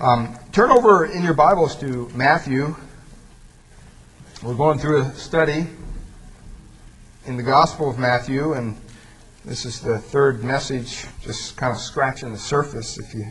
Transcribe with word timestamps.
Um, 0.00 0.36
turn 0.50 0.72
over 0.72 1.06
in 1.06 1.22
your 1.22 1.34
Bibles 1.34 1.76
to 1.76 2.10
Matthew. 2.16 2.74
We're 4.42 4.56
going 4.56 4.80
through 4.80 5.02
a 5.02 5.12
study 5.12 5.68
in 7.26 7.36
the 7.36 7.44
Gospel 7.44 7.90
of 7.90 7.96
Matthew, 7.96 8.54
and 8.54 8.76
this 9.44 9.64
is 9.64 9.78
the 9.78 10.00
third 10.00 10.42
message, 10.42 11.06
just 11.22 11.56
kind 11.56 11.72
of 11.72 11.78
scratching 11.78 12.32
the 12.32 12.38
surface, 12.38 12.98
if 12.98 13.14
you, 13.14 13.26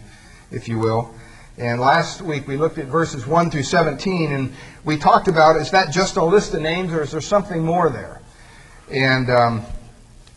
if 0.51 0.69
you 0.69 0.79
will. 0.79 1.13
And 1.57 1.81
last 1.81 2.21
week 2.21 2.47
we 2.47 2.55
looked 2.55 2.77
at 2.77 2.85
verses 2.85 3.27
1 3.27 3.51
through 3.51 3.63
17, 3.63 4.31
and 4.31 4.53
we 4.85 4.97
talked 4.97 5.27
about 5.27 5.57
is 5.57 5.69
that 5.71 5.91
just 5.91 6.15
a 6.15 6.23
list 6.23 6.53
of 6.53 6.61
names, 6.61 6.93
or 6.93 7.01
is 7.01 7.11
there 7.11 7.19
something 7.19 7.61
more 7.61 7.89
there? 7.89 8.21
And 8.89 9.29
um, 9.29 9.65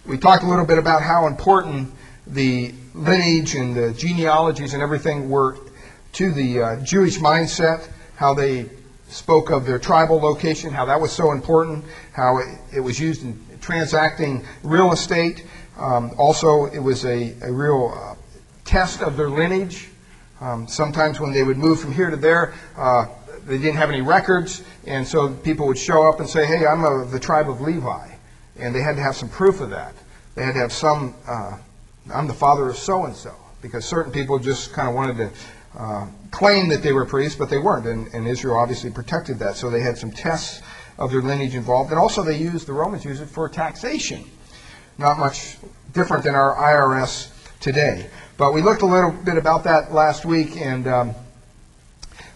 we 0.04 0.18
talked 0.18 0.42
a 0.42 0.48
little 0.48 0.66
bit 0.66 0.78
about 0.78 1.02
how 1.02 1.28
important 1.28 1.94
the 2.26 2.74
lineage 2.94 3.54
and 3.54 3.76
the 3.76 3.92
genealogies 3.92 4.74
and 4.74 4.82
everything 4.82 5.30
were 5.30 5.56
to 6.16 6.32
the 6.32 6.62
uh, 6.62 6.76
Jewish 6.80 7.18
mindset, 7.18 7.86
how 8.16 8.32
they 8.32 8.70
spoke 9.08 9.50
of 9.50 9.66
their 9.66 9.78
tribal 9.78 10.18
location, 10.18 10.72
how 10.72 10.86
that 10.86 10.98
was 10.98 11.12
so 11.12 11.30
important, 11.30 11.84
how 12.14 12.38
it, 12.38 12.46
it 12.76 12.80
was 12.80 12.98
used 12.98 13.22
in 13.22 13.38
transacting 13.60 14.42
real 14.62 14.92
estate. 14.92 15.44
Um, 15.78 16.12
also, 16.16 16.64
it 16.66 16.78
was 16.78 17.04
a, 17.04 17.34
a 17.42 17.52
real 17.52 17.92
uh, 17.94 18.14
test 18.64 19.02
of 19.02 19.18
their 19.18 19.28
lineage. 19.28 19.90
Um, 20.40 20.66
sometimes 20.66 21.20
when 21.20 21.32
they 21.32 21.42
would 21.42 21.58
move 21.58 21.80
from 21.80 21.92
here 21.92 22.08
to 22.08 22.16
there, 22.16 22.54
uh, 22.78 23.06
they 23.44 23.58
didn't 23.58 23.76
have 23.76 23.90
any 23.90 24.00
records, 24.00 24.64
and 24.86 25.06
so 25.06 25.34
people 25.34 25.66
would 25.66 25.78
show 25.78 26.08
up 26.08 26.20
and 26.20 26.28
say, 26.28 26.46
"Hey, 26.46 26.66
I'm 26.66 26.82
of 26.82 27.10
the 27.10 27.20
tribe 27.20 27.50
of 27.50 27.60
Levi," 27.60 28.08
and 28.58 28.74
they 28.74 28.80
had 28.80 28.96
to 28.96 29.02
have 29.02 29.16
some 29.16 29.28
proof 29.28 29.60
of 29.60 29.68
that. 29.70 29.94
They 30.34 30.44
had 30.44 30.54
to 30.54 30.60
have 30.60 30.72
some. 30.72 31.14
Uh, 31.28 31.58
I'm 32.12 32.26
the 32.26 32.34
father 32.34 32.68
of 32.68 32.76
so 32.76 33.04
and 33.04 33.14
so, 33.14 33.34
because 33.60 33.84
certain 33.84 34.12
people 34.12 34.38
just 34.38 34.72
kind 34.72 34.88
of 34.88 34.94
wanted 34.94 35.16
to 35.18 35.30
uh, 35.76 36.06
claim 36.30 36.68
that 36.68 36.82
they 36.82 36.92
were 36.92 37.04
priests, 37.04 37.38
but 37.38 37.50
they 37.50 37.58
weren't, 37.58 37.86
and, 37.86 38.06
and, 38.14 38.26
Israel 38.26 38.56
obviously 38.56 38.90
protected 38.90 39.38
that. 39.38 39.56
So 39.56 39.68
they 39.68 39.80
had 39.80 39.98
some 39.98 40.10
tests 40.10 40.62
of 40.98 41.10
their 41.10 41.20
lineage 41.20 41.54
involved, 41.54 41.90
and 41.90 41.98
also 41.98 42.22
they 42.22 42.36
used 42.36 42.66
the 42.66 42.72
Romans 42.72 43.04
used 43.04 43.22
it 43.22 43.28
for 43.28 43.48
taxation. 43.48 44.24
Not 44.98 45.18
much 45.18 45.58
different 45.92 46.24
than 46.24 46.34
our 46.34 46.56
IRS 46.56 47.30
today. 47.60 48.08
But 48.38 48.52
we 48.52 48.62
looked 48.62 48.82
a 48.82 48.86
little 48.86 49.10
bit 49.10 49.36
about 49.36 49.64
that 49.64 49.92
last 49.92 50.24
week, 50.24 50.56
and 50.56 50.86
um, 50.86 51.14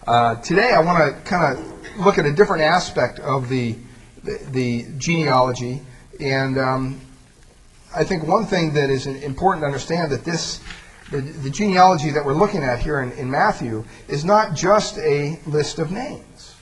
uh, 0.07 0.37
today 0.37 0.73
I 0.73 0.81
want 0.81 0.99
to 0.99 1.21
kind 1.23 1.59
of 1.59 1.99
look 2.05 2.19
at 2.19 2.27
a 2.27 2.33
different 2.33 2.63
aspect 2.63 3.21
of 3.21 3.49
the 3.49 3.77
the, 4.23 4.39
the 4.51 4.87
genealogy, 4.99 5.81
and 6.21 6.59
um, 6.59 7.01
I 7.95 8.05
think 8.05 8.27
one 8.27 8.45
thing 8.45 8.75
that 8.75 8.91
is 8.91 9.07
important 9.07 9.63
to 9.63 9.67
understand 9.67 10.13
that 10.13 10.25
this 10.25 10.61
the, 11.11 11.51
genealogy 11.51 12.11
that 12.11 12.25
we're 12.25 12.35
looking 12.35 12.63
at 12.63 12.79
here 12.79 13.01
in, 13.01 13.13
in 13.13 13.31
Matthew 13.31 13.85
is 14.09 14.25
not 14.25 14.55
just 14.55 14.99
a 14.99 15.39
list 15.47 15.79
of 15.79 15.91
names. 15.91 16.55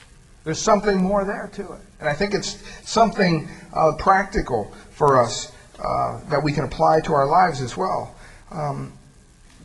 There's 0.43 0.59
something 0.59 0.97
more 0.97 1.23
there 1.25 1.49
to 1.53 1.73
it. 1.73 1.81
And 1.99 2.09
I 2.09 2.13
think 2.13 2.33
it's 2.33 2.63
something 2.89 3.47
uh, 3.73 3.93
practical 3.97 4.73
for 4.91 5.21
us 5.21 5.51
uh, 5.77 6.21
that 6.29 6.41
we 6.41 6.51
can 6.51 6.63
apply 6.63 7.01
to 7.01 7.13
our 7.13 7.27
lives 7.27 7.61
as 7.61 7.77
well. 7.77 8.15
Um, 8.51 8.93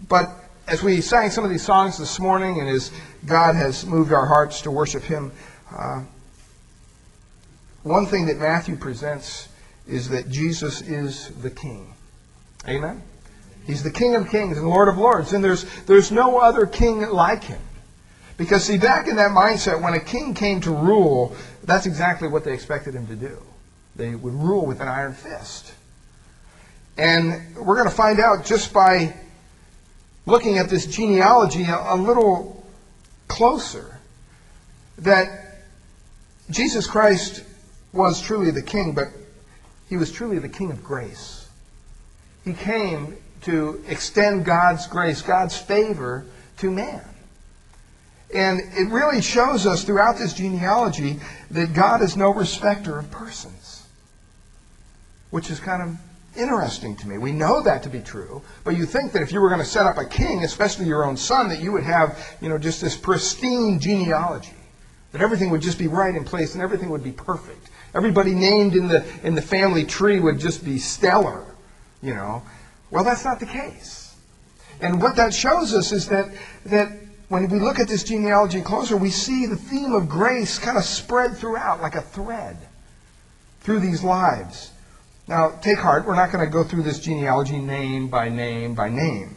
but 0.09 0.31
as 0.67 0.83
we 0.83 1.01
sang 1.01 1.31
some 1.31 1.45
of 1.45 1.51
these 1.51 1.65
songs 1.65 1.99
this 1.99 2.21
morning, 2.21 2.61
and 2.61 2.69
as 2.69 2.93
God 3.27 3.55
has 3.55 3.87
moved 3.87 4.13
our 4.13 4.27
hearts 4.27 4.61
to 4.63 4.71
worship 4.71 5.03
Him, 5.03 5.33
uh, 5.77 6.03
one 7.83 8.07
thing 8.07 8.27
that 8.27 8.37
Matthew 8.37 8.77
presents 8.77 9.49
is 9.87 10.09
that 10.09 10.29
Jesus 10.29 10.81
is 10.83 11.29
the 11.43 11.51
King. 11.51 11.95
Amen? 12.67 13.03
He's 13.67 13.83
the 13.83 13.91
King 13.91 14.15
of 14.15 14.29
kings 14.29 14.59
and 14.59 14.69
Lord 14.69 14.89
of 14.89 14.99
lords, 14.99 15.33
and 15.33 15.43
there's, 15.43 15.65
there's 15.85 16.13
no 16.13 16.39
other 16.39 16.67
king 16.67 17.01
like 17.09 17.45
him. 17.45 17.61
Because, 18.37 18.65
see, 18.65 18.79
back 18.79 19.07
in 19.07 19.17
that 19.17 19.31
mindset, 19.31 19.81
when 19.81 19.95
a 19.95 20.01
king 20.01 20.35
came 20.35 20.61
to 20.63 20.71
rule, 20.71 21.35
that's 21.63 21.87
exactly 21.87 22.29
what 22.29 22.45
they 22.45 22.53
expected 22.53 22.95
him 22.95 23.07
to 23.07 23.17
do. 23.17 23.41
They 23.97 24.15
would 24.15 24.35
rule 24.35 24.67
with 24.67 24.81
an 24.81 24.89
iron 24.89 25.15
fist. 25.15 25.73
And 26.99 27.57
we're 27.57 27.77
going 27.77 27.89
to 27.89 27.95
find 27.95 28.21
out 28.21 28.45
just 28.45 28.73
by 28.73 29.15
looking 30.27 30.59
at 30.59 30.69
this 30.69 30.87
genealogy 30.87 31.65
a, 31.65 31.95
a 31.95 31.97
little 31.97 32.67
closer 33.29 33.99
that 34.99 35.59
Jesus 36.51 36.87
Christ 36.87 37.45
was 37.93 38.21
truly 38.21 38.51
the 38.51 38.63
king, 38.63 38.95
but 38.95 39.09
he 39.89 39.97
was 39.97 40.11
truly 40.11 40.39
the 40.39 40.49
king 40.49 40.71
of 40.71 40.83
grace. 40.83 41.49
He 42.45 42.53
came 42.53 43.17
to 43.45 43.83
extend 43.89 44.45
God's 44.45 44.87
grace, 44.87 45.23
God's 45.23 45.57
favor 45.57 46.25
to 46.59 46.71
man. 46.71 47.03
And 48.35 48.61
it 48.61 48.91
really 48.91 49.21
shows 49.23 49.67
us 49.67 49.85
throughout 49.85 50.19
this 50.19 50.33
genealogy 50.33 51.21
that 51.51 51.73
God 51.73 52.03
is 52.03 52.17
no 52.17 52.33
respecter 52.33 52.99
of 52.99 53.11
persons, 53.11 53.87
which 55.31 55.51
is 55.51 55.61
kind 55.61 55.83
of 55.83 55.97
interesting 56.37 56.97
to 56.97 57.09
me. 57.09 57.19
We 57.19 57.33
know 57.33 57.63
that 57.63 57.83
to 57.85 57.89
be 57.89 58.01
true, 58.01 58.43
but 58.65 58.77
you 58.77 58.87
think 58.87 59.13
that 59.13 59.23
if 59.23 59.31
you 59.31 59.41
were 59.41 59.49
going 59.49 59.61
to 59.61 59.67
set 59.67 59.87
up 59.87 59.99
a 59.99 60.05
king, 60.05 60.43
especially 60.43 60.87
your 60.87 61.05
own 61.05 61.17
son, 61.17 61.49
that 61.51 61.61
you 61.61 61.71
would 61.73 61.85
have, 61.85 62.37
you 62.41 62.49
know, 62.49 62.59
just 62.59 62.81
this 62.81 62.97
pristine 62.97 63.79
genealogy, 63.79 64.57
that 65.13 65.21
everything 65.21 65.51
would 65.51 65.63
just 65.63 65.79
be 65.79 65.87
right 65.87 66.15
in 66.15 66.25
place 66.25 66.55
and 66.55 66.63
everything 66.63 66.91
would 66.91 67.05
be 67.05 67.13
perfect. 67.13 67.71
Everybody 67.95 68.35
named 68.35 68.75
in 68.75 68.89
the 68.89 69.05
in 69.23 69.37
the 69.37 69.43
family 69.43 69.85
tree 69.85 70.19
would 70.19 70.41
just 70.41 70.65
be 70.65 70.79
stellar, 70.79 71.45
you 72.03 72.15
know. 72.15 72.43
Well, 72.95 73.03
that's 73.03 73.25
not 73.25 73.41
the 73.41 73.47
case. 73.47 74.15
And 74.81 75.03
what 75.03 75.17
that 75.17 75.35
shows 75.35 75.75
us 75.75 75.91
is 75.91 76.07
that, 76.11 76.29
that 76.67 76.93
when 77.29 77.49
we 77.49 77.59
look 77.59 77.81
at 77.81 77.89
this 77.89 78.05
genealogy 78.05 78.61
closer, 78.61 78.97
we 78.97 79.11
see 79.11 79.47
the 79.47 79.57
theme 79.57 79.93
of 79.95 80.09
grace 80.09 80.61
kind 80.61 80.79
of 80.79 80.85
spread 80.85 81.37
throughout 81.37 81.83
like 81.83 81.97
a 81.97 82.03
thread 82.03 82.57
through 83.63 83.81
these 83.81 84.05
lives. 84.05 84.71
Now, 85.27 85.59
take 85.61 85.79
heart, 85.79 86.07
we're 86.07 86.15
not 86.15 86.31
going 86.31 86.45
to 86.45 86.51
go 86.51 86.63
through 86.63 86.85
this 86.85 87.01
genealogy 87.01 87.59
name 87.59 88.07
by 88.07 88.29
name 88.29 88.77
by 88.77 88.91
name. 88.91 89.35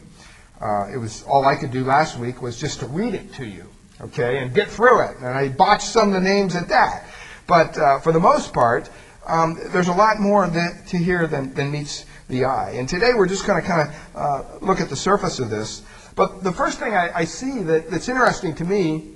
Uh, 0.60 0.90
it 0.94 0.98
was 0.98 1.24
all 1.24 1.44
I 1.44 1.56
could 1.56 1.72
do 1.72 1.82
last 1.82 2.16
week 2.16 2.40
was 2.40 2.60
just 2.60 2.78
to 2.78 2.86
read 2.86 3.14
it 3.14 3.34
to 3.34 3.44
you, 3.44 3.64
okay, 4.00 4.38
and 4.38 4.54
get 4.54 4.68
through 4.68 5.02
it. 5.02 5.16
And 5.16 5.26
I 5.26 5.48
botched 5.48 5.88
some 5.88 6.08
of 6.08 6.14
the 6.14 6.20
names 6.20 6.54
at 6.54 6.68
that. 6.68 7.06
But 7.48 7.76
uh, 7.76 7.98
for 7.98 8.12
the 8.12 8.20
most 8.20 8.52
part, 8.52 8.88
um, 9.26 9.58
there's 9.72 9.88
a 9.88 9.92
lot 9.92 10.20
more 10.20 10.46
that, 10.46 10.86
to 10.88 10.96
hear 10.96 11.26
than, 11.26 11.54
than 11.54 11.72
meets 11.72 12.04
the 12.28 12.44
eye. 12.44 12.72
And 12.72 12.88
today 12.88 13.12
we're 13.14 13.26
just 13.26 13.46
going 13.46 13.60
to 13.60 13.66
kind 13.66 13.88
of 13.88 14.16
uh, 14.16 14.44
look 14.60 14.80
at 14.80 14.88
the 14.88 14.96
surface 14.96 15.38
of 15.38 15.50
this. 15.50 15.82
But 16.14 16.42
the 16.42 16.52
first 16.52 16.78
thing 16.78 16.94
I, 16.94 17.10
I 17.14 17.24
see 17.24 17.62
that, 17.62 17.90
that's 17.90 18.08
interesting 18.08 18.54
to 18.56 18.64
me 18.64 19.12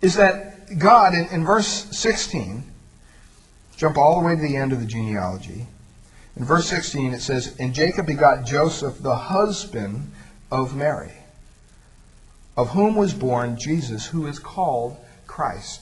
is 0.00 0.14
that 0.14 0.78
God, 0.78 1.14
in, 1.14 1.26
in 1.28 1.44
verse 1.44 1.66
16, 1.66 2.64
jump 3.76 3.96
all 3.96 4.20
the 4.20 4.26
way 4.26 4.36
to 4.36 4.40
the 4.40 4.56
end 4.56 4.72
of 4.72 4.80
the 4.80 4.86
genealogy. 4.86 5.66
In 6.36 6.44
verse 6.44 6.68
16, 6.68 7.12
it 7.12 7.20
says, 7.20 7.56
And 7.58 7.74
Jacob 7.74 8.06
begot 8.06 8.46
Joseph, 8.46 8.98
the 9.00 9.16
husband 9.16 10.12
of 10.50 10.74
Mary, 10.74 11.12
of 12.56 12.70
whom 12.70 12.94
was 12.94 13.12
born 13.12 13.56
Jesus, 13.58 14.06
who 14.06 14.26
is 14.26 14.38
called 14.38 14.96
Christ. 15.26 15.80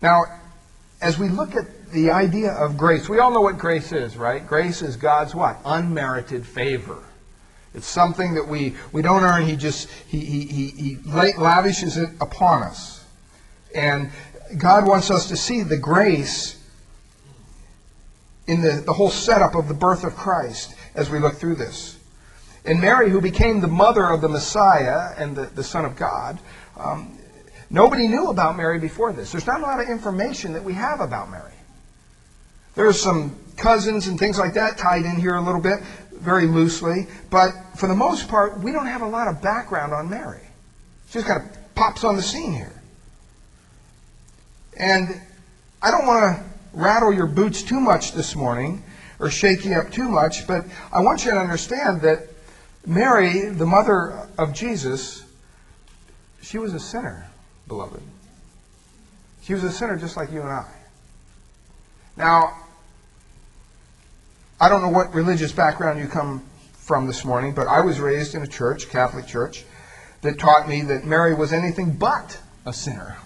Now, 0.00 0.24
as 1.02 1.18
we 1.18 1.28
look 1.28 1.56
at 1.56 1.90
the 1.90 2.10
idea 2.10 2.52
of 2.52 2.78
grace, 2.78 3.08
we 3.08 3.18
all 3.18 3.32
know 3.32 3.40
what 3.40 3.58
grace 3.58 3.92
is, 3.92 4.16
right? 4.16 4.46
Grace 4.46 4.80
is 4.80 4.96
God's 4.96 5.34
what? 5.34 5.58
Unmerited 5.64 6.46
favor. 6.46 7.02
It's 7.74 7.86
something 7.86 8.34
that 8.34 8.46
we, 8.46 8.74
we 8.92 9.02
don't 9.02 9.24
earn. 9.24 9.44
He 9.44 9.56
just 9.56 9.90
he, 10.06 10.20
he, 10.20 10.44
he, 10.44 10.66
he 10.68 10.96
lavishes 11.04 11.96
it 11.96 12.10
upon 12.20 12.62
us. 12.62 13.04
And 13.74 14.10
God 14.56 14.86
wants 14.86 15.10
us 15.10 15.28
to 15.28 15.36
see 15.36 15.62
the 15.62 15.76
grace 15.76 16.58
in 18.46 18.60
the, 18.60 18.82
the 18.84 18.92
whole 18.92 19.10
setup 19.10 19.54
of 19.54 19.68
the 19.68 19.74
birth 19.74 20.04
of 20.04 20.14
Christ 20.14 20.74
as 20.94 21.10
we 21.10 21.18
look 21.18 21.34
through 21.34 21.56
this. 21.56 21.98
And 22.64 22.80
Mary, 22.80 23.10
who 23.10 23.20
became 23.20 23.60
the 23.60 23.68
mother 23.68 24.06
of 24.06 24.20
the 24.20 24.28
Messiah 24.28 25.14
and 25.16 25.34
the, 25.34 25.46
the 25.46 25.64
Son 25.64 25.84
of 25.84 25.96
God, 25.96 26.38
um, 26.76 27.18
Nobody 27.72 28.06
knew 28.06 28.26
about 28.26 28.58
Mary 28.58 28.78
before 28.78 29.14
this. 29.14 29.32
There's 29.32 29.46
not 29.46 29.60
a 29.60 29.62
lot 29.62 29.80
of 29.80 29.88
information 29.88 30.52
that 30.52 30.62
we 30.62 30.74
have 30.74 31.00
about 31.00 31.30
Mary. 31.30 31.54
There's 32.74 33.00
some 33.00 33.34
cousins 33.56 34.08
and 34.08 34.18
things 34.18 34.38
like 34.38 34.54
that 34.54 34.76
tied 34.76 35.06
in 35.06 35.16
here 35.16 35.36
a 35.36 35.40
little 35.40 35.60
bit, 35.60 35.80
very 36.12 36.46
loosely. 36.46 37.06
But 37.30 37.52
for 37.76 37.86
the 37.86 37.94
most 37.94 38.28
part, 38.28 38.60
we 38.60 38.72
don't 38.72 38.86
have 38.86 39.00
a 39.00 39.08
lot 39.08 39.26
of 39.26 39.40
background 39.40 39.94
on 39.94 40.10
Mary. 40.10 40.42
She 41.08 41.14
just 41.14 41.26
kind 41.26 41.42
of 41.42 41.74
pops 41.74 42.04
on 42.04 42.14
the 42.16 42.22
scene 42.22 42.52
here. 42.52 42.74
And 44.76 45.18
I 45.80 45.90
don't 45.90 46.06
want 46.06 46.36
to 46.36 46.44
rattle 46.74 47.12
your 47.12 47.26
boots 47.26 47.62
too 47.62 47.80
much 47.80 48.12
this 48.12 48.36
morning 48.36 48.84
or 49.18 49.30
shake 49.30 49.64
you 49.64 49.72
up 49.74 49.90
too 49.90 50.08
much, 50.08 50.46
but 50.46 50.66
I 50.92 51.00
want 51.00 51.24
you 51.24 51.30
to 51.30 51.38
understand 51.38 52.02
that 52.02 52.28
Mary, 52.84 53.48
the 53.48 53.66
mother 53.66 54.28
of 54.36 54.52
Jesus, 54.52 55.24
she 56.42 56.58
was 56.58 56.74
a 56.74 56.80
sinner 56.80 57.28
beloved. 57.72 58.02
She 59.40 59.54
was 59.54 59.64
a 59.64 59.72
sinner 59.72 59.96
just 59.96 60.14
like 60.14 60.30
you 60.30 60.42
and 60.42 60.50
I. 60.50 60.68
Now, 62.18 62.54
I 64.60 64.68
don't 64.68 64.82
know 64.82 64.90
what 64.90 65.14
religious 65.14 65.52
background 65.52 65.98
you 65.98 66.06
come 66.06 66.44
from 66.74 67.06
this 67.06 67.24
morning, 67.24 67.54
but 67.54 67.66
I 67.68 67.80
was 67.80 67.98
raised 67.98 68.34
in 68.34 68.42
a 68.42 68.46
church, 68.46 68.90
Catholic 68.90 69.26
church, 69.26 69.64
that 70.20 70.38
taught 70.38 70.68
me 70.68 70.82
that 70.82 71.06
Mary 71.06 71.34
was 71.34 71.54
anything 71.54 71.94
but 71.94 72.38
a 72.66 72.74
sinner. 72.74 73.16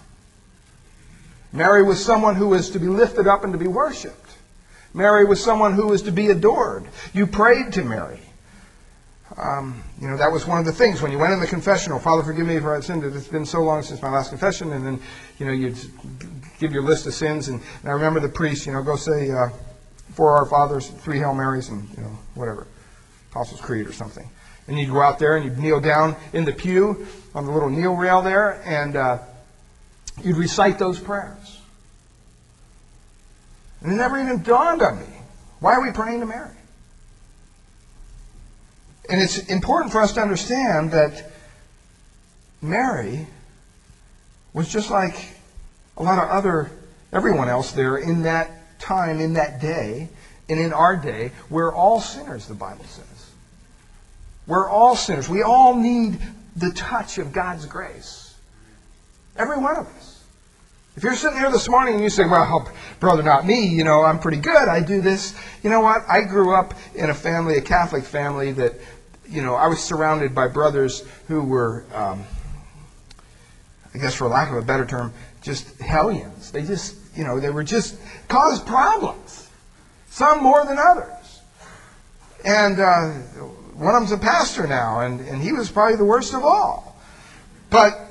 Mary 1.51 1.83
was 1.83 2.03
someone 2.03 2.35
who 2.35 2.47
was 2.47 2.69
to 2.69 2.79
be 2.79 2.87
lifted 2.87 3.27
up 3.27 3.43
and 3.43 3.51
to 3.51 3.59
be 3.59 3.67
worshiped. 3.67 4.29
Mary 4.93 5.25
was 5.25 5.43
someone 5.43 5.73
who 5.73 5.87
was 5.87 6.03
to 6.03 6.11
be 6.11 6.29
adored. 6.29 6.85
You 7.13 7.27
prayed 7.27 7.73
to 7.73 7.83
Mary. 7.83 8.21
Um, 9.37 9.83
you 10.01 10.07
know, 10.07 10.17
that 10.17 10.31
was 10.31 10.47
one 10.47 10.57
of 10.57 10.65
the 10.65 10.71
things 10.71 11.01
when 11.01 11.11
you 11.11 11.19
went 11.19 11.31
in 11.31 11.39
the 11.39 11.47
confessional. 11.47 11.99
Father, 11.99 12.23
forgive 12.23 12.47
me 12.47 12.59
for 12.59 12.75
I 12.75 12.79
sinned. 12.79 13.03
It's 13.03 13.27
been 13.27 13.45
so 13.45 13.61
long 13.61 13.83
since 13.83 14.01
my 14.01 14.09
last 14.09 14.29
confession, 14.29 14.73
and 14.73 14.83
then, 14.83 14.99
you 15.37 15.45
know, 15.45 15.51
you'd 15.51 15.77
give 16.59 16.71
your 16.71 16.81
list 16.81 17.05
of 17.05 17.13
sins. 17.13 17.47
And, 17.47 17.61
and 17.81 17.89
I 17.89 17.93
remember 17.93 18.19
the 18.19 18.29
priest, 18.29 18.65
you 18.65 18.73
know, 18.73 18.81
go 18.81 18.95
say 18.95 19.29
uh, 19.29 19.49
four 20.13 20.31
Our 20.31 20.45
Fathers, 20.47 20.87
three 20.87 21.19
Hail 21.19 21.35
Marys, 21.35 21.69
and 21.69 21.87
you 21.95 22.01
know, 22.01 22.17
whatever, 22.33 22.65
Apostles' 23.29 23.61
Creed 23.61 23.85
or 23.85 23.93
something. 23.93 24.27
And 24.67 24.79
you'd 24.79 24.89
go 24.89 25.01
out 25.01 25.19
there 25.19 25.35
and 25.37 25.45
you'd 25.45 25.59
kneel 25.59 25.79
down 25.79 26.15
in 26.33 26.43
the 26.43 26.51
pew 26.51 27.05
on 27.35 27.45
the 27.45 27.51
little 27.51 27.69
kneel 27.69 27.95
rail 27.95 28.23
there, 28.23 28.59
and 28.65 28.95
uh, 28.95 29.19
you'd 30.23 30.37
recite 30.37 30.79
those 30.79 30.99
prayers. 30.99 31.61
And 33.81 33.93
it 33.93 33.95
never 33.95 34.19
even 34.19 34.41
dawned 34.41 34.81
on 34.81 34.99
me. 34.99 35.05
Why 35.59 35.75
are 35.75 35.81
we 35.81 35.91
praying 35.91 36.21
to 36.21 36.25
Mary? 36.25 36.56
And 39.09 39.21
it's 39.21 39.39
important 39.47 39.91
for 39.91 40.01
us 40.01 40.13
to 40.13 40.21
understand 40.21 40.91
that 40.91 41.31
Mary 42.61 43.27
was 44.53 44.67
just 44.67 44.89
like 44.89 45.29
a 45.97 46.03
lot 46.03 46.21
of 46.21 46.29
other, 46.29 46.71
everyone 47.13 47.47
else 47.47 47.71
there 47.71 47.97
in 47.97 48.23
that 48.23 48.79
time, 48.79 49.19
in 49.19 49.33
that 49.33 49.61
day, 49.61 50.09
and 50.49 50.59
in 50.59 50.73
our 50.73 50.95
day. 50.95 51.31
We're 51.49 51.73
all 51.73 52.01
sinners, 52.01 52.47
the 52.47 52.53
Bible 52.53 52.85
says. 52.85 53.31
We're 54.45 54.69
all 54.69 54.95
sinners. 54.95 55.29
We 55.29 55.41
all 55.41 55.75
need 55.75 56.19
the 56.55 56.71
touch 56.71 57.17
of 57.17 57.31
God's 57.31 57.65
grace. 57.65 58.35
Every 59.37 59.57
one 59.57 59.77
of 59.77 59.87
us. 59.87 60.23
If 60.95 61.03
you're 61.03 61.15
sitting 61.15 61.37
here 61.37 61.51
this 61.51 61.69
morning 61.69 61.93
and 61.93 62.03
you 62.03 62.09
say, 62.09 62.25
well, 62.25 62.71
brother, 62.99 63.21
not 63.21 63.45
me, 63.45 63.67
you 63.67 63.83
know, 63.83 64.01
I'm 64.01 64.17
pretty 64.17 64.39
good, 64.39 64.67
I 64.67 64.79
do 64.79 64.99
this. 64.99 65.39
You 65.61 65.69
know 65.69 65.81
what? 65.81 66.01
I 66.09 66.21
grew 66.21 66.55
up 66.55 66.73
in 66.95 67.11
a 67.11 67.13
family, 67.13 67.57
a 67.57 67.61
Catholic 67.61 68.03
family, 68.03 68.51
that, 68.53 68.73
you 69.29 69.41
know, 69.41 69.55
I 69.55 69.67
was 69.67 69.83
surrounded 69.83 70.33
by 70.33 70.47
brothers 70.47 71.03
who 71.27 71.43
were, 71.43 71.85
um, 71.93 72.23
I 73.93 73.97
guess 73.97 74.15
for 74.15 74.27
lack 74.27 74.49
of 74.49 74.57
a 74.57 74.61
better 74.61 74.85
term, 74.85 75.13
just 75.41 75.79
hellions. 75.79 76.51
They 76.51 76.63
just, 76.63 76.95
you 77.15 77.23
know, 77.23 77.39
they 77.39 77.49
were 77.49 77.63
just 77.63 77.97
caused 78.27 78.65
problems. 78.65 79.49
Some 80.09 80.41
more 80.41 80.65
than 80.65 80.77
others. 80.79 81.41
And 82.43 82.79
uh, 82.79 83.09
one 83.75 83.93
of 83.93 84.01
them's 84.01 84.11
a 84.11 84.17
pastor 84.17 84.65
now, 84.67 85.01
and, 85.01 85.19
and 85.21 85.41
he 85.41 85.51
was 85.51 85.69
probably 85.69 85.97
the 85.97 86.05
worst 86.05 86.33
of 86.33 86.43
all. 86.43 86.95
But 87.69 88.07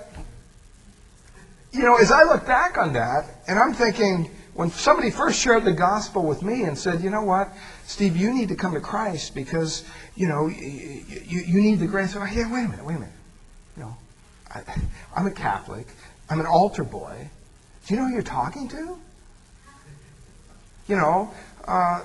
you 1.76 1.82
know, 1.82 1.96
as 1.96 2.10
I 2.10 2.22
look 2.24 2.46
back 2.46 2.78
on 2.78 2.94
that, 2.94 3.24
and 3.46 3.58
I'm 3.58 3.74
thinking, 3.74 4.30
when 4.54 4.70
somebody 4.70 5.10
first 5.10 5.38
shared 5.38 5.64
the 5.64 5.72
gospel 5.72 6.24
with 6.24 6.42
me 6.42 6.62
and 6.62 6.76
said, 6.76 7.02
you 7.02 7.10
know 7.10 7.22
what, 7.22 7.50
Steve, 7.86 8.16
you 8.16 8.34
need 8.34 8.48
to 8.48 8.56
come 8.56 8.74
to 8.74 8.80
Christ 8.80 9.34
because, 9.34 9.84
you 10.16 10.26
know, 10.26 10.48
you, 10.48 11.04
you, 11.24 11.40
you 11.40 11.60
need 11.60 11.78
the 11.78 11.86
grace. 11.86 12.16
Oh, 12.16 12.24
yeah, 12.24 12.52
wait 12.52 12.64
a 12.64 12.68
minute, 12.68 12.84
wait 12.84 12.96
a 12.96 12.98
minute. 12.98 13.14
You 13.76 13.84
know, 13.84 13.96
I, 14.52 14.62
I'm 15.14 15.26
a 15.26 15.30
Catholic. 15.30 15.86
I'm 16.28 16.40
an 16.40 16.46
altar 16.46 16.82
boy. 16.82 17.30
Do 17.86 17.94
you 17.94 18.00
know 18.00 18.08
who 18.08 18.14
you're 18.14 18.22
talking 18.22 18.66
to? 18.68 18.98
You 20.88 20.96
know, 20.96 21.32
uh, 21.66 22.02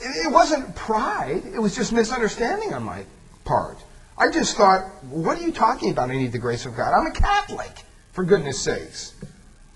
it, 0.00 0.26
it 0.26 0.32
wasn't 0.32 0.76
pride. 0.76 1.42
It 1.46 1.60
was 1.60 1.74
just 1.74 1.92
misunderstanding 1.92 2.74
on 2.74 2.82
my 2.82 3.04
part. 3.44 3.78
I 4.18 4.30
just 4.30 4.56
thought, 4.56 4.82
what 5.04 5.38
are 5.38 5.42
you 5.42 5.52
talking 5.52 5.90
about? 5.90 6.10
I 6.10 6.16
need 6.16 6.32
the 6.32 6.38
grace 6.38 6.66
of 6.66 6.76
God. 6.76 6.92
I'm 6.92 7.06
a 7.06 7.12
Catholic 7.12 7.84
for 8.12 8.22
goodness 8.22 8.60
sakes. 8.60 9.14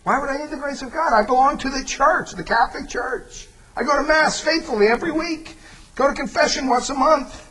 Why 0.05 0.19
would 0.19 0.29
I 0.29 0.37
need 0.37 0.51
the 0.51 0.57
grace 0.57 0.83
of 0.83 0.93
God? 0.93 1.15
I 1.15 1.25
belong 1.25 1.59
to 1.59 1.71
the 1.71 1.85
church, 1.85 2.33
the 2.33 2.45
Catholic 2.45 2.89
Church. 2.89 3.49
I 3.81 3.83
go 3.83 3.97
to 3.97 4.07
Mass 4.07 4.39
faithfully 4.39 4.89
every 4.89 5.11
week, 5.11 5.57
go 5.95 6.07
to 6.07 6.13
confession 6.13 6.69
once 6.69 6.91
a 6.91 6.95
month. 6.95 7.47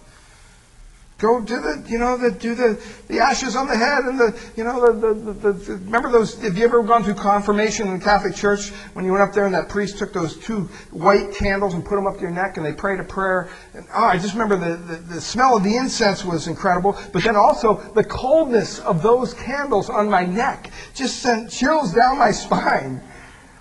Go 1.18 1.42
do 1.42 1.60
the, 1.60 1.84
you 1.90 1.98
know, 1.98 2.18
the, 2.18 2.31
do 2.31 2.54
the, 2.54 2.80
the 3.08 3.20
ashes 3.20 3.56
on 3.56 3.68
the 3.68 3.76
head 3.76 4.04
and 4.06 4.18
the, 4.18 4.40
you 4.56 4.64
know, 4.64 4.94
the, 4.94 5.14
the, 5.14 5.34
the, 5.34 5.52
the, 5.52 5.74
remember 5.78 6.12
those, 6.12 6.40
have 6.44 6.56
you 6.56 6.64
ever 6.64 6.84
gone 6.84 7.04
through 7.04 7.16
confirmation 7.16 7.88
in 7.88 7.98
the 7.98 8.06
Catholic 8.06 8.36
Church 8.36 8.70
when 8.94 9.04
you 9.04 9.12
went 9.12 9.24
up 9.24 9.34
there 9.34 9.46
and 9.46 9.56
that 9.56 9.70
priest 9.70 9.98
took 9.98 10.14
those 10.14 10.38
two 10.38 10.70
white 10.92 11.34
candles 11.34 11.74
and 11.74 11.84
put 11.84 11.96
them 11.96 12.06
up 12.06 12.16
to 12.16 12.22
your 12.22 12.30
neck 12.30 12.58
and 12.58 12.66
they 12.66 12.74
prayed 12.74 13.00
a 13.00 13.04
prayer? 13.04 13.50
And, 13.74 13.86
oh, 13.94 14.06
I 14.06 14.18
just 14.20 14.34
remember 14.34 14.56
the, 14.56 14.78
the, 14.78 14.96
the 15.16 15.22
smell 15.22 15.58
of 15.58 15.64
the 15.64 15.76
incense 15.76 16.24
was 16.24 16.48
incredible, 16.48 16.96
but 17.12 17.24
then 17.24 17.36
also 17.36 17.81
the 17.96 18.04
coldness 18.04 18.80
of 18.80 19.02
those 19.02 19.34
candles 19.34 19.90
on 19.90 20.10
my 20.10 20.26
neck 20.26 20.72
just 20.94 21.18
sent 21.18 21.50
chills 21.50 21.92
down 21.92 22.20
my 22.20 22.31
spine. 22.31 23.02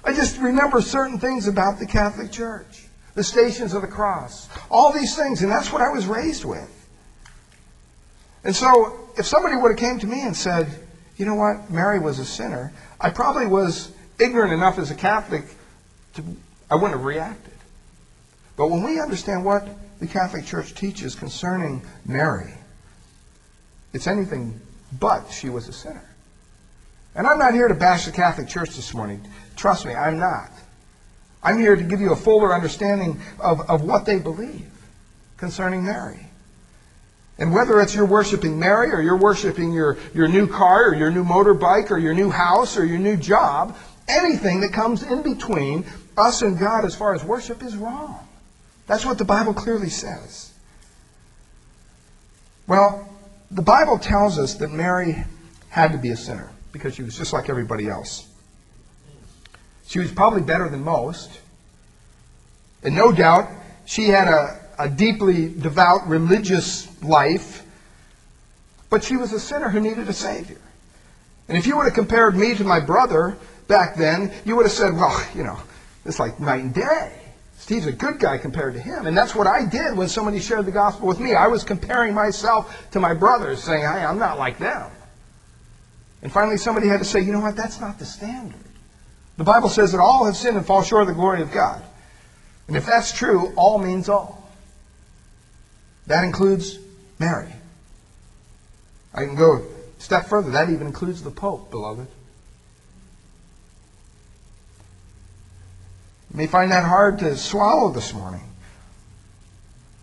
I 0.08 0.14
just 0.14 0.38
remember 0.38 0.80
certain 0.80 1.18
things 1.18 1.48
about 1.48 1.78
the 1.78 1.84
Catholic 1.84 2.32
Church, 2.32 2.86
the 3.14 3.22
stations 3.22 3.74
of 3.74 3.82
the 3.82 3.88
cross, 3.88 4.48
all 4.70 4.90
these 4.90 5.14
things, 5.14 5.42
and 5.42 5.52
that's 5.52 5.70
what 5.70 5.82
I 5.82 5.90
was 5.90 6.06
raised 6.06 6.46
with. 6.46 6.88
And 8.42 8.56
so, 8.56 9.10
if 9.18 9.26
somebody 9.26 9.56
would 9.56 9.68
have 9.68 9.78
came 9.78 9.98
to 9.98 10.06
me 10.06 10.22
and 10.22 10.34
said, 10.34 10.66
you 11.18 11.26
know 11.26 11.34
what, 11.34 11.70
Mary 11.70 11.98
was 11.98 12.20
a 12.20 12.24
sinner, 12.24 12.72
I 12.98 13.10
probably 13.10 13.46
was 13.46 13.92
ignorant 14.18 14.54
enough 14.54 14.78
as 14.78 14.90
a 14.90 14.94
Catholic 14.94 15.44
to, 16.14 16.24
I 16.70 16.76
wouldn't 16.76 16.92
have 16.92 17.04
reacted. 17.04 17.52
But 18.56 18.68
when 18.68 18.82
we 18.82 18.98
understand 18.98 19.44
what 19.44 19.68
the 20.00 20.06
Catholic 20.06 20.46
Church 20.46 20.74
teaches 20.74 21.14
concerning 21.14 21.82
Mary, 22.06 22.54
it's 23.92 24.06
anything 24.06 24.58
but 24.98 25.30
she 25.30 25.50
was 25.50 25.68
a 25.68 25.72
sinner. 25.74 26.08
And 27.14 27.26
I'm 27.26 27.38
not 27.38 27.52
here 27.52 27.68
to 27.68 27.74
bash 27.74 28.06
the 28.06 28.12
Catholic 28.12 28.48
Church 28.48 28.76
this 28.76 28.94
morning. 28.94 29.20
Trust 29.58 29.84
me, 29.84 29.92
I'm 29.92 30.18
not. 30.18 30.50
I'm 31.42 31.58
here 31.58 31.74
to 31.74 31.82
give 31.82 32.00
you 32.00 32.12
a 32.12 32.16
fuller 32.16 32.54
understanding 32.54 33.20
of, 33.40 33.60
of 33.68 33.82
what 33.82 34.06
they 34.06 34.20
believe 34.20 34.70
concerning 35.36 35.84
Mary. 35.84 36.26
And 37.38 37.52
whether 37.52 37.80
it's 37.80 37.94
you're 37.94 38.06
worshiping 38.06 38.58
Mary 38.58 38.92
or 38.92 39.02
you're 39.02 39.16
worshiping 39.16 39.72
your, 39.72 39.98
your 40.14 40.28
new 40.28 40.46
car 40.46 40.90
or 40.90 40.94
your 40.94 41.10
new 41.10 41.24
motorbike 41.24 41.90
or 41.90 41.98
your 41.98 42.14
new 42.14 42.30
house 42.30 42.76
or 42.76 42.84
your 42.84 42.98
new 42.98 43.16
job, 43.16 43.76
anything 44.06 44.60
that 44.60 44.72
comes 44.72 45.02
in 45.02 45.22
between 45.22 45.84
us 46.16 46.42
and 46.42 46.58
God 46.58 46.84
as 46.84 46.94
far 46.94 47.14
as 47.14 47.24
worship 47.24 47.62
is 47.62 47.76
wrong. 47.76 48.26
That's 48.86 49.04
what 49.04 49.18
the 49.18 49.24
Bible 49.24 49.54
clearly 49.54 49.90
says. 49.90 50.52
Well, 52.68 53.08
the 53.50 53.62
Bible 53.62 53.98
tells 53.98 54.38
us 54.38 54.54
that 54.54 54.70
Mary 54.70 55.24
had 55.68 55.92
to 55.92 55.98
be 55.98 56.10
a 56.10 56.16
sinner 56.16 56.50
because 56.72 56.94
she 56.94 57.02
was 57.02 57.16
just 57.16 57.32
like 57.32 57.48
everybody 57.48 57.88
else. 57.88 58.27
She 59.88 59.98
was 59.98 60.12
probably 60.12 60.42
better 60.42 60.68
than 60.68 60.84
most. 60.84 61.30
And 62.82 62.94
no 62.94 63.10
doubt 63.10 63.48
she 63.86 64.08
had 64.08 64.28
a, 64.28 64.60
a 64.78 64.88
deeply 64.88 65.48
devout 65.48 66.06
religious 66.06 66.86
life, 67.02 67.64
but 68.90 69.02
she 69.02 69.16
was 69.16 69.32
a 69.32 69.40
sinner 69.40 69.70
who 69.70 69.80
needed 69.80 70.06
a 70.08 70.12
Savior. 70.12 70.60
And 71.48 71.56
if 71.56 71.66
you 71.66 71.76
would 71.78 71.86
have 71.86 71.94
compared 71.94 72.36
me 72.36 72.54
to 72.56 72.64
my 72.64 72.80
brother 72.80 73.38
back 73.66 73.96
then, 73.96 74.30
you 74.44 74.56
would 74.56 74.66
have 74.66 74.72
said, 74.72 74.92
well, 74.92 75.26
you 75.34 75.42
know, 75.42 75.58
it's 76.04 76.18
like 76.18 76.38
night 76.38 76.62
and 76.62 76.74
day. 76.74 77.12
Steve's 77.56 77.86
a 77.86 77.92
good 77.92 78.20
guy 78.20 78.36
compared 78.36 78.74
to 78.74 78.80
him. 78.80 79.06
And 79.06 79.16
that's 79.16 79.34
what 79.34 79.46
I 79.46 79.64
did 79.64 79.96
when 79.96 80.08
somebody 80.08 80.38
shared 80.38 80.66
the 80.66 80.70
gospel 80.70 81.08
with 81.08 81.18
me. 81.18 81.34
I 81.34 81.48
was 81.48 81.64
comparing 81.64 82.14
myself 82.14 82.90
to 82.92 83.00
my 83.00 83.14
brothers, 83.14 83.62
saying, 83.64 83.80
hey, 83.80 84.04
I'm 84.04 84.18
not 84.18 84.38
like 84.38 84.58
them. 84.58 84.90
And 86.22 86.30
finally, 86.30 86.58
somebody 86.58 86.88
had 86.88 86.98
to 86.98 87.04
say, 87.04 87.20
you 87.20 87.32
know 87.32 87.40
what, 87.40 87.56
that's 87.56 87.80
not 87.80 87.98
the 87.98 88.04
standard. 88.04 88.67
The 89.38 89.44
Bible 89.44 89.68
says 89.68 89.92
that 89.92 90.00
all 90.00 90.26
have 90.26 90.36
sinned 90.36 90.56
and 90.56 90.66
fall 90.66 90.82
short 90.82 91.02
of 91.02 91.08
the 91.08 91.14
glory 91.14 91.42
of 91.42 91.52
God. 91.52 91.80
And 92.66 92.76
if 92.76 92.84
that's 92.84 93.12
true, 93.12 93.52
all 93.56 93.78
means 93.78 94.08
all. 94.08 94.50
That 96.08 96.24
includes 96.24 96.78
Mary. 97.20 97.52
I 99.14 99.24
can 99.24 99.36
go 99.36 99.58
a 99.58 100.02
step 100.02 100.26
further. 100.26 100.50
That 100.50 100.70
even 100.70 100.88
includes 100.88 101.22
the 101.22 101.30
Pope, 101.30 101.70
beloved. 101.70 102.08
You 106.30 106.36
may 106.36 106.48
find 106.48 106.72
that 106.72 106.84
hard 106.84 107.20
to 107.20 107.36
swallow 107.36 107.90
this 107.90 108.12
morning. 108.12 108.42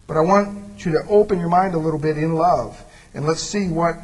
But 0.07 0.15
I 0.15 0.21
want 0.21 0.85
you 0.85 0.93
to 0.93 1.03
open 1.09 1.39
your 1.39 1.49
mind 1.49 1.73
a 1.73 1.77
little 1.77 1.99
bit 1.99 2.17
in 2.17 2.35
love 2.35 2.81
and 3.13 3.25
let's 3.25 3.41
see 3.41 3.67
what 3.67 3.97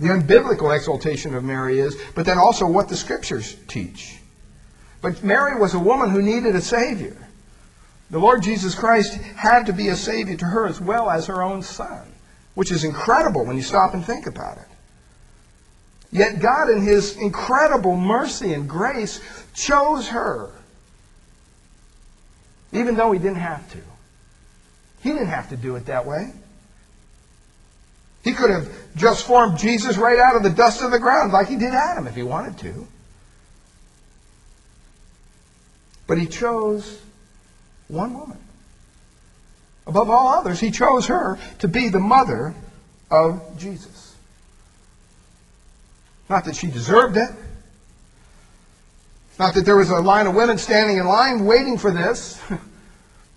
the 0.00 0.08
unbiblical 0.08 0.74
exaltation 0.74 1.34
of 1.34 1.44
Mary 1.44 1.78
is, 1.78 1.94
but 2.14 2.24
then 2.24 2.38
also 2.38 2.66
what 2.66 2.88
the 2.88 2.96
scriptures 2.96 3.54
teach. 3.68 4.18
But 5.02 5.22
Mary 5.22 5.60
was 5.60 5.74
a 5.74 5.78
woman 5.78 6.08
who 6.08 6.22
needed 6.22 6.56
a 6.56 6.60
Savior. 6.60 7.16
The 8.10 8.18
Lord 8.18 8.42
Jesus 8.42 8.74
Christ 8.74 9.14
had 9.14 9.66
to 9.66 9.74
be 9.74 9.88
a 9.88 9.96
Savior 9.96 10.36
to 10.38 10.46
her 10.46 10.66
as 10.66 10.80
well 10.80 11.10
as 11.10 11.26
her 11.26 11.42
own 11.42 11.62
Son, 11.62 12.12
which 12.54 12.72
is 12.72 12.82
incredible 12.82 13.44
when 13.44 13.56
you 13.56 13.62
stop 13.62 13.92
and 13.92 14.04
think 14.04 14.26
about 14.26 14.56
it. 14.56 14.66
Yet 16.10 16.40
God, 16.40 16.70
in 16.70 16.82
His 16.82 17.16
incredible 17.18 17.94
mercy 17.94 18.54
and 18.54 18.68
grace, 18.68 19.20
chose 19.54 20.08
her, 20.08 20.50
even 22.72 22.96
though 22.96 23.12
He 23.12 23.18
didn't 23.18 23.36
have 23.36 23.70
to. 23.72 23.78
He 25.02 25.10
didn't 25.10 25.28
have 25.28 25.50
to 25.50 25.56
do 25.56 25.76
it 25.76 25.86
that 25.86 26.06
way. 26.06 26.32
He 28.22 28.32
could 28.32 28.50
have 28.50 28.70
just 28.96 29.26
formed 29.26 29.58
Jesus 29.58 29.96
right 29.96 30.18
out 30.18 30.36
of 30.36 30.42
the 30.42 30.50
dust 30.50 30.82
of 30.82 30.90
the 30.90 30.98
ground 30.98 31.32
like 31.32 31.48
he 31.48 31.56
did 31.56 31.72
Adam 31.72 32.06
if 32.06 32.14
he 32.14 32.22
wanted 32.22 32.58
to. 32.58 32.86
But 36.06 36.18
he 36.18 36.26
chose 36.26 37.00
one 37.88 38.14
woman. 38.14 38.38
Above 39.86 40.10
all 40.10 40.28
others, 40.28 40.60
he 40.60 40.70
chose 40.70 41.06
her 41.06 41.38
to 41.60 41.68
be 41.68 41.88
the 41.88 41.98
mother 41.98 42.54
of 43.10 43.58
Jesus. 43.58 44.14
Not 46.28 46.44
that 46.44 46.56
she 46.56 46.68
deserved 46.68 47.16
it. 47.16 47.30
Not 49.38 49.54
that 49.54 49.64
there 49.64 49.76
was 49.76 49.90
a 49.90 50.00
line 50.00 50.26
of 50.26 50.34
women 50.34 50.58
standing 50.58 50.98
in 50.98 51.06
line 51.06 51.44
waiting 51.44 51.78
for 51.78 51.90
this. 51.90 52.40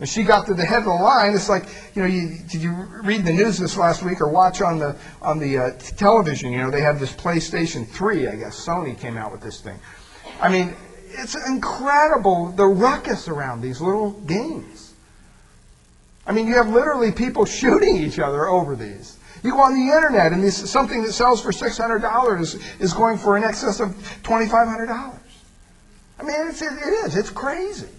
She 0.05 0.23
got 0.23 0.47
to 0.47 0.53
the 0.53 0.65
head 0.65 0.79
of 0.79 0.85
the 0.85 0.91
line. 0.91 1.33
It's 1.33 1.49
like, 1.49 1.65
you 1.95 2.01
know, 2.01 2.07
you, 2.07 2.37
did 2.49 2.61
you 2.61 2.71
read 3.03 3.25
the 3.25 3.33
news 3.33 3.57
this 3.57 3.77
last 3.77 4.03
week 4.03 4.21
or 4.21 4.29
watch 4.29 4.61
on 4.61 4.79
the 4.79 4.95
on 5.21 5.39
the 5.39 5.57
uh, 5.57 5.71
television? 5.97 6.51
You 6.51 6.59
know, 6.59 6.71
they 6.71 6.81
have 6.81 6.99
this 6.99 7.13
PlayStation 7.13 7.87
3, 7.87 8.27
I 8.27 8.35
guess. 8.35 8.65
Sony 8.65 8.97
came 8.97 9.17
out 9.17 9.31
with 9.31 9.41
this 9.41 9.61
thing. 9.61 9.79
I 10.41 10.49
mean, 10.49 10.75
it's 11.09 11.35
incredible 11.47 12.51
the 12.51 12.65
ruckus 12.65 13.27
around 13.27 13.61
these 13.61 13.81
little 13.81 14.11
games. 14.11 14.93
I 16.25 16.31
mean, 16.31 16.47
you 16.47 16.55
have 16.55 16.69
literally 16.69 17.11
people 17.11 17.45
shooting 17.59 17.97
each 17.97 18.19
other 18.19 18.47
over 18.47 18.75
these. 18.75 19.17
You 19.43 19.51
go 19.51 19.59
on 19.59 19.73
the 19.73 19.93
internet, 19.93 20.31
and 20.31 20.41
this, 20.41 20.69
something 20.71 21.03
that 21.03 21.11
sells 21.11 21.41
for 21.41 21.51
$600 21.51 22.39
is, 22.39 22.55
is 22.79 22.93
going 22.93 23.17
for 23.17 23.35
in 23.35 23.43
excess 23.43 23.81
of 23.81 23.89
$2,500. 24.23 25.19
I 26.19 26.23
mean, 26.23 26.47
it's, 26.47 26.61
it 26.61 26.71
is. 27.05 27.17
It's 27.17 27.29
crazy. 27.29 27.89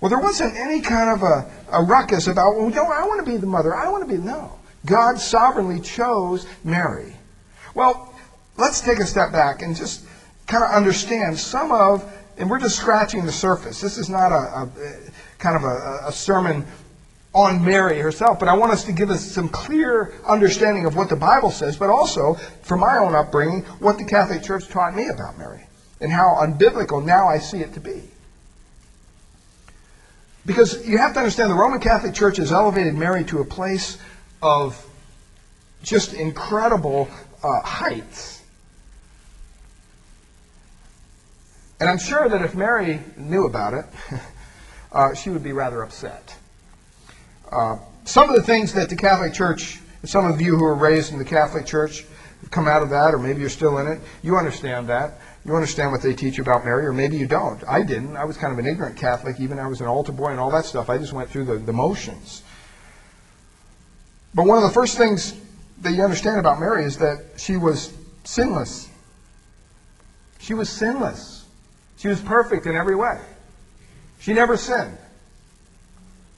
Well, 0.00 0.08
there 0.08 0.20
wasn't 0.20 0.54
any 0.56 0.80
kind 0.80 1.10
of 1.10 1.22
a, 1.22 1.50
a 1.72 1.82
ruckus 1.82 2.28
about, 2.28 2.56
well, 2.56 2.70
no, 2.70 2.84
I 2.84 3.04
want 3.04 3.24
to 3.24 3.30
be 3.30 3.36
the 3.36 3.46
mother. 3.46 3.74
I 3.74 3.88
want 3.88 4.08
to 4.08 4.14
be. 4.16 4.20
No. 4.20 4.52
God 4.86 5.18
sovereignly 5.18 5.80
chose 5.80 6.46
Mary. 6.62 7.16
Well, 7.74 8.14
let's 8.56 8.80
take 8.80 8.98
a 9.00 9.06
step 9.06 9.32
back 9.32 9.62
and 9.62 9.74
just 9.74 10.04
kind 10.46 10.62
of 10.62 10.70
understand 10.70 11.38
some 11.38 11.72
of, 11.72 12.04
and 12.38 12.48
we're 12.48 12.60
just 12.60 12.78
scratching 12.78 13.26
the 13.26 13.32
surface. 13.32 13.80
This 13.80 13.98
is 13.98 14.08
not 14.08 14.30
a, 14.30 14.36
a 14.36 14.70
kind 15.38 15.56
of 15.56 15.64
a, 15.64 16.08
a 16.08 16.12
sermon 16.12 16.64
on 17.34 17.64
Mary 17.64 17.98
herself, 17.98 18.38
but 18.38 18.48
I 18.48 18.54
want 18.54 18.72
us 18.72 18.84
to 18.84 18.92
give 18.92 19.10
us 19.10 19.24
some 19.24 19.48
clear 19.48 20.14
understanding 20.26 20.86
of 20.86 20.96
what 20.96 21.08
the 21.08 21.16
Bible 21.16 21.50
says, 21.50 21.76
but 21.76 21.90
also, 21.90 22.34
from 22.62 22.80
my 22.80 22.98
own 22.98 23.14
upbringing, 23.14 23.62
what 23.80 23.98
the 23.98 24.04
Catholic 24.04 24.42
Church 24.42 24.68
taught 24.68 24.94
me 24.94 25.08
about 25.08 25.38
Mary 25.38 25.66
and 26.00 26.10
how 26.10 26.36
unbiblical 26.40 27.04
now 27.04 27.28
I 27.28 27.38
see 27.38 27.58
it 27.58 27.74
to 27.74 27.80
be. 27.80 28.02
Because 30.48 30.88
you 30.88 30.96
have 30.96 31.12
to 31.12 31.18
understand 31.18 31.50
the 31.50 31.54
Roman 31.54 31.78
Catholic 31.78 32.14
Church 32.14 32.38
has 32.38 32.52
elevated 32.52 32.94
Mary 32.94 33.22
to 33.24 33.40
a 33.40 33.44
place 33.44 33.98
of 34.40 34.82
just 35.82 36.14
incredible 36.14 37.06
uh, 37.44 37.60
heights. 37.60 38.42
And 41.78 41.90
I'm 41.90 41.98
sure 41.98 42.30
that 42.30 42.40
if 42.40 42.54
Mary 42.54 43.00
knew 43.18 43.44
about 43.44 43.74
it, 43.74 43.84
uh, 44.92 45.12
she 45.12 45.28
would 45.28 45.42
be 45.42 45.52
rather 45.52 45.82
upset. 45.82 46.34
Uh, 47.52 47.76
some 48.06 48.30
of 48.30 48.34
the 48.34 48.42
things 48.42 48.72
that 48.72 48.88
the 48.88 48.96
Catholic 48.96 49.34
Church, 49.34 49.80
some 50.04 50.24
of 50.24 50.40
you 50.40 50.56
who 50.56 50.64
were 50.64 50.74
raised 50.74 51.12
in 51.12 51.18
the 51.18 51.26
Catholic 51.26 51.66
Church, 51.66 52.06
come 52.50 52.66
out 52.66 52.82
of 52.82 52.88
that, 52.88 53.12
or 53.12 53.18
maybe 53.18 53.40
you're 53.40 53.50
still 53.50 53.76
in 53.76 53.86
it, 53.86 54.00
you 54.22 54.38
understand 54.38 54.88
that. 54.88 55.18
You 55.48 55.54
understand 55.54 55.92
what 55.92 56.02
they 56.02 56.12
teach 56.12 56.38
about 56.38 56.66
Mary, 56.66 56.84
or 56.84 56.92
maybe 56.92 57.16
you 57.16 57.26
don't. 57.26 57.66
I 57.66 57.82
didn't. 57.82 58.18
I 58.18 58.26
was 58.26 58.36
kind 58.36 58.52
of 58.52 58.58
an 58.58 58.66
ignorant 58.66 58.98
Catholic. 58.98 59.40
Even 59.40 59.58
I 59.58 59.66
was 59.66 59.80
an 59.80 59.86
altar 59.86 60.12
boy 60.12 60.26
and 60.26 60.38
all 60.38 60.50
that 60.50 60.66
stuff. 60.66 60.90
I 60.90 60.98
just 60.98 61.14
went 61.14 61.30
through 61.30 61.46
the, 61.46 61.56
the 61.56 61.72
motions. 61.72 62.42
But 64.34 64.44
one 64.44 64.58
of 64.58 64.64
the 64.64 64.74
first 64.74 64.98
things 64.98 65.34
that 65.80 65.92
you 65.92 66.02
understand 66.02 66.38
about 66.38 66.60
Mary 66.60 66.84
is 66.84 66.98
that 66.98 67.24
she 67.38 67.56
was 67.56 67.94
sinless. 68.24 68.90
She 70.38 70.52
was 70.52 70.68
sinless. 70.68 71.46
She 71.96 72.08
was 72.08 72.20
perfect 72.20 72.66
in 72.66 72.76
every 72.76 72.94
way. 72.94 73.18
She 74.20 74.34
never 74.34 74.58
sinned. 74.58 74.98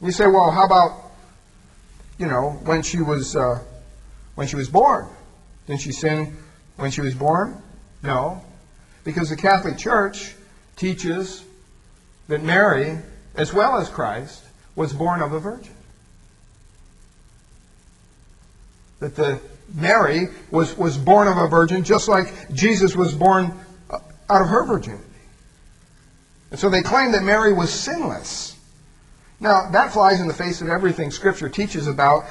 You 0.00 0.12
say, 0.12 0.28
well, 0.28 0.52
how 0.52 0.64
about, 0.64 1.10
you 2.16 2.28
know, 2.28 2.60
when 2.62 2.82
she 2.82 3.00
was 3.00 3.34
uh, 3.34 3.58
when 4.36 4.46
she 4.46 4.54
was 4.54 4.68
born? 4.68 5.08
Didn't 5.66 5.80
she 5.80 5.90
sin 5.90 6.36
when 6.76 6.92
she 6.92 7.00
was 7.00 7.16
born? 7.16 7.60
No. 8.04 8.44
Because 9.04 9.30
the 9.30 9.36
Catholic 9.36 9.78
Church 9.78 10.34
teaches 10.76 11.44
that 12.28 12.42
Mary, 12.42 12.98
as 13.34 13.52
well 13.52 13.76
as 13.76 13.88
Christ, 13.88 14.44
was 14.76 14.92
born 14.92 15.22
of 15.22 15.32
a 15.32 15.40
virgin. 15.40 15.74
That 19.00 19.16
the 19.16 19.40
Mary 19.74 20.28
was, 20.50 20.76
was 20.76 20.98
born 20.98 21.28
of 21.28 21.36
a 21.36 21.48
virgin 21.48 21.84
just 21.84 22.08
like 22.08 22.52
Jesus 22.52 22.96
was 22.96 23.14
born 23.14 23.52
uh, 23.88 23.98
out 24.28 24.42
of 24.42 24.48
her 24.48 24.64
virginity. 24.64 25.04
And 26.50 26.58
so 26.58 26.68
they 26.68 26.82
claim 26.82 27.12
that 27.12 27.22
Mary 27.22 27.52
was 27.52 27.72
sinless. 27.72 28.56
Now, 29.38 29.70
that 29.70 29.92
flies 29.92 30.20
in 30.20 30.28
the 30.28 30.34
face 30.34 30.60
of 30.60 30.68
everything 30.68 31.10
Scripture 31.10 31.48
teaches 31.48 31.86
about 31.86 32.24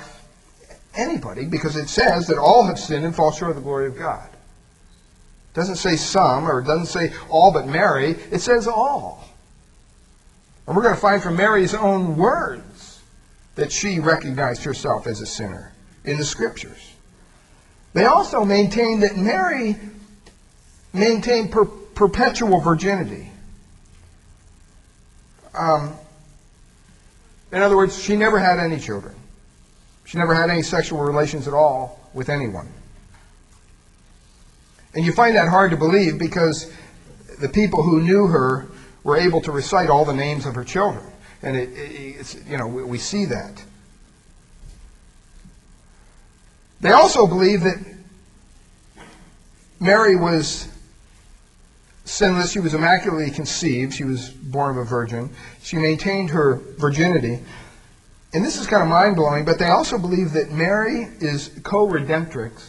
anybody 0.95 1.45
because 1.45 1.75
it 1.75 1.87
says 1.87 2.27
that 2.27 2.37
all 2.37 2.65
have 2.65 2.77
sinned 2.77 3.05
and 3.05 3.15
fall 3.15 3.31
short 3.31 3.51
of 3.51 3.55
the 3.55 3.63
glory 3.63 3.87
of 3.87 3.97
God. 3.97 4.28
It 5.51 5.55
doesn't 5.55 5.77
say 5.77 5.95
some 5.95 6.47
or 6.47 6.59
it 6.59 6.65
doesn't 6.65 6.87
say 6.87 7.13
all 7.29 7.51
but 7.51 7.67
Mary. 7.67 8.11
It 8.31 8.39
says 8.39 8.67
all. 8.67 9.23
And 10.67 10.75
we're 10.75 10.83
going 10.83 10.95
to 10.95 11.01
find 11.01 11.21
from 11.21 11.35
Mary's 11.35 11.73
own 11.73 12.15
words 12.15 13.01
that 13.55 13.71
she 13.71 13.99
recognized 13.99 14.63
herself 14.63 15.07
as 15.07 15.21
a 15.21 15.25
sinner 15.25 15.73
in 16.05 16.17
the 16.17 16.23
Scriptures. 16.23 16.93
They 17.93 18.05
also 18.05 18.45
maintain 18.45 18.99
that 18.99 19.17
Mary 19.17 19.75
maintained 20.93 21.51
per- 21.51 21.65
perpetual 21.65 22.59
virginity. 22.59 23.31
Um, 25.55 25.95
in 27.51 27.61
other 27.61 27.75
words, 27.75 28.01
she 28.01 28.15
never 28.15 28.37
had 28.37 28.59
any 28.59 28.79
children. 28.79 29.15
She 30.05 30.17
never 30.17 30.33
had 30.33 30.49
any 30.49 30.61
sexual 30.61 31.01
relations 31.01 31.47
at 31.47 31.53
all 31.53 31.99
with 32.13 32.29
anyone. 32.29 32.71
And 34.93 35.05
you 35.05 35.11
find 35.11 35.35
that 35.35 35.47
hard 35.47 35.71
to 35.71 35.77
believe 35.77 36.17
because 36.17 36.71
the 37.39 37.49
people 37.49 37.83
who 37.83 38.01
knew 38.01 38.27
her 38.27 38.67
were 39.03 39.17
able 39.17 39.41
to 39.41 39.51
recite 39.51 39.89
all 39.89 40.05
the 40.05 40.13
names 40.13 40.45
of 40.45 40.55
her 40.55 40.63
children. 40.63 41.05
And 41.41 41.55
it, 41.55 41.69
it, 41.69 42.43
you 42.47 42.57
know, 42.57 42.67
we, 42.67 42.83
we 42.83 42.97
see 42.97 43.25
that. 43.25 43.63
They 46.81 46.91
also 46.91 47.27
believe 47.27 47.61
that 47.61 47.77
Mary 49.79 50.15
was 50.15 50.67
sinless. 52.05 52.51
She 52.51 52.59
was 52.59 52.73
immaculately 52.73 53.31
conceived. 53.31 53.93
She 53.93 54.03
was 54.03 54.29
born 54.29 54.71
of 54.71 54.77
a 54.77 54.85
virgin. 54.85 55.29
She 55.61 55.77
maintained 55.77 56.31
her 56.31 56.55
virginity. 56.77 57.39
And 58.33 58.45
this 58.45 58.59
is 58.59 58.67
kind 58.67 58.83
of 58.83 58.89
mind 58.89 59.15
blowing, 59.15 59.45
but 59.45 59.59
they 59.59 59.69
also 59.69 59.97
believe 59.97 60.33
that 60.33 60.51
Mary 60.51 61.07
is 61.19 61.49
co 61.63 61.87
redemptrix 61.87 62.68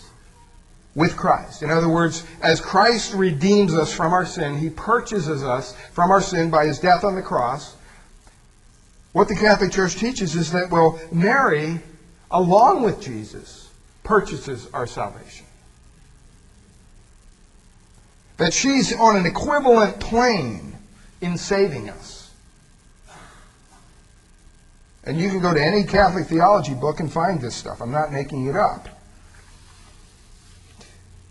with 0.95 1.17
Christ. 1.17 1.63
In 1.63 1.71
other 1.71 1.89
words, 1.89 2.27
as 2.43 2.61
Christ 2.61 3.15
redeems 3.15 3.75
us 3.75 3.93
from 3.93 4.13
our 4.13 4.27
sin, 4.27 4.59
he 4.59 4.71
purchases 4.71 5.43
us 5.43 5.77
from 5.93 6.11
our 6.11 6.21
sin 6.21 6.51
by 6.51 6.67
his 6.67 6.79
death 6.79 7.05
on 7.05 7.15
the 7.15 7.23
cross. 7.23 7.77
What 9.13 9.29
the 9.29 9.37
Catholic 9.37 9.73
Church 9.73 9.97
teaches 9.97 10.35
is 10.35 10.53
that, 10.53 10.71
well, 10.71 11.01
Mary, 11.13 11.81
along 12.31 12.83
with 12.83 13.01
Jesus, 13.01 13.71
purchases 14.03 14.69
our 14.73 14.87
salvation. 14.87 15.47
That 18.37 18.53
she's 18.53 18.97
on 18.99 19.17
an 19.17 19.27
equivalent 19.27 20.01
plane 20.01 20.77
in 21.21 21.37
saving 21.37 21.91
us. 21.91 22.31
And 25.05 25.19
you 25.21 25.29
can 25.29 25.41
go 25.41 25.55
to 25.55 25.63
any 25.63 25.85
Catholic 25.85 26.27
theology 26.27 26.75
book 26.75 27.01
and 27.01 27.13
find 27.13 27.41
this 27.41 27.55
stuff. 27.55 27.81
I'm 27.81 27.91
not 27.91 28.13
making 28.13 28.47
it 28.47 28.57
up. 28.57 29.00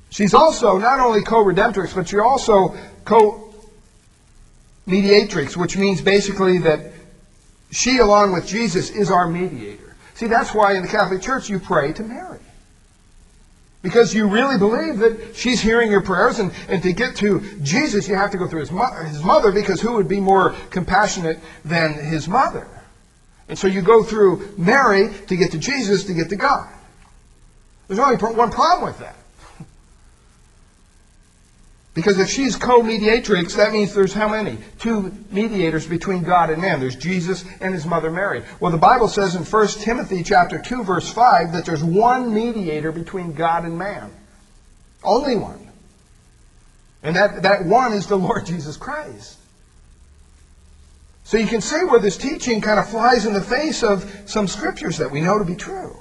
She's 0.09 0.33
also 0.33 0.77
not 0.77 0.99
only 0.99 1.23
co-redemptrix, 1.23 1.95
but 1.95 2.09
she's 2.09 2.19
also 2.19 2.75
co-mediatrix, 3.05 5.55
which 5.55 5.77
means 5.77 6.01
basically 6.01 6.57
that 6.59 6.91
she, 7.71 7.99
along 7.99 8.33
with 8.33 8.47
Jesus, 8.47 8.89
is 8.89 9.11
our 9.11 9.27
mediator. 9.27 9.95
See, 10.15 10.27
that's 10.27 10.53
why 10.53 10.73
in 10.73 10.81
the 10.81 10.87
Catholic 10.87 11.21
Church 11.21 11.49
you 11.49 11.59
pray 11.59 11.93
to 11.93 12.03
Mary. 12.03 12.39
Because 13.81 14.13
you 14.13 14.27
really 14.27 14.57
believe 14.57 14.99
that 14.99 15.35
she's 15.35 15.61
hearing 15.61 15.89
your 15.89 16.01
prayers, 16.01 16.39
and, 16.39 16.51
and 16.67 16.83
to 16.83 16.91
get 16.91 17.15
to 17.17 17.39
Jesus, 17.61 18.09
you 18.09 18.15
have 18.15 18.31
to 18.31 18.37
go 18.37 18.47
through 18.47 18.61
his, 18.61 18.69
his 18.69 19.23
mother, 19.23 19.51
because 19.51 19.79
who 19.79 19.93
would 19.93 20.09
be 20.09 20.19
more 20.19 20.55
compassionate 20.71 21.39
than 21.63 21.93
his 21.93 22.27
mother? 22.27 22.67
And 23.47 23.57
so 23.57 23.67
you 23.67 23.81
go 23.81 24.03
through 24.03 24.53
Mary 24.57 25.09
to 25.27 25.37
get 25.37 25.51
to 25.51 25.57
Jesus 25.57 26.03
to 26.05 26.13
get 26.13 26.29
to 26.29 26.35
God. 26.35 26.67
There's 27.87 27.99
only 27.99 28.17
one 28.17 28.51
problem 28.51 28.89
with 28.89 28.99
that. 28.99 29.15
Because 31.93 32.19
if 32.19 32.29
she's 32.29 32.55
co-mediatrix, 32.55 33.55
that 33.55 33.73
means 33.73 33.93
there's 33.93 34.13
how 34.13 34.29
many? 34.29 34.57
Two 34.77 35.11
mediators 35.31 35.87
between 35.87 36.23
God 36.23 36.49
and 36.49 36.61
man. 36.61 36.79
There's 36.79 36.95
Jesus 36.95 37.43
and 37.61 37.73
his 37.73 37.85
mother 37.85 38.11
Mary. 38.11 38.43
Well, 38.59 38.71
the 38.71 38.77
Bible 38.77 39.07
says 39.07 39.35
in 39.35 39.43
1 39.43 39.67
Timothy 39.67 40.23
chapter 40.23 40.59
2 40.59 40.83
verse 40.83 41.11
5 41.11 41.51
that 41.53 41.65
there's 41.65 41.83
one 41.83 42.33
mediator 42.33 42.91
between 42.91 43.33
God 43.33 43.65
and 43.65 43.77
man. 43.77 44.11
Only 45.03 45.35
one. 45.35 45.67
And 47.01 47.15
that, 47.15 47.43
that 47.43 47.65
one 47.65 47.93
is 47.93 48.07
the 48.07 48.17
Lord 48.17 48.45
Jesus 48.45 48.77
Christ. 48.77 49.37
So 51.23 51.37
you 51.37 51.47
can 51.47 51.61
see 51.61 51.83
where 51.85 51.99
this 51.99 52.17
teaching 52.17 52.59
kind 52.61 52.79
of 52.79 52.89
flies 52.89 53.25
in 53.25 53.33
the 53.33 53.41
face 53.41 53.83
of 53.83 54.23
some 54.25 54.47
scriptures 54.47 54.97
that 54.97 55.11
we 55.11 55.21
know 55.21 55.37
to 55.37 55.45
be 55.45 55.55
true. 55.55 55.95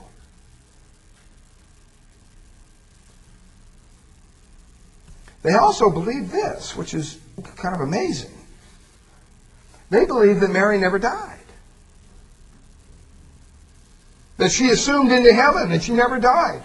They 5.49 5.55
also 5.55 5.88
believe 5.88 6.31
this, 6.31 6.76
which 6.76 6.93
is 6.93 7.19
kind 7.57 7.75
of 7.75 7.81
amazing. 7.81 8.37
They 9.88 10.05
believe 10.05 10.40
that 10.40 10.50
Mary 10.50 10.76
never 10.76 10.99
died. 10.99 11.38
That 14.37 14.52
she 14.52 14.69
assumed 14.69 15.11
into 15.11 15.33
heaven 15.33 15.73
and 15.73 15.83
she 15.83 15.93
never 15.93 16.21
died. 16.21 16.64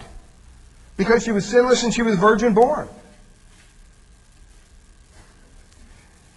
Because 0.98 1.24
she 1.24 1.32
was 1.32 1.46
sinless 1.46 1.82
and 1.82 1.94
she 1.94 2.02
was 2.02 2.16
virgin 2.16 2.52
born. 2.52 2.86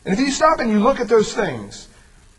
And 0.05 0.13
if 0.13 0.19
you 0.21 0.31
stop 0.31 0.59
and 0.61 0.71
you 0.71 0.79
look 0.79 1.01
at 1.01 1.09
those 1.09 1.33
things, 1.33 1.89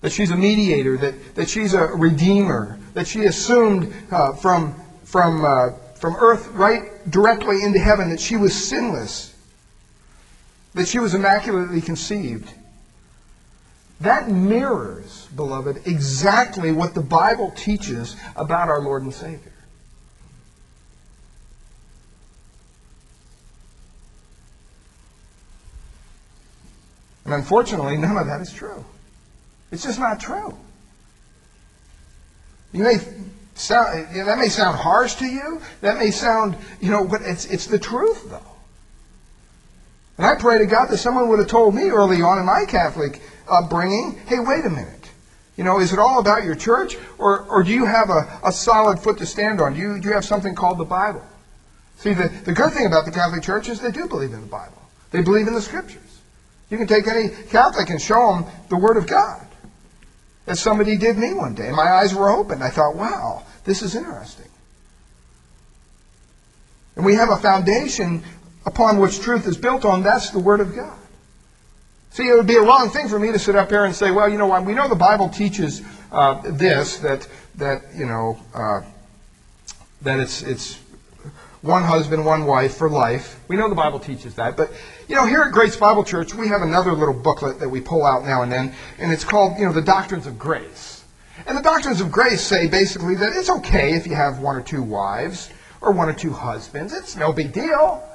that 0.01 0.11
she's 0.11 0.31
a 0.31 0.37
mediator, 0.37 0.97
that, 0.97 1.35
that 1.35 1.51
she's 1.51 1.75
a 1.75 1.83
redeemer, 1.85 2.79
that 2.95 3.07
she 3.07 3.25
assumed 3.25 3.93
uh, 4.11 4.33
from, 4.33 4.75
from, 5.05 5.45
uh, 5.45 5.73
from 5.97 6.17
earth 6.17 6.49
right 6.53 7.11
directly 7.11 7.63
into 7.63 7.79
heaven, 7.79 8.09
that 8.09 8.21
she 8.21 8.37
was 8.37 8.55
sinless, 8.55 9.35
that 10.75 10.89
she 10.89 10.99
was 10.99 11.15
immaculately 11.15 11.81
conceived. 11.81 12.53
That 14.01 14.31
mirrors, 14.31 15.29
beloved, 15.35 15.87
exactly 15.87 16.71
what 16.71 16.95
the 16.95 17.01
Bible 17.01 17.53
teaches 17.57 18.17
about 18.37 18.69
our 18.69 18.81
Lord 18.81 19.03
and 19.03 19.13
Savior. 19.13 19.53
And 27.25 27.35
unfortunately, 27.35 27.99
none 27.99 28.17
of 28.17 28.27
that 28.27 28.41
is 28.41 28.53
true. 28.53 28.85
It's 29.71 29.83
just 29.83 29.99
not 29.99 30.19
true. 30.19 30.57
You 32.73 32.85
may 32.85 32.99
sound, 33.55 34.15
that 34.15 34.39
may 34.39 34.49
sound 34.49 34.79
harsh 34.79 35.17
to 35.17 35.27
you. 35.27 35.61
That 35.83 35.99
may 35.99 36.11
sound, 36.11 36.57
you 36.81 36.91
know, 36.91 37.07
but 37.07 37.21
it's, 37.23 37.45
it's 37.47 37.67
the 37.67 37.79
truth, 37.79 38.31
though. 38.31 38.48
And 40.19 40.27
I 40.27 40.35
pray 40.35 40.59
to 40.59 40.67
God 40.67 40.87
that 40.91 40.99
someone 40.99 41.29
would 41.29 41.39
have 41.39 41.49
told 41.49 41.75
me 41.75 41.89
early 41.89 42.21
on 42.23 42.39
in 42.39 42.45
my 42.45 42.65
Catholic 42.67 43.23
upbringing, 43.49 44.21
hey, 44.27 44.41
wait 44.41 44.65
a 44.65 44.71
minute. 44.71 45.11
You 45.57 45.65
know, 45.65 45.81
is 45.81 45.93
it 45.93 45.99
all 45.99 46.21
about 46.21 46.45
your 46.45 46.55
church, 46.55 46.97
or, 47.19 47.43
or 47.45 47.63
do 47.63 47.73
you 47.73 47.85
have 47.85 48.11
a, 48.11 48.41
a 48.45 48.53
solid 48.53 49.01
foot 49.01 49.19
to 49.19 49.27
stand 49.27 49.61
on? 49.61 49.75
Do 49.75 49.81
you, 49.81 50.01
do 50.01 50.09
you 50.09 50.15
have 50.15 50.25
something 50.25 50.55
called 50.55 50.79
the 50.79 50.85
Bible? 50.85 51.25
See, 51.97 52.15
the, 52.15 52.29
the 52.45 52.53
good 52.53 52.73
thing 52.73 52.87
about 52.87 53.07
the 53.07 53.11
Catholic 53.11 53.43
Church 53.43 53.69
is 53.69 53.81
they 53.81 53.91
do 53.91 54.07
believe 54.07 54.33
in 54.33 54.41
the 54.41 54.47
Bible. 54.47 54.81
They 55.11 55.23
believe 55.23 55.49
in 55.49 55.55
the 55.55 55.63
Scriptures. 55.63 56.21
You 56.71 56.79
can 56.79 56.87
take 56.87 57.09
any 57.09 57.31
Catholic 57.51 57.91
and 57.91 58.01
show 58.01 58.35
them 58.35 58.45
the 58.69 58.77
Word 58.77 58.97
of 58.97 59.07
God. 59.07 59.45
As 60.47 60.61
somebody 60.61 60.97
did 60.97 61.19
me 61.19 61.35
one 61.35 61.55
day, 61.55 61.67
and 61.67 61.77
my 61.77 61.91
eyes 61.91 62.15
were 62.15 62.31
open. 62.31 62.63
I 62.63 62.71
thought, 62.71 62.95
wow, 62.95 63.45
this 63.65 63.83
is 63.83 63.97
interesting. 63.97 64.49
And 66.95 67.05
we 67.05 67.15
have 67.15 67.31
a 67.31 67.37
foundation 67.37 68.23
upon 68.69 68.99
which 68.99 69.21
truth 69.21 69.47
is 69.47 69.57
built 69.57 69.85
on. 69.85 70.03
That's 70.03 70.31
the 70.31 70.39
Word 70.39 70.61
of 70.61 70.77
God. 70.77 70.97
See, 72.11 72.29
it 72.29 72.35
would 72.35 72.47
be 72.47 72.57
a 72.57 72.63
wrong 72.63 72.91
thing 72.91 73.09
for 73.09 73.19
me 73.19 73.33
to 73.33 73.39
sit 73.39 73.57
up 73.57 73.71
here 73.71 73.85
and 73.85 73.95
say, 73.95 74.11
well, 74.11 74.29
you 74.29 74.39
know 74.39 74.47
what, 74.47 74.65
we 74.65 74.75
know 74.75 74.89
the 74.89 74.95
Bible 74.95 75.29
teaches 75.29 75.83
uh, 76.13 76.41
this, 76.45 76.99
that, 76.99 77.27
that 77.57 77.83
you 77.95 78.07
know, 78.07 78.39
uh, 78.55 78.83
that 80.03 80.21
it's, 80.21 80.43
it's 80.43 80.79
one 81.63 81.83
husband, 81.83 82.25
one 82.25 82.45
wife 82.45 82.77
for 82.77 82.91
life. 82.91 83.41
We 83.49 83.57
know 83.57 83.69
the 83.69 83.75
Bible 83.75 83.99
teaches 83.99 84.35
that. 84.35 84.57
But, 84.57 84.71
you 85.09 85.17
know, 85.17 85.27
here 85.27 85.43
at 85.43 85.53
Grace 85.53 85.77
Bible 85.77 86.05
Church, 86.05 86.35
we 86.35 86.49
have 86.49 86.63
another 86.63 86.93
little 86.93 87.15
booklet 87.15 87.59
that 87.61 87.69
we 87.69 87.81
pull 87.81 88.05
out 88.05 88.25
now 88.25 88.43
and 88.43 88.53
then, 88.53 88.75
and 88.99 89.13
it's 89.13 89.25
called, 89.25 89.59
you 89.59 89.65
know, 89.65 89.73
the 89.73 89.83
Doctrines 89.83 90.27
of 90.27 90.39
Grace. 90.39 91.05
And 91.47 91.57
the 91.57 91.63
Doctrines 91.63 92.01
of 92.01 92.13
Grace 92.13 92.43
say 92.43 92.69
basically 92.69 93.15
that 93.17 93.33
it's 93.35 93.51
okay 93.51 93.95
if 93.95 94.07
you 94.07 94.15
have 94.15 94.41
one 94.41 94.57
or 94.57 94.63
two 94.63 94.83
wives 94.83 95.51
or 95.81 95.93
one 95.93 96.09
or 96.09 96.15
two 96.15 96.33
husbands. 96.33 96.93
It's 96.93 97.17
no 97.17 97.33
big 97.33 97.53
deal. 97.53 98.08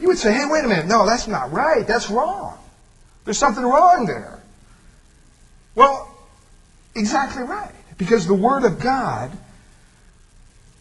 You 0.00 0.08
would 0.08 0.18
say, 0.18 0.32
hey, 0.32 0.46
wait 0.48 0.64
a 0.64 0.68
minute. 0.68 0.86
No, 0.86 1.06
that's 1.06 1.28
not 1.28 1.52
right. 1.52 1.86
That's 1.86 2.10
wrong. 2.10 2.58
There's 3.24 3.38
something 3.38 3.64
wrong 3.64 4.06
there. 4.06 4.42
Well, 5.74 6.12
exactly 6.94 7.42
right. 7.42 7.74
Because 7.98 8.26
the 8.26 8.34
Word 8.34 8.64
of 8.64 8.80
God 8.80 9.30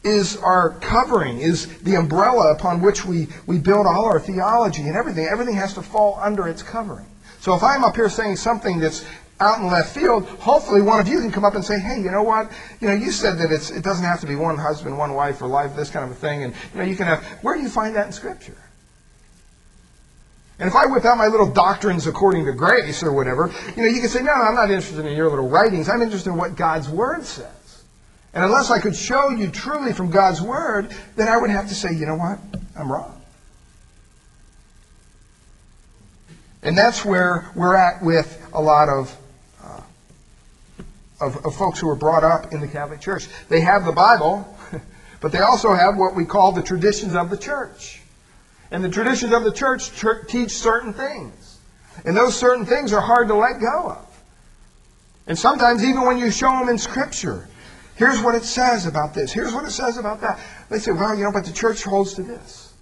is 0.06 0.38
our 0.38 0.72
covering, 0.80 1.40
is 1.40 1.68
the 1.80 1.96
umbrella 1.96 2.54
upon 2.54 2.82
which 2.82 3.06
we, 3.06 3.28
we 3.46 3.58
build 3.60 3.86
all 3.86 4.06
our 4.06 4.20
theology 4.20 4.84
and 4.84 4.96
everything. 4.96 5.28
Everything 5.30 5.56
has 5.56 5.74
to 5.74 5.82
fall 5.82 6.18
under 6.22 6.48
its 6.48 6.64
covering. 6.64 7.06
So 7.42 7.54
if 7.56 7.64
I'm 7.64 7.84
up 7.84 7.96
here 7.96 8.10
saying 8.10 8.38
something 8.38 8.80
that's 8.80 9.06
out 9.42 9.60
in 9.60 9.68
left 9.68 9.94
field, 9.94 10.26
hopefully 10.26 10.82
one 10.82 11.02
of 11.02 11.08
you 11.10 11.20
can 11.20 11.32
come 11.32 11.44
up 11.44 11.56
and 11.56 11.64
say, 11.64 11.80
hey, 11.80 12.00
you 12.00 12.12
know 12.12 12.24
what? 12.24 12.52
You 12.80 12.88
know, 12.88 12.94
you 12.94 13.12
said 13.12 13.38
that 13.40 13.52
it's, 13.52 13.70
it 13.70 13.84
doesn't 13.84 14.06
have 14.06 14.22
to 14.22 14.28
be 14.28 14.36
one 14.36 14.58
husband, 14.58 14.98
one 14.98 15.14
wife 15.14 15.40
for 15.40 15.48
life, 15.48 15.76
this 15.76 15.90
kind 15.90 16.06
of 16.06 16.12
a 16.12 16.16
thing. 16.20 16.44
And, 16.44 16.54
you 16.74 16.80
know, 16.80 16.86
you 16.86 16.96
can 16.96 17.06
have, 17.06 17.24
where 17.42 17.56
do 17.56 17.62
you 17.62 17.70
find 17.70 17.96
that 17.96 18.08
in 18.08 18.14
Scripture? 18.14 18.56
And 20.60 20.68
if 20.68 20.76
I 20.76 20.86
whip 20.88 21.06
out 21.06 21.18
my 21.18 21.28
little 21.28 21.50
doctrines 21.50 22.06
according 22.06 22.46
to 22.46 22.52
grace 22.52 23.02
or 23.02 23.14
whatever, 23.14 23.50
you 23.78 23.84
know, 23.84 23.88
you 23.88 24.02
can 24.02 24.10
say, 24.10 24.20
no, 24.20 24.36
no, 24.36 24.42
I'm 24.42 24.56
not 24.56 24.70
interested 24.70 25.06
in 25.06 25.16
your 25.16 25.30
little 25.30 25.48
writings. 25.48 25.88
I'm 25.88 26.02
interested 26.02 26.32
in 26.32 26.36
what 26.36 26.58
God's 26.58 26.90
Word 26.90 27.24
says. 27.24 27.84
And 28.34 28.44
unless 28.44 28.70
I 28.70 28.80
could 28.80 28.96
show 28.96 29.30
you 29.30 29.50
truly 29.50 29.94
from 29.94 30.12
God's 30.12 30.42
Word, 30.42 30.94
then 31.16 31.30
I 31.30 31.38
would 31.38 31.50
have 31.50 31.70
to 31.70 31.76
say, 31.76 31.94
you 31.94 32.06
know 32.06 32.18
what? 32.18 32.40
I'm 32.78 32.92
wrong. 32.92 33.16
And 36.62 36.78
that's 36.78 37.06
where 37.06 37.50
we're 37.56 37.76
at 37.76 38.04
with 38.04 38.46
a 38.54 38.62
lot 38.62 38.90
of, 38.90 39.18
uh, 39.64 39.82
of, 41.22 41.46
of 41.46 41.56
folks 41.56 41.80
who 41.80 41.90
are 41.90 41.96
brought 41.96 42.26
up 42.26 42.52
in 42.52 42.60
the 42.60 42.68
Catholic 42.68 43.00
Church. 43.00 43.30
They 43.48 43.62
have 43.62 43.86
the 43.86 43.94
Bible, 43.94 44.58
but 45.22 45.32
they 45.32 45.40
also 45.40 45.74
have 45.74 45.96
what 45.96 46.16
we 46.16 46.26
call 46.26 46.52
the 46.52 46.62
traditions 46.62 47.16
of 47.16 47.30
the 47.30 47.38
church. 47.38 47.99
And 48.72 48.84
the 48.84 48.90
traditions 48.90 49.34
of 49.34 49.44
the 49.44 49.52
church 49.52 49.92
teach 50.28 50.52
certain 50.52 50.94
things. 50.94 51.60
And 52.06 52.16
those 52.16 52.38
certain 52.38 52.66
things 52.66 52.94
are 52.94 53.02
hard 53.02 53.28
to 53.30 53.36
let 53.36 53.60
go 53.60 53.90
of. 53.90 54.24
And 55.28 55.38
sometimes, 55.38 55.84
even 55.84 56.06
when 56.06 56.18
you 56.18 56.32
show 56.32 56.50
them 56.50 56.70
in 56.70 56.78
Scripture, 56.78 57.50
Here's 58.00 58.22
what 58.22 58.34
it 58.34 58.46
says 58.46 58.86
about 58.86 59.14
this. 59.14 59.34
Here's 59.34 59.54
what 59.54 59.66
it 59.66 59.72
says 59.72 59.98
about 59.98 60.22
that. 60.22 60.40
They 60.70 60.80
say, 60.80 60.94
well, 60.94 61.14
you 61.18 61.26
know, 61.26 61.34
but 61.34 61.44
the 61.44 61.52
church 61.52 61.84
holds 61.84 62.14
to 62.14 62.24
this. 62.24 62.74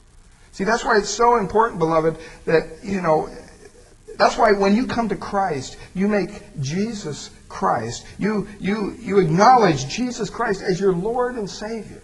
See, 0.52 0.64
that's 0.64 0.86
why 0.86 0.98
it's 0.98 1.10
so 1.10 1.38
important, 1.38 1.80
beloved, 1.80 2.18
that, 2.46 2.84
you 2.84 3.02
know, 3.02 3.28
that's 4.20 4.38
why 4.38 4.52
when 4.52 4.76
you 4.76 4.86
come 4.86 5.10
to 5.10 5.16
Christ, 5.16 5.78
you 5.96 6.08
make 6.08 6.44
Jesus 6.62 7.32
Christ. 7.50 8.06
You, 8.20 8.48
you, 8.60 8.96
you 9.00 9.18
acknowledge 9.18 9.88
Jesus 9.88 10.30
Christ 10.30 10.62
as 10.62 10.80
your 10.80 10.94
Lord 10.94 11.34
and 11.34 11.50
Savior. 11.50 12.04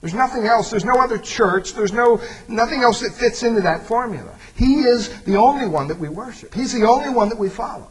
There's 0.00 0.14
nothing 0.14 0.46
else. 0.46 0.70
There's 0.70 0.84
no 0.84 0.94
other 0.94 1.18
church. 1.18 1.74
There's 1.74 1.92
no, 1.92 2.20
nothing 2.48 2.82
else 2.82 3.00
that 3.00 3.12
fits 3.12 3.42
into 3.42 3.60
that 3.60 3.86
formula. 3.86 4.34
He 4.54 4.80
is 4.80 5.22
the 5.22 5.36
only 5.36 5.66
one 5.66 5.88
that 5.88 5.98
we 5.98 6.08
worship. 6.08 6.54
He's 6.54 6.72
the 6.72 6.86
only 6.86 7.10
one 7.10 7.28
that 7.28 7.38
we 7.38 7.48
follow. 7.48 7.88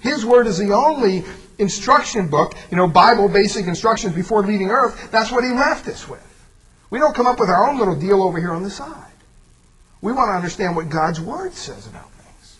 His 0.00 0.24
word 0.24 0.46
is 0.46 0.58
the 0.58 0.72
only 0.72 1.24
instruction 1.58 2.28
book, 2.28 2.54
you 2.70 2.76
know, 2.76 2.86
Bible 2.86 3.28
basic 3.28 3.66
instructions 3.66 4.14
before 4.14 4.42
leaving 4.42 4.70
earth, 4.70 5.10
that's 5.10 5.30
what 5.30 5.44
he 5.44 5.50
left 5.50 5.88
us 5.88 6.08
with. 6.08 6.22
We 6.90 6.98
don't 6.98 7.14
come 7.14 7.26
up 7.26 7.40
with 7.40 7.50
our 7.50 7.68
own 7.68 7.78
little 7.78 7.98
deal 7.98 8.22
over 8.22 8.38
here 8.38 8.52
on 8.52 8.62
the 8.62 8.70
side. 8.70 9.12
We 10.00 10.12
want 10.12 10.28
to 10.28 10.34
understand 10.34 10.76
what 10.76 10.88
God's 10.88 11.20
Word 11.20 11.54
says 11.54 11.86
about 11.86 12.10
things. 12.12 12.58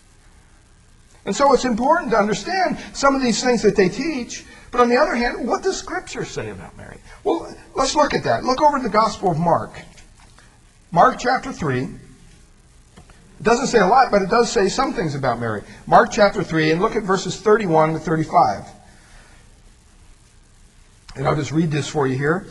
And 1.25 1.35
so 1.35 1.53
it's 1.53 1.65
important 1.65 2.11
to 2.11 2.17
understand 2.17 2.77
some 2.93 3.15
of 3.15 3.21
these 3.21 3.43
things 3.43 3.61
that 3.61 3.75
they 3.75 3.89
teach, 3.89 4.45
but 4.71 4.81
on 4.81 4.89
the 4.89 4.97
other 4.97 5.15
hand, 5.15 5.47
what 5.47 5.63
does 5.63 5.77
Scripture 5.77 6.25
say 6.25 6.49
about 6.49 6.75
Mary? 6.77 6.97
Well, 7.23 7.55
let's 7.75 7.95
look 7.95 8.13
at 8.13 8.23
that. 8.25 8.43
Look 8.43 8.61
over 8.61 8.77
in 8.77 8.83
the 8.83 8.89
Gospel 8.89 9.31
of 9.31 9.37
Mark. 9.37 9.81
Mark 10.91 11.17
chapter 11.19 11.51
3. 11.51 11.83
It 11.83 13.43
doesn't 13.43 13.67
say 13.67 13.79
a 13.79 13.87
lot, 13.87 14.11
but 14.11 14.21
it 14.21 14.29
does 14.29 14.51
say 14.51 14.67
some 14.67 14.93
things 14.93 15.15
about 15.15 15.39
Mary. 15.39 15.63
Mark 15.85 16.11
chapter 16.11 16.43
3, 16.43 16.71
and 16.71 16.81
look 16.81 16.95
at 16.95 17.03
verses 17.03 17.39
31 17.39 17.93
to 17.93 17.99
35. 17.99 18.65
And 21.15 21.27
I'll 21.27 21.35
just 21.35 21.51
read 21.51 21.71
this 21.71 21.87
for 21.87 22.07
you 22.07 22.17
here. 22.17 22.47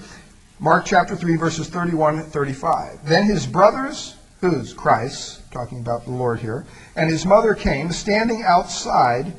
Mark 0.58 0.84
chapter 0.84 1.14
3, 1.16 1.36
verses 1.36 1.68
31 1.68 2.16
to 2.16 2.22
35. 2.22 3.06
Then 3.06 3.24
his 3.24 3.46
brothers, 3.46 4.14
who's 4.40 4.72
Christ, 4.72 5.40
talking 5.52 5.80
about 5.80 6.04
the 6.04 6.12
Lord 6.12 6.40
here, 6.40 6.66
and 6.94 7.10
his 7.10 7.26
mother 7.26 7.54
came, 7.54 7.92
standing 7.92 8.42
outside, 8.42 9.32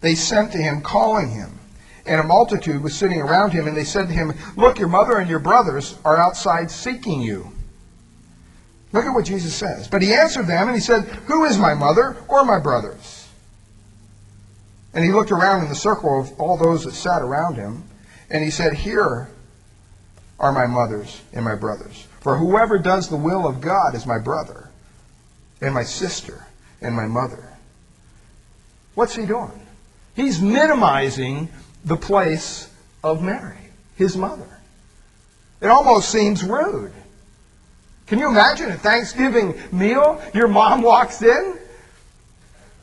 they 0.00 0.14
sent 0.14 0.52
to 0.52 0.58
him, 0.58 0.80
calling 0.80 1.30
him. 1.30 1.58
And 2.04 2.20
a 2.20 2.24
multitude 2.24 2.82
was 2.82 2.96
sitting 2.96 3.20
around 3.20 3.52
him, 3.52 3.68
and 3.68 3.76
they 3.76 3.84
said 3.84 4.08
to 4.08 4.12
him, 4.14 4.32
Look, 4.56 4.78
your 4.78 4.88
mother 4.88 5.18
and 5.18 5.30
your 5.30 5.38
brothers 5.38 5.96
are 6.04 6.18
outside 6.18 6.70
seeking 6.70 7.22
you. 7.22 7.52
Look 8.92 9.04
at 9.04 9.14
what 9.14 9.24
Jesus 9.24 9.54
says. 9.54 9.88
But 9.88 10.02
he 10.02 10.12
answered 10.12 10.46
them 10.46 10.68
and 10.68 10.76
he 10.76 10.80
said, 10.80 11.04
Who 11.26 11.44
is 11.44 11.58
my 11.58 11.74
mother 11.74 12.16
or 12.28 12.44
my 12.44 12.58
brothers? 12.58 13.28
And 14.94 15.04
he 15.04 15.12
looked 15.12 15.30
around 15.30 15.62
in 15.62 15.68
the 15.68 15.74
circle 15.74 16.20
of 16.20 16.38
all 16.38 16.58
those 16.58 16.84
that 16.84 16.92
sat 16.92 17.22
around 17.22 17.54
him, 17.54 17.84
and 18.30 18.44
he 18.44 18.50
said, 18.50 18.74
Here 18.74 19.28
are 20.38 20.52
my 20.52 20.66
mothers 20.66 21.22
and 21.32 21.44
my 21.44 21.54
brothers. 21.54 22.06
For 22.20 22.36
whoever 22.36 22.78
does 22.78 23.08
the 23.08 23.16
will 23.16 23.46
of 23.46 23.60
God 23.60 23.94
is 23.94 24.06
my 24.06 24.18
brother, 24.18 24.68
and 25.60 25.72
my 25.72 25.84
sister, 25.84 26.46
and 26.82 26.94
my 26.94 27.06
mother. 27.06 27.56
What's 28.94 29.16
he 29.16 29.24
doing? 29.24 29.66
He's 30.14 30.42
minimizing 30.42 31.48
the 31.84 31.96
place 31.96 32.72
of 33.02 33.22
Mary, 33.22 33.56
his 33.96 34.16
mother. 34.16 34.48
It 35.60 35.66
almost 35.66 36.10
seems 36.10 36.42
rude. 36.42 36.92
Can 38.06 38.18
you 38.18 38.28
imagine 38.28 38.70
a 38.70 38.76
Thanksgiving 38.76 39.54
meal? 39.70 40.20
Your 40.34 40.48
mom 40.48 40.82
walks 40.82 41.22
in. 41.22 41.58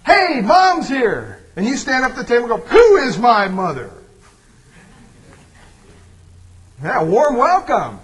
Hey, 0.05 0.41
mom's 0.41 0.87
here. 0.87 1.43
And 1.55 1.65
you 1.65 1.75
stand 1.75 2.05
up 2.05 2.11
at 2.11 2.17
the 2.17 2.23
table 2.23 2.51
and 2.51 2.63
go, 2.63 2.67
Who 2.67 2.97
is 2.97 3.17
my 3.17 3.47
mother? 3.47 3.91
Yeah, 6.81 7.03
warm 7.03 7.35
welcome. 7.35 7.99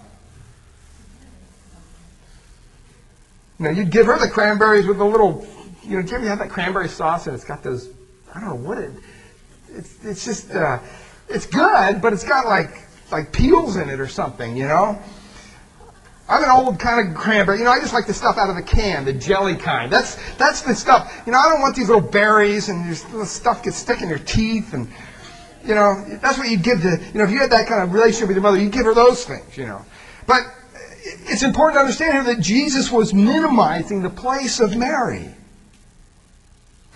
Know, 3.58 3.69
you'd 3.69 3.89
give 3.89 4.08
her 4.08 4.19
the 4.19 4.29
cranberries 4.29 4.86
with 4.86 4.99
a 4.99 5.05
little, 5.05 5.47
you 5.84 5.97
know, 5.97 6.01
do 6.01 6.19
you 6.19 6.27
have 6.27 6.39
that 6.39 6.49
cranberry 6.49 6.89
sauce 6.89 7.27
and 7.27 7.36
it's 7.36 7.45
got 7.45 7.63
those, 7.63 7.89
I 8.34 8.41
don't 8.41 8.49
know 8.49 8.67
what 8.67 8.77
it, 8.77 8.91
it's, 9.76 10.06
it's 10.06 10.26
just, 10.26 10.52
uh, 10.52 10.80
it's 11.30 11.46
good, 11.46 12.02
but 12.02 12.14
it's 12.14 12.24
got 12.24 12.46
like, 12.46 12.70
like 13.12 13.32
peels 13.32 13.76
in 13.76 13.90
it 13.90 14.00
or 14.00 14.08
something, 14.08 14.56
you 14.56 14.68
know? 14.68 15.02
I'm 16.28 16.44
an 16.44 16.50
old 16.50 16.80
kind 16.80 17.08
of 17.08 17.16
cranberry. 17.16 17.60
You 17.60 17.66
know, 17.66 17.72
I 17.72 17.80
just 17.80 17.94
like 17.94 18.08
the 18.08 18.14
stuff 18.14 18.38
out 18.38 18.50
of 18.50 18.56
the 18.56 18.64
can, 18.64 19.06
the 19.06 19.14
jelly 19.14 19.56
kind. 19.56 19.92
That's 19.92 20.18
that's 20.38 20.62
the 20.62 20.74
stuff. 20.74 21.22
You 21.28 21.32
know, 21.32 21.38
I 21.38 21.50
don't 21.50 21.62
want 21.62 21.76
these 21.76 21.88
little 21.88 22.02
berries 22.02 22.68
and 22.68 22.90
this 22.90 23.06
little 23.12 23.28
stuff 23.28 23.64
gets 23.64 23.78
stuck 23.78 24.02
in 24.02 24.10
your 24.10 24.18
teeth 24.18 24.74
and 24.74 24.92
you 25.64 25.76
know, 25.76 26.04
that's 26.22 26.38
what 26.38 26.50
you'd 26.50 26.64
give 26.64 26.82
to, 26.82 27.00
you 27.14 27.18
know, 27.18 27.24
if 27.24 27.32
you 27.32 27.40
had 27.40 27.52
that 27.52 27.68
kind 27.68 27.82
of 27.82 27.92
relationship 27.94 28.28
with 28.28 28.38
your 28.38 28.44
mother, 28.44 28.60
you'd 28.60 28.72
give 28.72 28.86
her 28.86 28.94
those 28.94 29.26
things, 29.26 29.58
you 29.58 29.66
know. 29.66 29.84
But 30.28 30.42
it's 31.04 31.44
important 31.44 31.76
to 31.76 31.80
understand 31.82 32.14
here 32.14 32.36
that 32.36 32.42
Jesus 32.42 32.92
was 32.92 33.14
minimizing 33.14 34.02
the 34.02 34.10
place 34.10 34.60
of 34.60 34.76
Mary. 34.76 35.30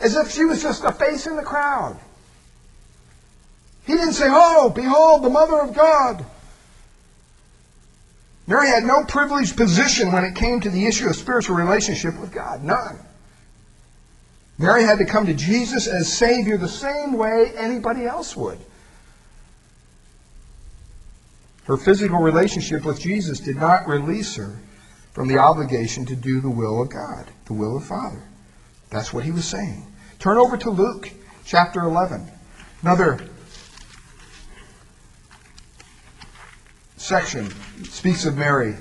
As 0.02 0.15
if 0.15 0.32
she 0.32 0.46
was 0.46 0.62
just 0.62 0.84
a 0.84 0.92
face 0.92 1.28
in 1.28 1.36
the 1.36 1.44
crowd. 1.44 2.00
He 3.89 3.95
didn't 3.95 4.13
say, 4.13 4.28
Oh, 4.30 4.69
behold, 4.69 5.23
the 5.23 5.32
mother 5.32 5.60
of 5.62 5.73
God. 5.73 6.23
Mary 8.45 8.67
had 8.67 8.84
no 8.84 9.04
privileged 9.04 9.58
position 9.58 10.12
when 10.12 10.23
it 10.23 10.36
came 10.36 10.60
to 10.60 10.69
the 10.69 10.86
issue 10.86 11.08
of 11.08 11.15
spiritual 11.15 11.56
relationship 11.56 12.19
with 12.19 12.32
God. 12.32 12.63
None. 12.63 12.99
Mary 14.60 14.84
had 14.84 14.99
to 14.99 15.06
come 15.06 15.25
to 15.25 15.34
Jesus 15.34 15.88
as 15.88 16.13
Savior 16.13 16.56
the 16.56 16.67
same 16.67 17.13
way 17.13 17.52
anybody 17.58 18.06
else 18.06 18.36
would. 18.36 18.60
Her 21.63 21.78
physical 21.78 22.19
relationship 22.19 22.86
with 22.86 22.99
Jesus 22.99 23.39
did 23.39 23.56
not 23.56 23.88
release 23.88 24.36
her 24.36 24.56
from 25.13 25.28
the 25.28 25.39
obligation 25.39 26.06
to 26.06 26.15
do 26.15 26.41
the 26.41 26.49
will 26.49 26.84
of 26.84 26.91
God, 26.91 27.25
the 27.45 27.54
will 27.54 27.75
of 27.75 27.86
Father. 27.86 28.21
That's 28.91 29.12
what 29.12 29.23
he 29.23 29.32
was 29.32 29.45
saying. 29.45 29.88
Turn 30.19 30.38
over 30.38 30.58
to 30.58 30.69
Luke 30.69 31.10
chapter 31.43 31.82
11. 31.82 32.32
Another 32.84 33.19
section 36.99 37.49
speaks 37.85 38.25
of 38.25 38.38
Mary. 38.38 38.75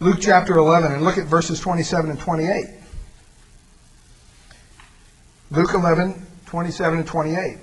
Luke 0.00 0.18
chapter 0.20 0.56
11, 0.56 0.92
and 0.92 1.04
look 1.04 1.18
at 1.18 1.26
verses 1.26 1.60
27 1.60 2.10
and 2.10 2.18
28. 2.18 2.66
Luke 5.50 5.74
11, 5.74 6.26
27 6.46 6.98
and 6.98 7.06
28 7.06 7.58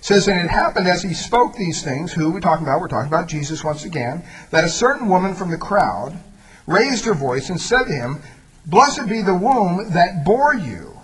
says, 0.00 0.28
And 0.28 0.38
it 0.38 0.50
happened 0.50 0.86
as 0.86 1.02
he 1.02 1.14
spoke 1.14 1.56
these 1.56 1.82
things, 1.82 2.12
who 2.12 2.30
we're 2.30 2.40
talking 2.40 2.66
about? 2.66 2.80
We're 2.80 2.88
talking 2.88 3.08
about 3.08 3.28
Jesus 3.28 3.64
once 3.64 3.84
again, 3.84 4.22
that 4.50 4.64
a 4.64 4.68
certain 4.68 5.08
woman 5.08 5.34
from 5.34 5.50
the 5.50 5.58
crowd 5.58 6.18
raised 6.66 7.04
her 7.06 7.14
voice 7.14 7.50
and 7.50 7.60
said 7.60 7.84
to 7.84 7.92
him, 7.92 8.22
Blessed 8.66 9.08
be 9.08 9.22
the 9.22 9.34
womb 9.34 9.90
that 9.92 10.24
bore 10.24 10.54
you, 10.54 10.98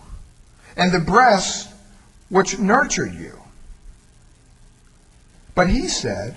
and 0.77 0.93
the 0.93 1.01
breasts 1.01 1.73
which 2.29 2.59
nurtured 2.59 3.15
you. 3.15 3.39
But 5.55 5.69
he 5.69 5.89
said, 5.89 6.37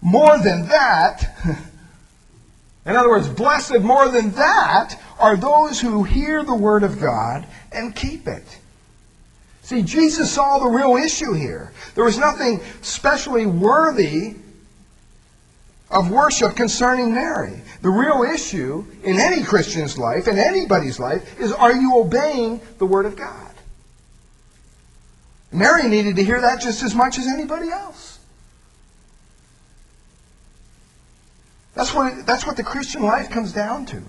more 0.00 0.38
than 0.38 0.68
that, 0.68 1.36
in 2.86 2.96
other 2.96 3.10
words, 3.10 3.28
blessed 3.28 3.80
more 3.80 4.08
than 4.08 4.32
that 4.32 5.00
are 5.18 5.36
those 5.36 5.80
who 5.80 6.02
hear 6.02 6.42
the 6.42 6.54
word 6.54 6.82
of 6.82 7.00
God 7.00 7.46
and 7.72 7.94
keep 7.94 8.26
it. 8.26 8.58
See, 9.62 9.82
Jesus 9.82 10.32
saw 10.32 10.58
the 10.58 10.68
real 10.68 10.96
issue 10.96 11.32
here. 11.32 11.72
There 11.94 12.04
was 12.04 12.18
nothing 12.18 12.60
specially 12.82 13.46
worthy 13.46 14.36
of 15.90 16.10
worship 16.10 16.56
concerning 16.56 17.14
Mary. 17.14 17.60
The 17.82 17.90
real 17.90 18.22
issue 18.22 18.84
in 19.02 19.18
any 19.18 19.42
Christian's 19.42 19.98
life, 19.98 20.28
in 20.28 20.38
anybody's 20.38 20.98
life, 20.98 21.38
is 21.40 21.52
are 21.52 21.74
you 21.74 21.98
obeying 21.98 22.60
the 22.78 22.86
Word 22.86 23.06
of 23.06 23.16
God? 23.16 23.50
Mary 25.52 25.88
needed 25.88 26.16
to 26.16 26.24
hear 26.24 26.40
that 26.40 26.60
just 26.60 26.82
as 26.82 26.94
much 26.94 27.18
as 27.18 27.26
anybody 27.26 27.70
else. 27.70 28.19
That's 31.74 31.94
what, 31.94 32.26
that's 32.26 32.46
what 32.46 32.56
the 32.56 32.64
Christian 32.64 33.02
life 33.02 33.30
comes 33.30 33.52
down 33.52 33.86
to. 33.86 34.02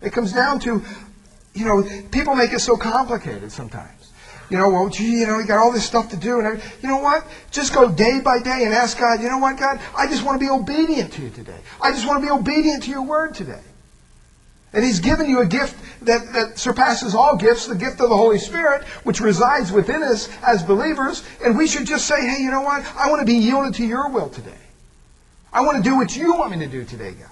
It 0.00 0.12
comes 0.12 0.32
down 0.32 0.60
to, 0.60 0.82
you 1.54 1.64
know, 1.64 1.82
people 2.10 2.34
make 2.34 2.52
it 2.52 2.60
so 2.60 2.76
complicated 2.76 3.50
sometimes. 3.50 4.12
You 4.48 4.58
know, 4.58 4.68
well, 4.68 4.88
gee, 4.88 5.20
you 5.20 5.26
know, 5.26 5.40
you 5.40 5.46
got 5.46 5.58
all 5.58 5.72
this 5.72 5.84
stuff 5.84 6.10
to 6.10 6.16
do. 6.16 6.40
And 6.40 6.62
you 6.80 6.88
know 6.88 6.98
what? 6.98 7.26
Just 7.50 7.74
go 7.74 7.90
day 7.90 8.20
by 8.20 8.38
day 8.38 8.62
and 8.64 8.72
ask 8.72 8.98
God, 8.98 9.20
you 9.20 9.28
know 9.28 9.38
what, 9.38 9.58
God? 9.58 9.80
I 9.96 10.06
just 10.06 10.24
want 10.24 10.40
to 10.40 10.46
be 10.46 10.50
obedient 10.50 11.12
to 11.14 11.22
you 11.22 11.30
today. 11.30 11.58
I 11.82 11.90
just 11.90 12.06
want 12.06 12.22
to 12.22 12.26
be 12.26 12.30
obedient 12.30 12.84
to 12.84 12.90
your 12.90 13.02
word 13.02 13.34
today. 13.34 13.62
And 14.72 14.84
He's 14.84 15.00
given 15.00 15.28
you 15.28 15.40
a 15.40 15.46
gift 15.46 15.76
that, 16.02 16.32
that 16.32 16.58
surpasses 16.58 17.14
all 17.14 17.36
gifts, 17.36 17.66
the 17.66 17.74
gift 17.74 18.00
of 18.00 18.10
the 18.10 18.16
Holy 18.16 18.38
Spirit, 18.38 18.84
which 19.02 19.20
resides 19.20 19.72
within 19.72 20.02
us 20.02 20.28
as 20.46 20.62
believers. 20.62 21.24
And 21.42 21.56
we 21.56 21.66
should 21.66 21.86
just 21.86 22.06
say, 22.06 22.20
hey, 22.20 22.42
you 22.42 22.50
know 22.50 22.60
what? 22.60 22.84
I 22.96 23.08
want 23.10 23.20
to 23.20 23.26
be 23.26 23.38
yielded 23.38 23.74
to 23.74 23.86
your 23.86 24.10
will 24.10 24.28
today. 24.28 24.52
I 25.56 25.62
want 25.62 25.82
to 25.82 25.82
do 25.82 25.96
what 25.96 26.14
you 26.14 26.34
want 26.34 26.50
me 26.50 26.58
to 26.58 26.70
do 26.70 26.84
today, 26.84 27.12
God. 27.12 27.30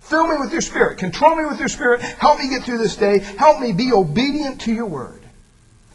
Fill 0.00 0.26
me 0.26 0.36
with 0.40 0.52
your 0.52 0.62
spirit. 0.62 0.96
Control 0.96 1.36
me 1.36 1.44
with 1.44 1.58
your 1.58 1.68
spirit. 1.68 2.00
Help 2.00 2.38
me 2.38 2.48
get 2.48 2.64
through 2.64 2.78
this 2.78 2.96
day. 2.96 3.18
Help 3.18 3.60
me 3.60 3.72
be 3.72 3.92
obedient 3.92 4.62
to 4.62 4.72
your 4.72 4.86
word. 4.86 5.20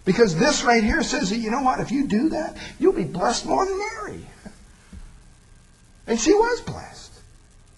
Because 0.05 0.37
this 0.37 0.63
right 0.63 0.83
here 0.83 1.01
says 1.01 1.31
that, 1.31 1.37
you 1.37 1.49
know 1.49 1.63
what? 1.63 1.79
If 1.79 1.91
you 1.91 2.05
do 2.05 2.29
that, 2.29 2.57
you'll 2.77 2.93
be 2.93 3.05
blessed 3.05 3.47
more 3.47 3.65
than 3.65 3.77
Mary. 3.77 4.27
And 6.05 6.17
she 6.17 6.31
was 6.31 6.61
blessed. 6.61 7.11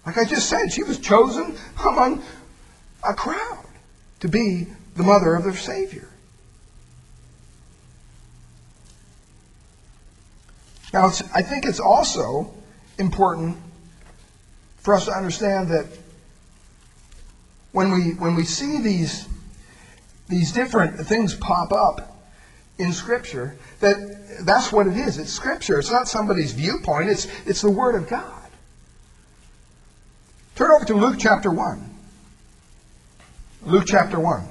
Like 0.05 0.19
I 0.19 0.25
just 0.25 0.49
said, 0.49 0.71
she 0.71 0.83
was 0.83 0.99
chosen 0.99 1.57
among 1.83 2.21
a 3.03 3.15
crowd 3.15 3.65
to 4.19 4.27
be 4.27 4.67
the 4.95 5.01
mother 5.01 5.33
of 5.33 5.45
their 5.45 5.55
Savior. 5.55 6.07
Now, 10.93 11.07
I 11.33 11.41
think 11.41 11.65
it's 11.65 11.79
also 11.79 12.53
important 12.99 13.57
for 14.79 14.93
us 14.93 15.05
to 15.05 15.11
understand 15.11 15.69
that 15.69 15.85
when 17.71 17.91
we 17.91 18.11
when 18.13 18.35
we 18.35 18.43
see 18.43 18.81
these 18.81 19.27
these 20.27 20.51
different 20.51 20.99
things 21.07 21.35
pop 21.35 21.71
up 21.71 22.17
in 22.77 22.93
Scripture, 22.93 23.55
that 23.81 24.45
that's 24.45 24.71
what 24.71 24.87
it 24.87 24.95
is. 24.95 25.17
It's 25.17 25.31
Scripture. 25.31 25.79
It's 25.79 25.91
not 25.91 26.07
somebody's 26.07 26.53
viewpoint. 26.53 27.09
It's 27.09 27.27
it's 27.45 27.61
the 27.61 27.71
Word 27.71 27.95
of 27.95 28.07
God. 28.07 28.49
Turn 30.55 30.71
over 30.71 30.85
to 30.85 30.93
Luke 30.93 31.17
chapter 31.19 31.51
one. 31.51 31.89
Luke 33.63 33.85
chapter 33.85 34.19
one. 34.19 34.47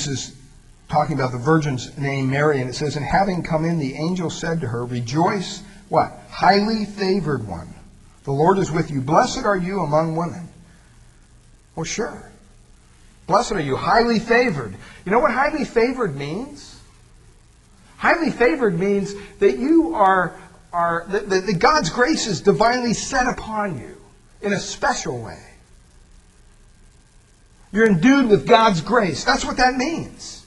This 0.00 0.30
is 0.30 0.36
talking 0.88 1.14
about 1.14 1.30
the 1.30 1.36
virgin's 1.36 1.98
name 1.98 2.30
Mary, 2.30 2.62
and 2.62 2.70
it 2.70 2.72
says, 2.72 2.96
And 2.96 3.04
having 3.04 3.42
come 3.42 3.66
in, 3.66 3.78
the 3.78 3.96
angel 3.96 4.30
said 4.30 4.62
to 4.62 4.66
her, 4.66 4.86
Rejoice, 4.86 5.62
what? 5.90 6.22
Highly 6.30 6.86
favored 6.86 7.46
one. 7.46 7.68
The 8.24 8.30
Lord 8.30 8.56
is 8.56 8.70
with 8.70 8.90
you. 8.90 9.02
Blessed 9.02 9.44
are 9.44 9.58
you 9.58 9.80
among 9.80 10.16
women. 10.16 10.48
Well, 11.76 11.84
sure. 11.84 12.32
Blessed 13.26 13.52
are 13.52 13.60
you, 13.60 13.76
highly 13.76 14.18
favored. 14.18 14.74
You 15.04 15.12
know 15.12 15.18
what 15.18 15.32
highly 15.32 15.66
favored 15.66 16.16
means? 16.16 16.80
Highly 17.98 18.30
favored 18.30 18.78
means 18.78 19.12
that 19.40 19.58
you 19.58 19.94
are, 19.94 20.34
are 20.72 21.04
that, 21.10 21.28
that 21.28 21.58
God's 21.58 21.90
grace 21.90 22.26
is 22.26 22.40
divinely 22.40 22.94
set 22.94 23.26
upon 23.26 23.78
you 23.78 23.98
in 24.40 24.54
a 24.54 24.60
special 24.60 25.20
way. 25.20 25.49
You're 27.72 27.86
endued 27.86 28.28
with 28.28 28.46
God's 28.46 28.80
grace. 28.80 29.24
That's 29.24 29.44
what 29.44 29.56
that 29.58 29.76
means. 29.76 30.44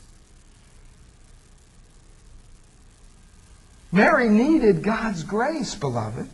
Mary 3.91 4.27
needed 4.27 4.81
God's 4.81 5.23
grace, 5.23 5.75
beloved. 5.75 6.27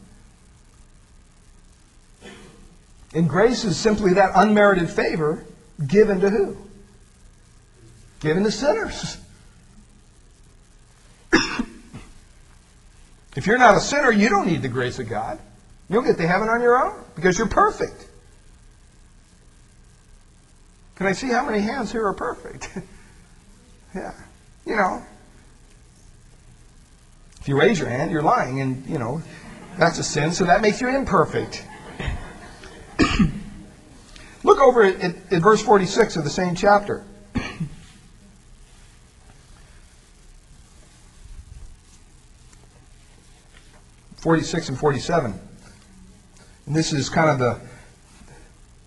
And 3.13 3.29
grace 3.29 3.65
is 3.65 3.77
simply 3.77 4.13
that 4.13 4.31
unmerited 4.35 4.89
favor 4.89 5.43
given 5.85 6.21
to 6.21 6.29
who? 6.29 6.57
Given 8.19 8.43
to 8.43 8.51
sinners. 8.51 9.17
if 13.35 13.45
you're 13.45 13.57
not 13.57 13.75
a 13.75 13.81
sinner, 13.81 14.11
you 14.11 14.29
don't 14.29 14.47
need 14.47 14.61
the 14.61 14.69
grace 14.69 14.99
of 14.99 15.09
God. 15.09 15.39
You'll 15.89 16.03
get 16.03 16.17
to 16.17 16.27
heaven 16.27 16.49
on 16.49 16.61
your 16.61 16.81
own 16.83 17.03
because 17.15 17.37
you're 17.37 17.47
perfect. 17.47 18.08
Can 20.99 21.07
I 21.07 21.13
see 21.13 21.29
how 21.29 21.45
many 21.45 21.61
hands 21.61 21.91
here 21.93 22.05
are 22.05 22.13
perfect? 22.13 22.77
yeah. 23.95 24.11
You 24.65 24.75
know, 24.75 25.01
if 27.39 27.47
you 27.47 27.57
raise 27.57 27.79
your 27.79 27.87
hand, 27.87 28.11
you're 28.11 28.21
lying, 28.21 28.59
and, 28.59 28.85
you 28.85 28.99
know, 28.99 29.21
that's 29.77 29.97
a 29.97 30.03
sin, 30.03 30.33
so 30.33 30.43
that 30.43 30.61
makes 30.61 30.81
you 30.81 30.89
imperfect. 30.89 31.65
Look 34.43 34.59
over 34.59 34.83
at, 34.83 34.99
at, 34.99 35.15
at 35.31 35.41
verse 35.41 35.61
46 35.61 36.17
of 36.17 36.25
the 36.25 36.29
same 36.29 36.53
chapter. 36.53 37.05
46 44.17 44.67
and 44.67 44.77
47. 44.77 45.33
And 46.65 46.75
this 46.75 46.91
is 46.91 47.07
kind 47.07 47.29
of 47.29 47.39
the, 47.39 47.57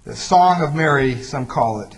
the 0.05 0.15
Song 0.15 0.61
of 0.63 0.75
Mary, 0.75 1.23
some 1.23 1.47
call 1.47 1.81
it. 1.81 1.97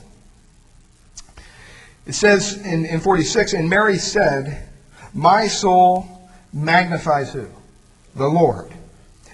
It 2.06 2.14
says 2.14 2.56
in, 2.64 2.84
in 2.84 3.00
46, 3.00 3.54
And 3.54 3.68
Mary 3.68 3.98
said, 3.98 4.68
My 5.12 5.46
soul 5.46 6.28
magnifies 6.52 7.32
who? 7.32 7.48
The 8.14 8.28
Lord. 8.28 8.72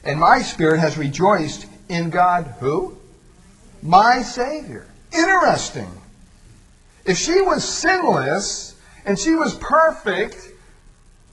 And 0.04 0.20
my 0.20 0.40
spirit 0.40 0.80
has 0.80 0.96
rejoiced 0.96 1.66
in 1.88 2.11
God, 2.11 2.54
who? 2.61 2.96
My 3.83 4.22
Savior. 4.22 4.87
Interesting. 5.12 5.90
If 7.04 7.18
she 7.18 7.40
was 7.40 7.64
sinless 7.64 8.76
and 9.04 9.18
she 9.18 9.35
was 9.35 9.54
perfect, 9.56 10.48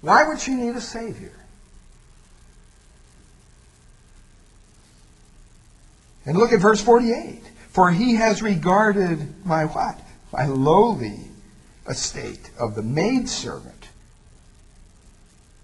why 0.01 0.27
would 0.27 0.39
she 0.39 0.53
need 0.53 0.75
a 0.75 0.81
Savior? 0.81 1.33
And 6.25 6.37
look 6.37 6.51
at 6.51 6.59
verse 6.59 6.81
48. 6.81 7.43
For 7.69 7.91
he 7.91 8.15
has 8.15 8.41
regarded 8.41 9.45
my 9.45 9.65
what? 9.65 9.99
My 10.33 10.45
lowly 10.45 11.26
estate 11.87 12.51
of 12.59 12.75
the 12.75 12.83
maidservant. 12.83 13.89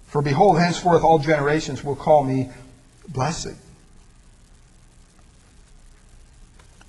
For 0.07 0.21
behold, 0.21 0.59
henceforth 0.59 1.03
all 1.03 1.19
generations 1.19 1.83
will 1.83 1.95
call 1.95 2.23
me 2.23 2.49
blessed. 3.07 3.55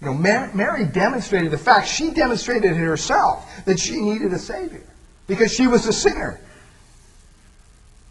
You 0.00 0.08
know, 0.08 0.14
Mary 0.14 0.84
demonstrated 0.84 1.50
the 1.50 1.58
fact, 1.58 1.88
she 1.88 2.10
demonstrated 2.10 2.72
it 2.72 2.76
herself, 2.76 3.64
that 3.64 3.78
she 3.78 4.00
needed 4.00 4.32
a 4.32 4.38
Savior 4.38 4.82
because 5.26 5.52
she 5.52 5.66
was 5.66 5.86
a 5.86 5.92
sinner. 5.92 6.38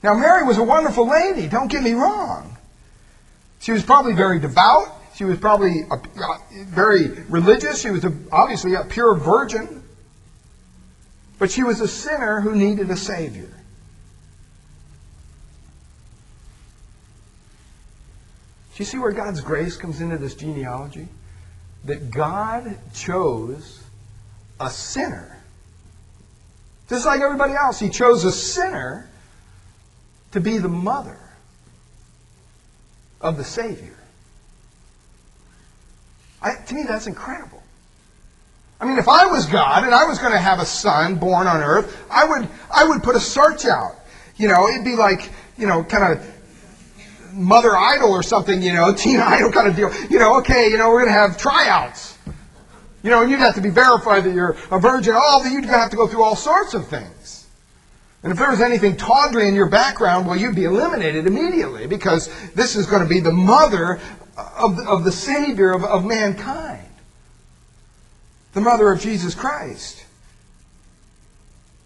Now, 0.02 0.16
Mary 0.16 0.44
was 0.44 0.58
a 0.58 0.64
wonderful 0.64 1.08
lady, 1.08 1.48
don't 1.48 1.68
get 1.68 1.84
me 1.84 1.94
wrong. 1.94 2.58
She 3.60 3.72
was 3.72 3.84
probably 3.84 4.14
very 4.14 4.40
devout. 4.40 4.88
She 5.16 5.24
was 5.24 5.38
probably 5.38 5.84
a, 5.90 5.98
very 6.66 7.10
religious. 7.30 7.82
She 7.82 7.92
was 7.92 8.04
a, 8.04 8.12
obviously 8.32 8.74
a 8.74 8.84
pure 8.84 9.16
virgin. 9.16 9.83
But 11.44 11.52
she 11.52 11.62
was 11.62 11.82
a 11.82 11.90
sinner 11.90 12.40
who 12.40 12.56
needed 12.56 12.90
a 12.90 12.96
Savior. 12.96 13.50
Do 18.72 18.78
you 18.78 18.86
see 18.86 18.98
where 18.98 19.12
God's 19.12 19.42
grace 19.42 19.76
comes 19.76 20.00
into 20.00 20.18
this 20.18 20.36
genealogy? 20.36 21.10
That 21.84 22.12
God 22.12 22.78
chose 22.94 23.84
a 24.58 24.70
sinner. 24.70 25.44
Just 26.88 27.06
like 27.06 27.20
everybody 27.20 27.56
else, 27.56 27.78
He 27.78 27.90
chose 27.90 28.24
a 28.24 28.32
sinner 28.32 29.10
to 30.32 30.40
be 30.40 30.60
the 30.60 30.70
mother 30.70 31.20
of 33.20 33.36
the 33.36 33.44
Savior. 33.44 34.00
I, 36.42 36.56
to 36.56 36.74
me, 36.74 36.84
that's 36.84 37.08
incredible. 37.08 37.63
I 38.84 38.86
mean, 38.86 38.98
if 38.98 39.08
I 39.08 39.28
was 39.28 39.46
God 39.46 39.86
and 39.86 39.96
I 39.96 40.04
was 40.04 40.20
going 40.20 40.34
to 40.34 40.38
have 40.38 40.60
a 40.60 40.66
son 40.66 41.16
born 41.16 41.48
on 41.48 41.62
earth, 41.62 42.06
I 42.12 42.26
would, 42.26 42.50
I 42.70 42.84
would 42.84 43.02
put 43.02 43.16
a 43.16 43.20
search 43.20 43.66
out. 43.66 43.96
You 44.36 44.50
know, 44.50 44.68
it'd 44.68 44.84
be 44.84 44.98
like, 44.98 45.32
you 45.58 45.68
know, 45.68 45.86
kind 45.86 46.12
of 46.12 47.34
mother 47.34 47.78
idol 47.78 48.12
or 48.12 48.24
something, 48.24 48.62
you 48.62 48.74
know, 48.74 48.94
teen 48.98 49.22
idol 49.22 49.54
kind 49.54 49.70
of 49.70 49.78
deal. 49.78 49.90
You 50.10 50.20
know, 50.20 50.38
okay, 50.40 50.68
you 50.68 50.78
know, 50.78 50.90
we're 50.90 51.00
going 51.00 51.14
to 51.14 51.18
have 51.18 51.38
tryouts. 51.38 52.18
You 53.04 53.10
know, 53.10 53.22
and 53.22 53.32
you'd 53.32 53.40
have 53.40 53.56
to 53.56 53.62
be 53.62 53.70
verified 53.70 54.26
that 54.26 54.34
you're 54.34 54.58
a 54.70 54.80
virgin. 54.82 55.14
Oh, 55.16 55.22
all 55.24 55.44
that 55.44 55.52
you'd 55.54 55.64
have 55.64 55.90
to 55.92 55.96
go 55.96 56.06
through 56.06 56.24
all 56.24 56.36
sorts 56.36 56.74
of 56.74 56.86
things. 56.90 57.48
And 58.22 58.34
if 58.34 58.38
there 58.38 58.50
was 58.50 58.60
anything 58.60 58.98
tawdry 58.98 59.48
in 59.48 59.56
your 59.56 59.70
background, 59.70 60.28
well, 60.28 60.36
you'd 60.36 60.56
be 60.56 60.66
eliminated 60.66 61.26
immediately 61.26 61.88
because 61.88 62.30
this 62.54 62.76
is 62.76 62.86
going 62.86 63.02
to 63.02 63.08
be 63.08 63.22
the 63.22 63.32
mother 63.32 64.02
of 64.36 64.78
of 64.80 65.06
the 65.06 65.12
Savior 65.12 65.72
of, 65.72 65.86
of 65.86 66.04
mankind, 66.06 66.88
the 68.54 68.62
mother 68.62 68.92
of 68.92 69.00
Jesus 69.00 69.36
Christ. 69.36 70.06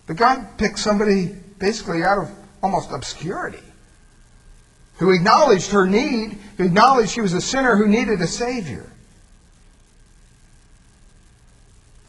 But 0.06 0.18
God 0.18 0.58
picked 0.58 0.80
somebody 0.80 1.36
basically 1.60 2.04
out 2.04 2.18
of 2.18 2.32
almost 2.62 2.92
obscurity 2.92 3.64
who 4.98 5.12
acknowledged 5.12 5.72
her 5.72 5.86
need, 5.86 6.38
who 6.58 6.66
acknowledged 6.66 7.12
she 7.12 7.22
was 7.22 7.34
a 7.34 7.42
sinner 7.42 7.76
who 7.76 7.88
needed 7.88 8.22
a 8.22 8.28
Savior. 8.28 8.90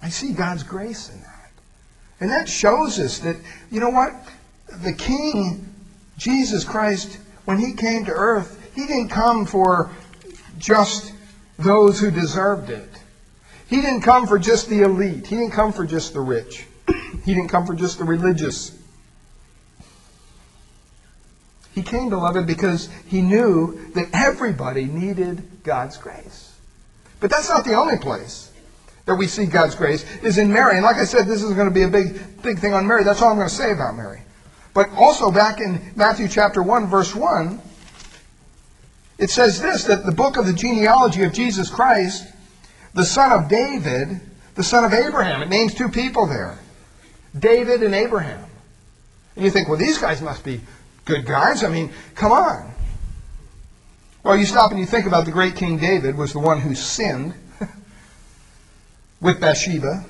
I 0.01 0.09
see 0.09 0.33
God's 0.33 0.62
grace 0.62 1.11
in 1.11 1.21
that. 1.21 1.51
And 2.21 2.31
that 2.31 2.49
shows 2.49 2.99
us 2.99 3.18
that, 3.21 3.37
you 3.71 3.81
know 3.81 3.90
what? 3.90 4.12
The 4.83 4.92
King, 4.92 5.73
Jesus 6.16 6.64
Christ, 6.64 7.18
when 7.44 7.59
he 7.59 7.75
came 7.75 8.05
to 8.07 8.12
earth, 8.12 8.71
he 8.75 8.87
didn't 8.87 9.09
come 9.09 9.44
for 9.44 9.90
just 10.59 11.12
those 11.59 12.01
who 12.01 12.11
deserved 12.11 12.71
it. 12.71 12.88
He 13.69 13.81
didn't 13.81 14.01
come 14.01 14.27
for 14.27 14.39
just 14.39 14.69
the 14.69 14.83
elite. 14.83 15.27
He 15.27 15.37
didn't 15.37 15.53
come 15.53 15.73
for 15.73 15.87
just 15.87 16.15
the 16.15 16.21
rich. 16.21 16.67
He 17.25 17.35
didn't 17.35 17.49
come 17.49 17.67
for 17.67 17.75
just 17.75 17.99
the 17.99 18.05
religious. 18.05 18.77
He 21.75 21.83
came, 21.83 22.09
beloved, 22.09 22.47
because 22.47 22.89
he 23.07 23.21
knew 23.21 23.93
that 23.95 24.09
everybody 24.13 24.87
needed 24.87 25.63
God's 25.63 25.97
grace. 25.97 26.57
But 27.21 27.31
that's 27.31 27.49
not 27.49 27.65
the 27.65 27.75
only 27.75 27.99
place 27.99 28.51
that 29.05 29.15
we 29.15 29.27
see 29.27 29.47
God's 29.47 29.75
grace, 29.75 30.05
is 30.23 30.39
in 30.39 30.53
Mary. 30.53 30.77
And 30.77 30.85
like 30.85 30.97
I 30.97 31.05
said, 31.05 31.27
this 31.27 31.43
is 31.43 31.55
going 31.55 31.69
to 31.69 31.75
be 31.75 31.83
a 31.83 31.89
big, 31.89 32.43
big 32.43 32.59
thing 32.59 32.75
on 32.75 32.87
Mary. 32.87 33.05
That's 33.05 33.23
all 33.23 33.31
I'm 33.31 33.37
going 33.37 33.49
to 33.49 33.55
say 33.55 33.73
about 33.73 33.97
Mary. 33.97 34.23
But 34.75 34.91
also 34.91 35.31
back 35.31 35.61
in 35.61 35.81
Matthew 35.97 36.29
chapter 36.29 36.63
1, 36.63 36.87
verse 36.87 37.15
1, 37.15 37.61
it 39.19 39.31
says 39.31 39.61
this 39.61 39.85
that 39.85 40.05
the 40.05 40.13
book 40.13 40.37
of 40.37 40.47
the 40.47 40.53
genealogy 40.53 41.25
of 41.25 41.33
Jesus 41.33 41.71
Christ, 41.71 42.27
the 42.94 43.05
son 43.05 43.33
of 43.33 43.48
David, 43.48 44.20
the 44.55 44.62
son 44.62 44.85
of 44.85 44.92
Abraham, 44.92 45.42
it 45.42 45.48
names 45.48 45.74
two 45.74 45.88
people 45.88 46.27
there 46.27 46.59
David 47.38 47.83
and 47.83 47.94
Abraham. 47.94 48.44
And 49.37 49.44
you 49.44 49.51
think, 49.51 49.68
well, 49.68 49.79
these 49.79 49.98
guys 49.98 50.20
must 50.20 50.44
be 50.44 50.61
good 51.05 51.24
guys. 51.24 51.62
I 51.62 51.68
mean, 51.68 51.92
come 52.14 52.33
on. 52.33 52.72
Well, 54.24 54.37
you 54.37 54.44
stop 54.44 54.72
and 54.72 54.81
you 54.81 54.87
think 54.87 55.07
about 55.07 55.24
the 55.24 55.31
great 55.31 55.57
King 55.57 55.79
David 55.79 56.16
was 56.16 56.33
the 56.33 56.40
one 56.40 56.61
who 56.61 56.74
sinned 56.74 57.35
with 59.20 59.40
Bathsheba. 59.40 60.05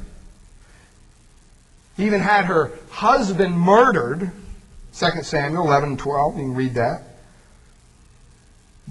He 1.96 2.06
even 2.06 2.20
had 2.20 2.46
her 2.46 2.72
husband 2.90 3.58
murdered. 3.58 4.30
2 4.94 5.22
Samuel 5.22 5.66
11 5.66 5.90
and 5.90 5.98
12. 5.98 6.36
You 6.36 6.42
can 6.44 6.54
read 6.54 6.74
that. 6.74 7.02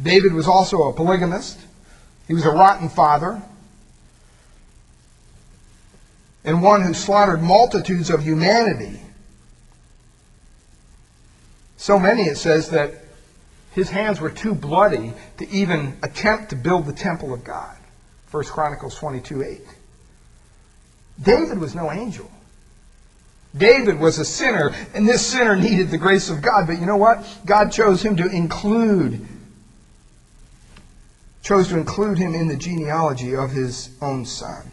David 0.01 0.33
was 0.33 0.47
also 0.47 0.83
a 0.83 0.93
polygamist. 0.93 1.59
He 2.27 2.33
was 2.33 2.45
a 2.45 2.51
rotten 2.51 2.89
father. 2.89 3.41
And 6.47 6.63
one 6.63 6.81
who 6.81 6.93
slaughtered 6.93 7.43
multitudes 7.43 8.09
of 8.09 8.23
humanity. 8.23 9.01
So 11.75 11.99
many, 11.99 12.23
it 12.23 12.37
says, 12.37 12.69
that 12.69 13.03
his 13.73 13.89
hands 13.89 14.21
were 14.21 14.29
too 14.29 14.55
bloody 14.55 15.11
to 15.39 15.49
even 15.49 15.97
attempt 16.01 16.51
to 16.51 16.55
build 16.55 16.85
the 16.85 16.93
temple 16.93 17.33
of 17.33 17.43
God. 17.43 17.75
1 18.31 18.45
Chronicles 18.45 18.95
22 18.95 19.43
8. 19.43 19.61
David 21.21 21.59
was 21.59 21.75
no 21.75 21.91
angel. 21.91 22.31
David 23.55 23.99
was 23.99 24.17
a 24.17 24.25
sinner, 24.25 24.73
and 24.93 25.05
this 25.05 25.25
sinner 25.25 25.57
needed 25.57 25.89
the 25.89 25.97
grace 25.97 26.29
of 26.29 26.41
God. 26.41 26.65
But 26.65 26.79
you 26.79 26.85
know 26.85 26.95
what? 26.95 27.27
God 27.45 27.73
chose 27.73 28.01
him 28.01 28.15
to 28.15 28.25
include 28.25 29.27
chose 31.41 31.67
to 31.67 31.77
include 31.77 32.17
him 32.17 32.33
in 32.33 32.47
the 32.47 32.57
genealogy 32.57 33.35
of 33.35 33.51
his 33.51 33.89
own 34.01 34.23
son. 34.23 34.71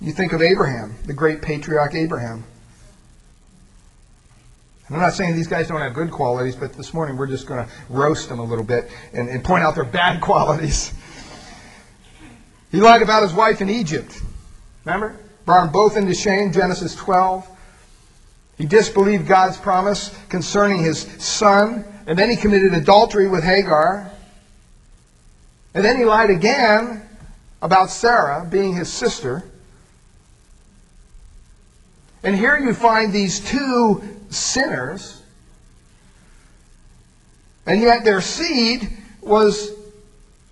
You 0.00 0.12
think 0.12 0.32
of 0.32 0.42
Abraham, 0.42 0.96
the 1.06 1.12
great 1.12 1.42
patriarch 1.42 1.94
Abraham. 1.94 2.44
And 4.86 4.96
I'm 4.96 5.02
not 5.02 5.14
saying 5.14 5.34
these 5.34 5.48
guys 5.48 5.68
don't 5.68 5.80
have 5.80 5.94
good 5.94 6.10
qualities, 6.10 6.56
but 6.56 6.74
this 6.74 6.92
morning 6.92 7.16
we're 7.16 7.26
just 7.26 7.46
going 7.46 7.64
to 7.64 7.72
roast 7.88 8.28
them 8.28 8.38
a 8.38 8.44
little 8.44 8.64
bit 8.64 8.90
and, 9.12 9.28
and 9.28 9.42
point 9.42 9.64
out 9.64 9.74
their 9.74 9.84
bad 9.84 10.20
qualities. 10.22 10.92
He 12.70 12.80
lied 12.80 13.02
about 13.02 13.22
his 13.22 13.32
wife 13.32 13.60
in 13.60 13.70
Egypt. 13.70 14.20
Remember? 14.84 15.16
Brought 15.46 15.64
them 15.64 15.72
both 15.72 15.96
into 15.96 16.14
shame, 16.14 16.52
Genesis 16.52 16.94
12. 16.96 17.48
He 18.58 18.66
disbelieved 18.66 19.26
God's 19.26 19.56
promise 19.56 20.16
concerning 20.28 20.82
his 20.82 21.02
son, 21.22 21.84
and 22.06 22.18
then 22.18 22.28
he 22.28 22.36
committed 22.36 22.74
adultery 22.74 23.28
with 23.28 23.42
Hagar. 23.42 24.10
And 25.74 25.84
then 25.84 25.96
he 25.96 26.04
lied 26.04 26.30
again 26.30 27.02
about 27.62 27.90
Sarah 27.90 28.46
being 28.48 28.74
his 28.74 28.92
sister. 28.92 29.42
And 32.24 32.34
here 32.34 32.58
you 32.58 32.72
find 32.72 33.12
these 33.12 33.38
two 33.38 34.02
sinners, 34.30 35.22
and 37.66 37.82
yet 37.82 38.02
their 38.02 38.22
seed 38.22 38.88
was, 39.20 39.72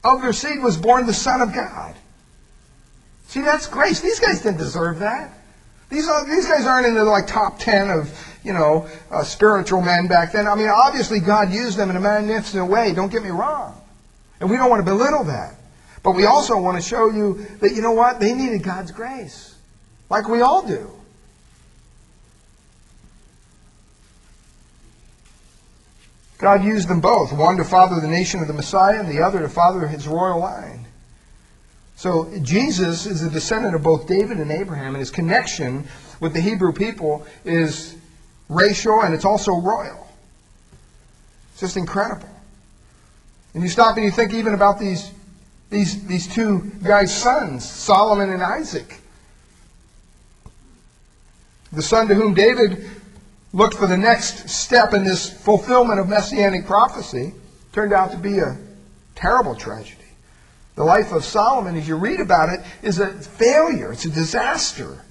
of 0.05 0.21
their 0.21 0.35
seed 0.35 0.63
was 0.63 0.77
born 0.77 1.07
the 1.07 1.15
Son 1.15 1.41
of 1.41 1.55
God. 1.55 1.95
See, 3.29 3.41
that's 3.41 3.67
grace. 3.67 4.01
These 4.01 4.21
guys 4.21 4.43
didn't 4.43 4.59
deserve 4.59 4.99
that. 4.99 5.33
These, 5.89 6.07
are, 6.09 6.27
these 6.27 6.47
guys 6.47 6.67
aren't 6.67 6.87
in 6.87 6.95
the 6.95 7.05
like 7.05 7.27
top 7.27 7.59
ten 7.59 7.89
of 7.89 8.39
you 8.45 8.53
know 8.53 8.87
uh, 9.11 9.25
spiritual 9.25 9.81
men 9.81 10.09
back 10.09 10.33
then. 10.33 10.47
I 10.47 10.55
mean, 10.55 10.69
obviously 10.69 11.21
God 11.21 11.53
used 11.53 11.79
them 11.79 11.89
in 11.89 11.97
a 11.97 12.01
magnificent 12.01 12.71
way. 12.71 12.93
Don't 12.93 13.11
get 13.11 13.23
me 13.23 13.31
wrong, 13.31 13.81
and 14.41 14.51
we 14.51 14.57
don't 14.57 14.69
want 14.69 14.85
to 14.85 14.91
belittle 14.91 15.25
that. 15.25 15.55
But 16.03 16.13
we 16.13 16.27
also 16.27 16.61
want 16.61 16.77
to 16.77 16.87
show 16.87 17.09
you 17.09 17.47
that 17.61 17.73
you 17.73 17.81
know 17.81 17.93
what 17.93 18.21
they 18.21 18.35
needed 18.35 18.63
God's 18.63 18.91
grace, 18.91 19.55
like 20.11 20.29
we 20.29 20.43
all 20.43 20.67
do. 20.67 20.91
God 26.43 26.65
used 26.65 26.89
them 26.89 27.01
both, 27.01 27.33
one 27.33 27.57
to 27.59 27.65
father 27.65 28.01
the 28.01 28.09
nation 28.09 28.41
of 28.41 28.49
the 28.49 28.53
Messiah 28.53 28.99
and 28.99 29.09
the 29.09 29.23
other 29.23 29.39
to 29.39 29.49
father 29.49 29.87
his 29.87 30.09
royal 30.09 30.41
line. 30.41 30.87
So 31.95 32.37
Jesus 32.43 33.07
is 33.07 33.23
a 33.23 33.31
descendant 33.31 33.77
of 33.77 33.85
both 33.85 34.09
David 34.09 34.39
and 34.39 34.51
Abraham, 34.51 34.89
and 34.89 34.97
his 34.97 35.13
connection 35.13 35.87
with 36.19 36.35
the 36.35 36.41
Hebrew 36.41 36.73
people 36.73 37.25
is 37.45 37.95
racial 38.49 39.03
and 39.03 39.15
it's 39.15 39.25
also 39.25 39.53
royal. 39.61 40.09
It's 41.53 41.61
just 41.61 41.77
incredible. 41.77 42.29
And 43.55 43.63
you 43.63 43.69
stop 43.69 43.97
and 43.97 44.05
you 44.05 44.11
think 44.11 44.35
even 44.35 44.53
about 44.53 44.81
these, 44.81 45.13
these, 45.71 46.05
these 46.09 46.27
two 46.27 46.73
guys' 46.83 47.17
sons, 47.17 47.71
Solomon 47.71 48.31
and 48.31 48.43
Isaac. 48.43 48.99
The 51.73 51.83
son 51.83 52.09
to 52.09 52.17
whom 52.17 52.35
David 52.35 52.85
looked 53.53 53.75
for 53.75 53.87
the 53.87 53.97
next 53.97 54.49
step 54.49 54.95
in 54.95 55.05
this 55.05 55.31
fulfillment 55.31 56.01
of 56.01 56.09
messianic 56.09 56.67
prophecy 56.67 57.35
turned 57.73 57.93
out 57.93 58.11
to 58.13 58.17
be 58.17 58.39
a 58.39 58.59
terrible 59.15 59.55
tragedy. 59.55 59.99
The 60.75 60.85
life 60.85 61.13
of 61.13 61.25
Solomon, 61.25 61.77
as 61.77 61.87
you 61.87 61.97
read 61.97 62.21
about 62.21 62.49
it, 62.49 62.61
is 62.83 62.99
a 62.99 63.13
failure. 63.13 63.93
It's 63.93 64.07
a 64.07 64.11
disaster. 64.11 65.05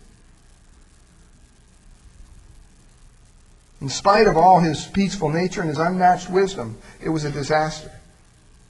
In 3.79 3.89
spite 3.89 4.27
of 4.27 4.37
all 4.37 4.59
his 4.59 4.85
peaceful 4.85 5.29
nature 5.29 5.61
and 5.61 5.69
his 5.69 5.79
unmatched 5.79 6.29
wisdom, 6.29 6.77
it 7.03 7.09
was 7.09 7.25
a 7.25 7.31
disaster. 7.31 7.91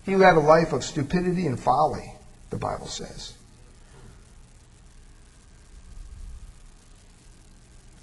He 0.05 0.15
led 0.15 0.35
a 0.35 0.39
life 0.39 0.73
of 0.73 0.83
stupidity 0.83 1.47
and 1.47 1.59
folly, 1.59 2.13
the 2.49 2.57
Bible 2.57 2.87
says. 2.87 3.33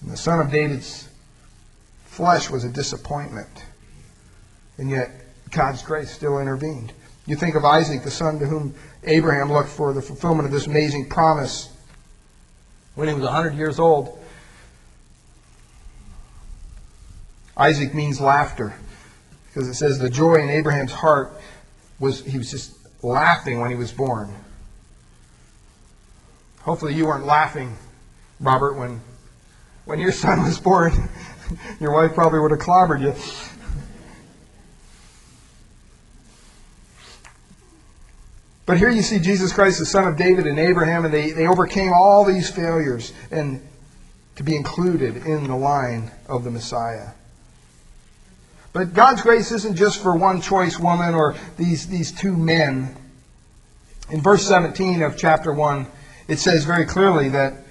And 0.00 0.10
the 0.10 0.16
son 0.16 0.40
of 0.40 0.50
David's 0.50 1.07
flesh 2.18 2.50
was 2.50 2.64
a 2.64 2.68
disappointment. 2.68 3.64
And 4.76 4.90
yet, 4.90 5.08
God's 5.52 5.82
grace 5.84 6.10
still 6.10 6.40
intervened. 6.40 6.92
You 7.26 7.36
think 7.36 7.54
of 7.54 7.64
Isaac, 7.64 8.02
the 8.02 8.10
son 8.10 8.40
to 8.40 8.44
whom 8.44 8.74
Abraham 9.04 9.52
looked 9.52 9.68
for 9.68 9.92
the 9.92 10.02
fulfillment 10.02 10.44
of 10.44 10.50
this 10.50 10.66
amazing 10.66 11.08
promise 11.08 11.72
when 12.96 13.06
he 13.06 13.14
was 13.14 13.22
100 13.22 13.54
years 13.54 13.78
old. 13.78 14.18
Isaac 17.56 17.94
means 17.94 18.20
laughter 18.20 18.74
because 19.46 19.68
it 19.68 19.74
says 19.74 20.00
the 20.00 20.10
joy 20.10 20.42
in 20.42 20.48
Abraham's 20.48 20.92
heart 20.92 21.40
was 22.00 22.24
he 22.24 22.36
was 22.36 22.50
just 22.50 22.76
laughing 23.00 23.60
when 23.60 23.70
he 23.70 23.76
was 23.76 23.92
born. 23.92 24.34
Hopefully 26.62 26.94
you 26.94 27.06
weren't 27.06 27.26
laughing, 27.26 27.76
Robert, 28.40 28.74
when 28.74 29.00
when 29.84 30.00
your 30.00 30.12
son 30.12 30.42
was 30.42 30.58
born. 30.58 30.92
your 31.80 31.92
wife 31.92 32.14
probably 32.14 32.40
would 32.40 32.50
have 32.50 32.60
clobbered 32.60 33.00
you. 33.00 33.14
But 38.66 38.76
here 38.76 38.90
you 38.90 39.00
see 39.00 39.18
Jesus 39.18 39.50
Christ, 39.50 39.78
the 39.78 39.86
son 39.86 40.06
of 40.06 40.18
David 40.18 40.46
and 40.46 40.58
Abraham, 40.58 41.06
and 41.06 41.14
they, 41.14 41.30
they 41.30 41.46
overcame 41.46 41.92
all 41.94 42.22
these 42.22 42.50
failures 42.50 43.14
and 43.30 43.66
to 44.36 44.42
be 44.42 44.54
included 44.54 45.16
in 45.26 45.46
the 45.46 45.56
line 45.56 46.10
of 46.28 46.44
the 46.44 46.50
Messiah. 46.50 47.08
But 48.74 48.92
God's 48.92 49.22
grace 49.22 49.50
isn't 49.52 49.76
just 49.76 50.02
for 50.02 50.14
one 50.14 50.42
choice 50.42 50.78
woman 50.78 51.14
or 51.14 51.34
these, 51.56 51.88
these 51.88 52.12
two 52.12 52.36
men. 52.36 52.94
In 54.10 54.20
verse 54.20 54.46
17 54.46 55.00
of 55.00 55.16
chapter 55.16 55.52
1, 55.52 55.86
it 56.28 56.38
says 56.38 56.64
very 56.64 56.84
clearly 56.84 57.30
that 57.30 57.64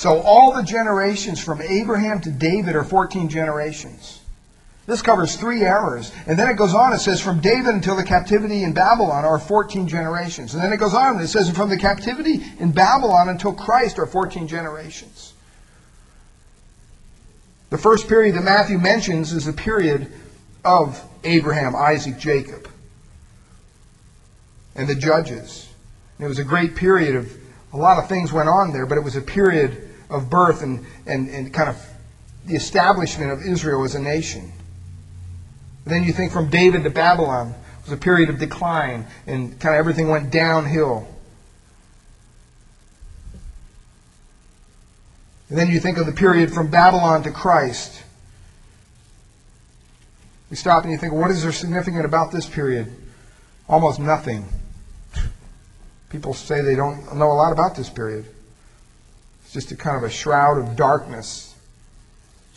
so 0.00 0.22
all 0.22 0.54
the 0.54 0.62
generations 0.62 1.44
from 1.44 1.60
Abraham 1.60 2.22
to 2.22 2.30
David 2.30 2.74
are 2.74 2.84
14 2.84 3.28
generations. 3.28 4.22
This 4.86 5.02
covers 5.02 5.36
three 5.36 5.60
eras. 5.60 6.10
And 6.26 6.38
then 6.38 6.48
it 6.48 6.56
goes 6.56 6.72
on, 6.72 6.94
it 6.94 7.00
says, 7.00 7.20
from 7.20 7.40
David 7.40 7.74
until 7.74 7.96
the 7.96 8.02
captivity 8.02 8.62
in 8.62 8.72
Babylon 8.72 9.26
are 9.26 9.38
14 9.38 9.86
generations. 9.86 10.54
And 10.54 10.64
then 10.64 10.72
it 10.72 10.78
goes 10.78 10.94
on, 10.94 11.20
it 11.20 11.26
says, 11.26 11.50
from 11.50 11.68
the 11.68 11.76
captivity 11.76 12.40
in 12.58 12.72
Babylon 12.72 13.28
until 13.28 13.52
Christ 13.52 13.98
are 13.98 14.06
14 14.06 14.48
generations. 14.48 15.34
The 17.68 17.76
first 17.76 18.08
period 18.08 18.36
that 18.36 18.44
Matthew 18.44 18.78
mentions 18.78 19.34
is 19.34 19.44
the 19.44 19.52
period 19.52 20.10
of 20.64 20.98
Abraham, 21.24 21.76
Isaac, 21.76 22.18
Jacob, 22.18 22.70
and 24.74 24.88
the 24.88 24.94
judges. 24.94 25.68
And 26.16 26.24
it 26.24 26.28
was 26.30 26.38
a 26.38 26.44
great 26.44 26.74
period 26.74 27.16
of, 27.16 27.30
a 27.74 27.76
lot 27.76 27.98
of 27.98 28.08
things 28.08 28.32
went 28.32 28.48
on 28.48 28.72
there, 28.72 28.86
but 28.86 28.96
it 28.96 29.04
was 29.04 29.14
a 29.14 29.20
period 29.20 29.88
of 30.10 30.28
birth 30.28 30.62
and, 30.62 30.84
and, 31.06 31.28
and 31.28 31.54
kind 31.54 31.68
of 31.68 31.76
the 32.46 32.54
establishment 32.54 33.30
of 33.30 33.42
Israel 33.42 33.84
as 33.84 33.94
a 33.94 34.00
nation. 34.00 34.52
Then 35.84 36.04
you 36.04 36.12
think 36.12 36.32
from 36.32 36.50
David 36.50 36.84
to 36.84 36.90
Babylon 36.90 37.54
was 37.84 37.92
a 37.92 37.96
period 37.96 38.28
of 38.28 38.38
decline 38.38 39.06
and 39.26 39.58
kind 39.60 39.74
of 39.74 39.78
everything 39.78 40.08
went 40.08 40.30
downhill. 40.30 41.06
And 45.48 45.58
then 45.58 45.68
you 45.68 45.80
think 45.80 45.98
of 45.98 46.06
the 46.06 46.12
period 46.12 46.52
from 46.52 46.70
Babylon 46.70 47.24
to 47.24 47.30
Christ. 47.30 48.04
You 50.48 50.56
stop 50.56 50.84
and 50.84 50.92
you 50.92 50.98
think, 50.98 51.12
what 51.12 51.30
is 51.30 51.42
there 51.42 51.52
significant 51.52 52.04
about 52.04 52.30
this 52.30 52.46
period? 52.48 52.92
Almost 53.68 53.98
nothing. 53.98 54.48
People 56.08 56.34
say 56.34 56.60
they 56.60 56.74
don't 56.74 57.16
know 57.16 57.30
a 57.30 57.34
lot 57.34 57.52
about 57.52 57.76
this 57.76 57.88
period. 57.88 58.26
It's 59.50 59.52
just 59.52 59.72
a 59.72 59.76
kind 59.76 59.96
of 59.96 60.04
a 60.04 60.10
shroud 60.10 60.58
of 60.58 60.76
darkness 60.76 61.50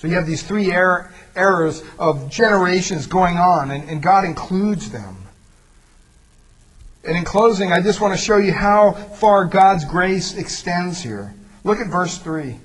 so 0.03 0.09
you 0.09 0.15
have 0.15 0.27
these 0.27 0.43
three 0.43 0.73
er- 0.73 1.09
eras 1.33 1.81
of 1.97 2.29
generations 2.29 3.07
going 3.07 3.37
on, 3.37 3.71
and, 3.71 3.89
and 3.89 4.03
God 4.03 4.25
includes 4.25 4.91
them. 4.91 5.15
And 7.05 7.15
in 7.15 7.23
closing, 7.23 7.71
I 7.71 7.79
just 7.79 8.01
want 8.01 8.13
to 8.13 8.17
show 8.17 8.35
you 8.35 8.51
how 8.51 8.91
far 8.91 9.45
God's 9.45 9.85
grace 9.85 10.35
extends 10.35 11.01
here. 11.01 11.33
Look 11.63 11.79
at 11.79 11.87
verse 11.87 12.17
3. 12.17 12.59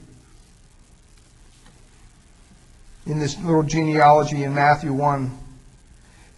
In 3.07 3.21
this 3.21 3.39
little 3.39 3.63
genealogy 3.63 4.43
in 4.43 4.53
Matthew 4.53 4.93
1, 4.93 5.39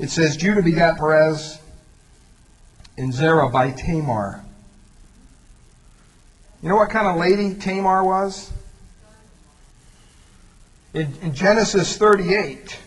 it 0.01 0.11
says, 0.11 0.37
Judah 0.37 0.63
begat 0.63 0.99
Perez 0.99 1.59
and 2.99 3.11
Zerah 3.11 3.49
by 3.49 3.71
Tamar. 3.71 4.45
You 6.63 6.69
know 6.69 6.77
what 6.77 6.91
kind 6.91 7.07
of 7.07 7.17
lady 7.17 7.55
Tamar 7.55 8.05
was? 8.05 8.53
In, 10.93 11.15
in 11.23 11.35
Genesis 11.35 11.97
38, 11.97 12.79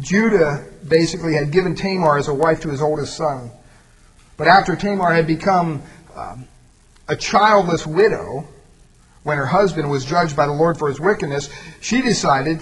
Judah 0.00 0.66
basically 0.86 1.34
had 1.34 1.52
given 1.52 1.74
Tamar 1.74 2.18
as 2.18 2.28
a 2.28 2.34
wife 2.34 2.60
to 2.62 2.68
his 2.68 2.82
oldest 2.82 3.16
son. 3.16 3.50
But 4.36 4.48
after 4.48 4.76
Tamar 4.76 5.14
had 5.14 5.26
become 5.26 5.82
um, 6.14 6.46
a 7.08 7.16
childless 7.16 7.86
widow, 7.86 8.46
when 9.22 9.38
her 9.38 9.46
husband 9.46 9.90
was 9.90 10.04
judged 10.04 10.36
by 10.36 10.46
the 10.46 10.52
Lord 10.52 10.78
for 10.78 10.88
his 10.88 11.00
wickedness, 11.00 11.48
she 11.80 12.02
decided 12.02 12.60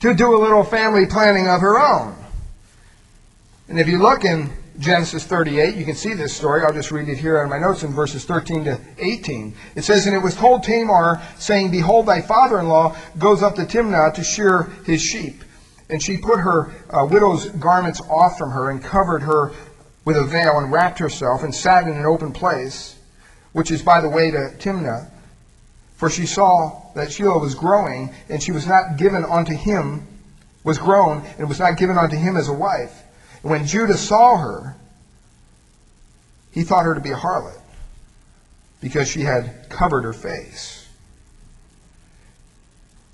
to 0.00 0.12
do 0.12 0.36
a 0.36 0.38
little 0.38 0.64
family 0.64 1.06
planning 1.06 1.48
of 1.48 1.62
her 1.62 1.78
own. 1.78 2.14
And 3.68 3.80
if 3.80 3.88
you 3.88 3.98
look 3.98 4.24
in 4.24 4.50
Genesis 4.78 5.24
38. 5.24 5.76
You 5.76 5.84
can 5.84 5.94
see 5.94 6.14
this 6.14 6.36
story. 6.36 6.62
I'll 6.62 6.72
just 6.72 6.90
read 6.90 7.08
it 7.08 7.18
here 7.18 7.40
of 7.40 7.48
my 7.48 7.58
notes 7.58 7.84
in 7.84 7.92
verses 7.92 8.24
13 8.24 8.64
to 8.64 8.80
18. 8.98 9.54
It 9.76 9.84
says, 9.84 10.06
And 10.06 10.16
it 10.16 10.22
was 10.22 10.34
told 10.34 10.64
Tamar, 10.64 11.22
saying, 11.38 11.70
Behold, 11.70 12.06
thy 12.06 12.20
father-in-law 12.20 12.96
goes 13.18 13.42
up 13.42 13.54
to 13.56 13.62
Timnah 13.62 14.14
to 14.14 14.24
shear 14.24 14.64
his 14.84 15.00
sheep. 15.00 15.44
And 15.88 16.02
she 16.02 16.16
put 16.16 16.40
her 16.40 16.72
uh, 16.90 17.06
widow's 17.06 17.50
garments 17.50 18.00
off 18.10 18.36
from 18.36 18.50
her 18.50 18.70
and 18.70 18.82
covered 18.82 19.22
her 19.22 19.52
with 20.04 20.16
a 20.16 20.24
veil 20.24 20.58
and 20.58 20.72
wrapped 20.72 20.98
herself 20.98 21.42
and 21.42 21.54
sat 21.54 21.84
in 21.86 21.96
an 21.96 22.04
open 22.04 22.32
place, 22.32 22.98
which 23.52 23.70
is 23.70 23.82
by 23.82 24.00
the 24.00 24.08
way 24.08 24.30
to 24.30 24.50
Timnah. 24.58 25.08
For 25.96 26.10
she 26.10 26.26
saw 26.26 26.82
that 26.94 27.08
Shelah 27.08 27.40
was 27.40 27.54
growing, 27.54 28.12
and 28.28 28.42
she 28.42 28.50
was 28.50 28.66
not 28.66 28.96
given 28.96 29.24
unto 29.24 29.54
him, 29.54 30.06
was 30.64 30.78
grown, 30.78 31.24
and 31.38 31.48
was 31.48 31.60
not 31.60 31.76
given 31.76 31.96
unto 31.96 32.16
him 32.16 32.36
as 32.36 32.48
a 32.48 32.52
wife. 32.52 33.03
And 33.44 33.50
when 33.50 33.66
Judah 33.66 33.98
saw 33.98 34.38
her, 34.38 34.74
he 36.50 36.64
thought 36.64 36.86
her 36.86 36.94
to 36.94 37.00
be 37.00 37.10
a 37.10 37.16
harlot, 37.16 37.60
because 38.80 39.06
she 39.06 39.20
had 39.20 39.68
covered 39.68 40.04
her 40.04 40.14
face. 40.14 40.88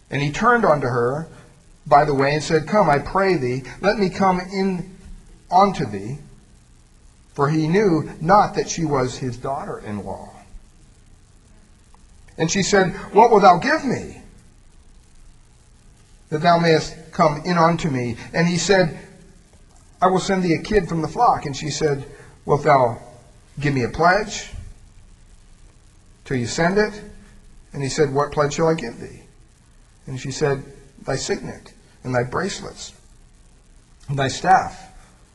And 0.08 0.22
he 0.22 0.30
turned 0.30 0.64
unto 0.64 0.86
her 0.86 1.26
by 1.84 2.04
the 2.04 2.14
way 2.14 2.34
and 2.34 2.42
said, 2.42 2.68
Come, 2.68 2.88
I 2.88 3.00
pray 3.00 3.36
thee, 3.36 3.64
let 3.80 3.98
me 3.98 4.08
come 4.08 4.38
in 4.40 4.96
unto 5.50 5.84
thee. 5.84 6.18
For 7.34 7.48
he 7.48 7.66
knew 7.66 8.10
not 8.20 8.54
that 8.54 8.68
she 8.68 8.84
was 8.84 9.18
his 9.18 9.36
daughter 9.36 9.80
in 9.80 10.04
law. 10.04 10.30
And 12.38 12.48
she 12.48 12.62
said, 12.62 12.92
What 13.12 13.30
wilt 13.30 13.42
thou 13.42 13.58
give 13.58 13.84
me? 13.84 14.22
That 16.28 16.42
thou 16.42 16.58
mayest 16.58 16.94
come 17.10 17.42
in 17.44 17.58
unto 17.58 17.90
me. 17.90 18.16
And 18.32 18.46
he 18.46 18.58
said, 18.58 18.96
I 20.00 20.06
will 20.06 20.20
send 20.20 20.42
thee 20.42 20.54
a 20.54 20.62
kid 20.62 20.88
from 20.88 21.02
the 21.02 21.08
flock. 21.08 21.46
And 21.46 21.56
she 21.56 21.70
said, 21.70 22.04
Wilt 22.44 22.64
thou 22.64 23.00
give 23.58 23.74
me 23.74 23.84
a 23.84 23.88
pledge 23.88 24.50
till 26.24 26.36
you 26.36 26.46
send 26.46 26.78
it? 26.78 27.02
And 27.72 27.82
he 27.82 27.88
said, 27.88 28.12
What 28.12 28.32
pledge 28.32 28.54
shall 28.54 28.68
I 28.68 28.74
give 28.74 28.98
thee? 28.98 29.22
And 30.06 30.18
she 30.18 30.30
said, 30.30 30.64
Thy 31.04 31.16
signet 31.16 31.72
and 32.04 32.14
thy 32.14 32.24
bracelets 32.24 32.94
and 34.08 34.18
thy 34.18 34.28
staff 34.28 34.92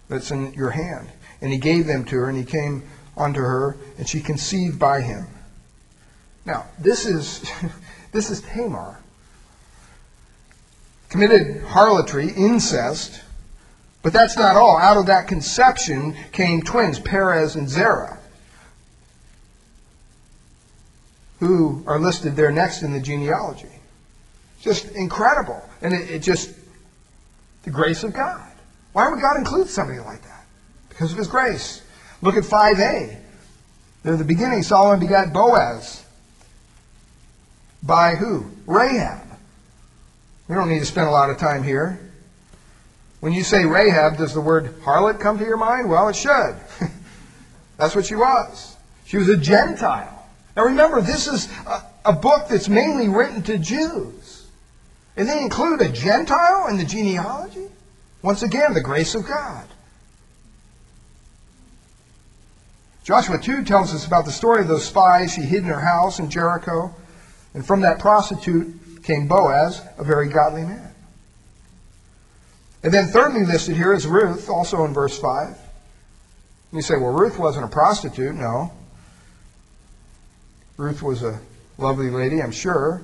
that's 0.10 0.32
in 0.32 0.54
your 0.54 0.70
hand. 0.70 1.10
And 1.42 1.52
he 1.52 1.58
gave 1.58 1.88
them 1.88 2.06
to 2.06 2.16
her, 2.18 2.30
and 2.30 2.38
he 2.38 2.44
came 2.44 2.84
unto 3.18 3.40
her, 3.40 3.78
and 3.98 4.08
she 4.08 4.20
conceived 4.20 4.80
by 4.80 5.02
him. 5.02 5.28
Now, 6.46 6.66
this 6.80 7.06
is 7.06 7.50
this 8.12 8.30
is 8.30 8.42
Tamar. 8.42 9.00
Committed 11.10 11.64
harlotry, 11.64 12.30
incest, 12.30 13.22
but 14.06 14.14
that's 14.14 14.38
not 14.38 14.56
all. 14.56 14.78
Out 14.78 14.98
of 14.98 15.08
that 15.08 15.28
conception 15.28 16.16
came 16.32 16.62
twins, 16.62 17.00
Perez 17.00 17.56
and 17.56 17.68
Zerah, 17.68 18.20
who 21.40 21.84
are 21.88 22.00
listed 22.00 22.36
there 22.36 22.52
next 22.52 22.84
in 22.84 22.94
the 22.94 23.00
genealogy. 23.00 23.82
Just 24.62 24.92
incredible. 24.92 25.60
And 25.82 25.92
it, 25.92 26.12
it 26.12 26.20
just, 26.20 26.54
the 27.64 27.72
grace 27.72 28.04
of 28.04 28.14
God. 28.14 28.48
Why 28.94 29.10
would 29.10 29.20
God 29.20 29.38
include 29.38 29.70
somebody 29.70 29.98
like 29.98 30.22
that? 30.22 30.46
Because 30.90 31.12
of 31.12 31.18
his 31.18 31.28
grace. 31.28 31.82
Look 32.22 32.38
at 32.38 32.44
5a. 32.44 33.20
There 34.04 34.14
at 34.14 34.20
the 34.20 34.24
beginning, 34.24 34.62
Salmon 34.62 35.00
begat 35.00 35.34
Boaz. 35.34 36.06
By 37.82 38.14
who? 38.14 38.52
Rahab. 38.68 39.26
We 40.48 40.54
don't 40.54 40.70
need 40.70 40.82
to 40.82 40.86
spend 40.86 41.08
a 41.08 41.12
lot 41.12 41.32
of 41.32 41.40
time 41.40 41.64
here. 41.64 42.05
When 43.26 43.34
you 43.34 43.42
say 43.42 43.66
Rahab, 43.66 44.18
does 44.18 44.36
the 44.36 44.40
word 44.40 44.66
harlot 44.82 45.20
come 45.20 45.40
to 45.40 45.44
your 45.44 45.58
mind? 45.58 45.90
Well, 45.90 46.10
it 46.10 46.16
should. 46.16 46.58
that's 47.76 47.96
what 47.96 48.06
she 48.06 48.14
was. 48.14 48.78
She 49.06 49.18
was 49.18 49.28
a 49.30 49.36
Gentile. 49.36 50.30
Now 50.56 50.66
remember, 50.66 51.02
this 51.02 51.26
is 51.26 51.52
a, 51.66 51.82
a 52.06 52.14
book 52.14 52.48
that's 52.48 52.70
mainly 52.70 53.10
written 53.10 53.42
to 53.42 53.58
Jews. 53.58 54.46
And 55.18 55.28
they 55.28 55.42
include 55.42 55.82
a 55.82 55.90
Gentile 55.90 56.68
in 56.68 56.78
the 56.78 56.86
genealogy? 56.86 57.66
Once 58.22 58.44
again, 58.44 58.76
the 58.76 58.82
grace 58.82 59.16
of 59.16 59.26
God. 59.26 59.66
Joshua 63.06 63.40
2 63.40 63.64
tells 63.64 63.92
us 63.92 64.06
about 64.06 64.26
the 64.26 64.32
story 64.32 64.62
of 64.62 64.68
those 64.68 64.86
spies 64.86 65.34
she 65.34 65.42
hid 65.42 65.64
in 65.64 65.70
her 65.70 65.82
house 65.82 66.20
in 66.20 66.30
Jericho. 66.30 66.94
And 67.56 67.66
from 67.66 67.82
that 67.82 67.98
prostitute 67.98 69.02
came 69.02 69.28
Boaz, 69.28 69.82
a 69.98 70.04
very 70.04 70.30
godly 70.30 70.62
man. 70.62 70.95
And 72.86 72.94
then 72.94 73.08
thirdly 73.08 73.44
listed 73.44 73.76
here 73.76 73.94
is 73.94 74.06
Ruth, 74.06 74.48
also 74.48 74.86
in 74.86 74.94
verse 74.94 75.18
5. 75.18 75.58
You 76.72 76.84
say, 76.84 76.98
well, 76.98 77.14
Ruth 77.14 77.40
wasn't 77.40 77.66
a 77.66 77.68
prostitute. 77.68 78.36
No. 78.36 78.72
Ruth 80.78 81.02
was 81.02 81.24
a 81.24 81.40
lovely 81.80 82.12
lady, 82.12 82.44
I'm 82.44 82.52
sure. 82.52 83.02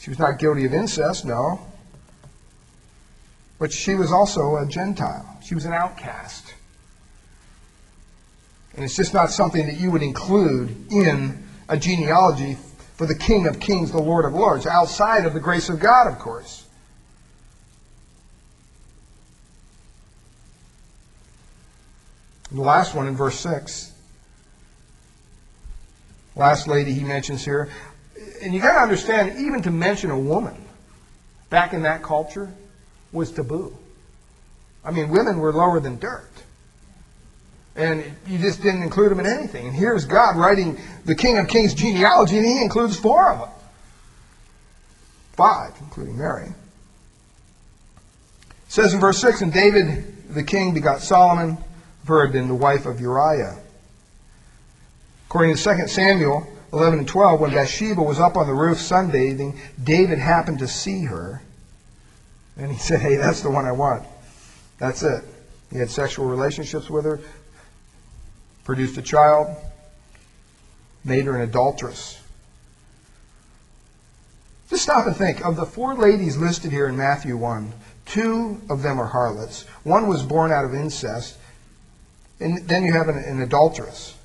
She 0.00 0.10
was 0.10 0.18
not 0.18 0.40
guilty 0.40 0.64
of 0.64 0.74
incest, 0.74 1.24
no. 1.24 1.60
But 3.60 3.70
she 3.72 3.94
was 3.94 4.10
also 4.10 4.56
a 4.56 4.66
Gentile. 4.66 5.38
She 5.44 5.54
was 5.54 5.66
an 5.66 5.72
outcast. 5.72 6.54
And 8.74 8.84
it's 8.84 8.96
just 8.96 9.14
not 9.14 9.30
something 9.30 9.66
that 9.66 9.76
you 9.76 9.92
would 9.92 10.02
include 10.02 10.90
in 10.90 11.44
a 11.68 11.76
genealogy 11.76 12.58
for 12.96 13.06
the 13.06 13.14
King 13.14 13.46
of 13.46 13.60
Kings, 13.60 13.92
the 13.92 14.02
Lord 14.02 14.24
of 14.24 14.32
Lords, 14.32 14.66
outside 14.66 15.26
of 15.26 15.32
the 15.32 15.38
grace 15.38 15.68
of 15.68 15.78
God, 15.78 16.08
of 16.08 16.18
course. 16.18 16.66
The 22.52 22.60
last 22.60 22.94
one 22.94 23.06
in 23.06 23.16
verse 23.16 23.38
6. 23.40 23.92
Last 26.36 26.68
lady 26.68 26.92
he 26.92 27.04
mentions 27.04 27.44
here. 27.44 27.68
And 28.42 28.54
you 28.54 28.60
got 28.60 28.74
to 28.74 28.80
understand, 28.80 29.38
even 29.38 29.62
to 29.62 29.70
mention 29.70 30.10
a 30.10 30.18
woman 30.18 30.54
back 31.50 31.72
in 31.72 31.82
that 31.82 32.02
culture 32.02 32.52
was 33.12 33.30
taboo. 33.30 33.76
I 34.84 34.90
mean, 34.90 35.08
women 35.08 35.38
were 35.38 35.52
lower 35.52 35.80
than 35.80 35.98
dirt. 35.98 36.30
And 37.74 38.04
you 38.26 38.38
just 38.38 38.62
didn't 38.62 38.82
include 38.82 39.10
them 39.10 39.20
in 39.20 39.26
anything. 39.26 39.66
And 39.66 39.74
here's 39.74 40.04
God 40.04 40.36
writing 40.36 40.78
the 41.04 41.14
King 41.14 41.38
of 41.38 41.48
Kings 41.48 41.72
genealogy, 41.72 42.36
and 42.36 42.44
he 42.44 42.60
includes 42.60 42.98
four 42.98 43.30
of 43.30 43.38
them. 43.40 43.48
Five, 45.32 45.72
including 45.80 46.18
Mary. 46.18 46.48
It 46.48 46.54
says 48.68 48.92
in 48.92 49.00
verse 49.00 49.18
6 49.18 49.40
And 49.40 49.52
David 49.52 50.12
the 50.34 50.42
king 50.42 50.74
begot 50.74 51.00
Solomon, 51.00 51.58
of 52.08 52.48
the 52.48 52.54
wife 52.54 52.86
of 52.86 53.00
Uriah. 53.00 53.58
According 55.28 55.56
to 55.56 55.62
2 55.62 55.88
Samuel 55.88 56.46
11 56.72 57.00
and 57.00 57.08
12, 57.08 57.40
when 57.40 57.50
Bathsheba 57.50 58.02
was 58.02 58.18
up 58.18 58.36
on 58.36 58.46
the 58.46 58.54
roof 58.54 58.78
sunbathing, 58.78 59.58
David 59.82 60.18
happened 60.18 60.58
to 60.60 60.68
see 60.68 61.04
her. 61.04 61.42
And 62.56 62.70
he 62.70 62.78
said, 62.78 63.00
Hey, 63.00 63.16
that's 63.16 63.42
the 63.42 63.50
one 63.50 63.64
I 63.64 63.72
want. 63.72 64.04
That's 64.78 65.02
it. 65.02 65.24
He 65.70 65.78
had 65.78 65.90
sexual 65.90 66.26
relationships 66.26 66.90
with 66.90 67.04
her, 67.04 67.20
produced 68.64 68.98
a 68.98 69.02
child, 69.02 69.56
made 71.04 71.24
her 71.24 71.36
an 71.36 71.48
adulteress. 71.48 72.20
Just 74.68 74.82
stop 74.84 75.06
and 75.06 75.16
think. 75.16 75.44
Of 75.44 75.56
the 75.56 75.66
four 75.66 75.94
ladies 75.94 76.36
listed 76.36 76.72
here 76.72 76.88
in 76.88 76.96
Matthew 76.96 77.36
1, 77.36 77.72
two 78.06 78.60
of 78.70 78.82
them 78.82 79.00
are 79.00 79.06
harlots. 79.06 79.62
One 79.84 80.08
was 80.08 80.22
born 80.22 80.50
out 80.50 80.64
of 80.64 80.74
incest. 80.74 81.36
And 82.42 82.68
then 82.68 82.84
you 82.84 82.92
have 82.92 83.08
an, 83.08 83.16
an 83.16 83.40
adulteress. 83.40 84.16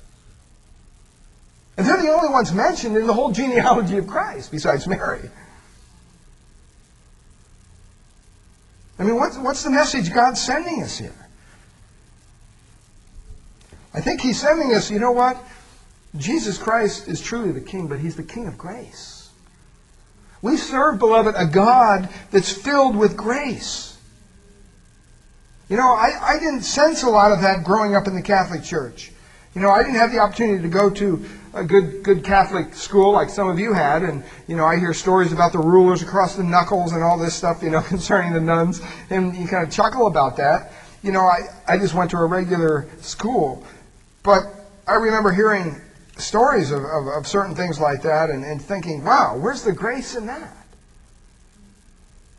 And 1.76 1.86
they're 1.86 2.02
the 2.02 2.10
only 2.10 2.28
ones 2.28 2.52
mentioned 2.52 2.96
in 2.96 3.06
the 3.06 3.14
whole 3.14 3.30
genealogy 3.30 3.98
of 3.98 4.06
Christ, 4.08 4.50
besides 4.50 4.86
Mary. 4.88 5.30
I 8.98 9.04
mean, 9.04 9.14
what's, 9.14 9.38
what's 9.38 9.62
the 9.62 9.70
message 9.70 10.12
God's 10.12 10.40
sending 10.40 10.82
us 10.82 10.98
here? 10.98 11.14
I 13.94 14.00
think 14.00 14.20
he's 14.20 14.40
sending 14.40 14.74
us, 14.74 14.90
you 14.90 14.98
know 14.98 15.12
what? 15.12 15.42
Jesus 16.16 16.58
Christ 16.58 17.06
is 17.06 17.20
truly 17.20 17.52
the 17.52 17.60
King, 17.60 17.86
but 17.86 18.00
he's 18.00 18.16
the 18.16 18.24
King 18.24 18.48
of 18.48 18.58
grace. 18.58 19.30
We 20.42 20.56
serve, 20.56 20.98
beloved, 20.98 21.34
a 21.36 21.46
God 21.46 22.08
that's 22.30 22.52
filled 22.52 22.96
with 22.96 23.16
grace. 23.16 23.87
You 25.68 25.76
know, 25.76 25.92
I, 25.92 26.34
I 26.34 26.38
didn't 26.38 26.62
sense 26.62 27.02
a 27.02 27.10
lot 27.10 27.30
of 27.30 27.42
that 27.42 27.64
growing 27.64 27.94
up 27.94 28.06
in 28.06 28.14
the 28.14 28.22
Catholic 28.22 28.62
Church. 28.62 29.12
You 29.54 29.60
know, 29.60 29.70
I 29.70 29.82
didn't 29.82 29.96
have 29.96 30.12
the 30.12 30.18
opportunity 30.18 30.62
to 30.62 30.68
go 30.68 30.88
to 30.90 31.24
a 31.54 31.64
good 31.64 32.02
good 32.02 32.22
Catholic 32.22 32.74
school 32.74 33.12
like 33.12 33.28
some 33.28 33.48
of 33.48 33.58
you 33.58 33.72
had, 33.72 34.02
and 34.02 34.22
you 34.46 34.56
know, 34.56 34.64
I 34.64 34.78
hear 34.78 34.94
stories 34.94 35.32
about 35.32 35.52
the 35.52 35.58
rulers 35.58 36.02
across 36.02 36.36
the 36.36 36.44
knuckles 36.44 36.92
and 36.92 37.02
all 37.02 37.18
this 37.18 37.34
stuff, 37.34 37.62
you 37.62 37.70
know, 37.70 37.80
concerning 37.88 38.32
the 38.32 38.40
nuns, 38.40 38.80
and 39.10 39.34
you 39.36 39.46
kind 39.46 39.66
of 39.66 39.72
chuckle 39.72 40.06
about 40.06 40.36
that. 40.36 40.72
You 41.02 41.12
know, 41.12 41.20
I, 41.22 41.40
I 41.66 41.78
just 41.78 41.94
went 41.94 42.10
to 42.12 42.18
a 42.18 42.26
regular 42.26 42.88
school. 43.00 43.64
But 44.22 44.42
I 44.86 44.94
remember 44.94 45.32
hearing 45.32 45.80
stories 46.16 46.70
of, 46.70 46.82
of, 46.82 47.06
of 47.06 47.26
certain 47.26 47.54
things 47.54 47.78
like 47.78 48.02
that 48.02 48.30
and, 48.30 48.44
and 48.44 48.60
thinking, 48.60 49.04
wow, 49.04 49.36
where's 49.38 49.62
the 49.62 49.72
grace 49.72 50.16
in 50.16 50.26
that? 50.26 50.66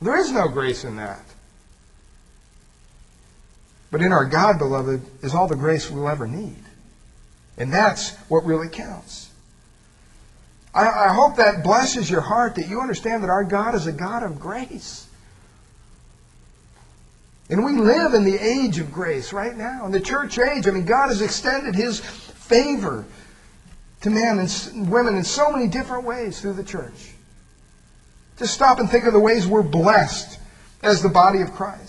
There 0.01 0.17
is 0.17 0.31
no 0.31 0.47
grace 0.47 0.83
in 0.83 0.95
that. 0.97 1.23
But 3.91 4.01
in 4.01 4.11
our 4.11 4.25
God, 4.25 4.59
beloved, 4.59 5.01
is 5.23 5.33
all 5.33 5.47
the 5.47 5.55
grace 5.55 5.89
we'll 5.89 6.09
ever 6.09 6.27
need. 6.27 6.63
And 7.57 7.73
that's 7.73 8.15
what 8.29 8.45
really 8.45 8.69
counts. 8.69 9.29
I, 10.73 10.87
I 10.87 11.13
hope 11.13 11.37
that 11.37 11.63
blesses 11.63 12.09
your 12.09 12.21
heart 12.21 12.55
that 12.55 12.67
you 12.67 12.79
understand 12.81 13.23
that 13.23 13.29
our 13.29 13.43
God 13.43 13.75
is 13.75 13.87
a 13.87 13.91
God 13.91 14.23
of 14.23 14.39
grace. 14.39 15.07
And 17.49 17.65
we 17.65 17.73
live 17.73 18.13
in 18.13 18.23
the 18.23 18.37
age 18.37 18.77
of 18.77 18.91
grace 18.91 19.33
right 19.33 19.57
now, 19.57 19.85
in 19.85 19.91
the 19.91 19.99
church 19.99 20.37
age. 20.37 20.67
I 20.67 20.71
mean, 20.71 20.85
God 20.85 21.07
has 21.07 21.21
extended 21.21 21.75
His 21.75 21.99
favor 21.99 23.05
to 24.01 24.09
men 24.09 24.39
and 24.39 24.91
women 24.91 25.15
in 25.15 25.23
so 25.23 25.51
many 25.51 25.67
different 25.67 26.05
ways 26.05 26.39
through 26.39 26.53
the 26.53 26.63
church. 26.63 27.13
Just 28.37 28.53
stop 28.53 28.79
and 28.79 28.89
think 28.89 29.05
of 29.05 29.13
the 29.13 29.19
ways 29.19 29.47
we're 29.47 29.63
blessed 29.63 30.39
as 30.83 31.01
the 31.01 31.09
body 31.09 31.41
of 31.41 31.51
Christ. 31.53 31.88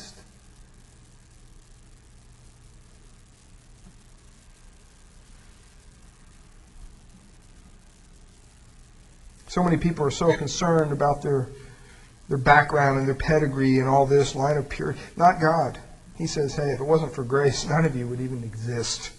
So 9.51 9.64
many 9.64 9.78
people 9.78 10.07
are 10.07 10.12
so 10.12 10.32
concerned 10.36 10.92
about 10.92 11.22
their, 11.22 11.48
their 12.28 12.38
background 12.38 13.01
and 13.01 13.09
their 13.09 13.16
pedigree 13.16 13.80
and 13.80 13.88
all 13.88 14.07
this 14.07 14.36
line 14.36 14.57
of 14.57 14.68
purity. 14.68 15.01
Not 15.16 15.40
God. 15.40 15.76
He 16.16 16.28
says, 16.28 16.55
hey, 16.55 16.70
if 16.70 16.78
it 16.78 16.84
wasn't 16.84 17.12
for 17.12 17.24
grace, 17.24 17.64
none 17.68 17.84
of 17.84 17.96
you 17.96 18.07
would 18.07 18.20
even 18.20 18.44
exist. 18.44 19.11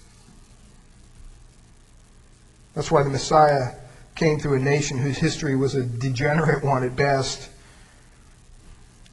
That's 2.76 2.90
why 2.90 3.04
the 3.04 3.10
Messiah 3.10 3.74
came 4.16 4.40
through 4.40 4.54
a 4.54 4.60
nation 4.60 4.98
whose 4.98 5.18
history 5.18 5.58
was 5.58 5.76
a 5.76 5.84
degenerate 5.84 6.64
one 6.64 6.86
at 6.86 6.96
best, 6.96 7.50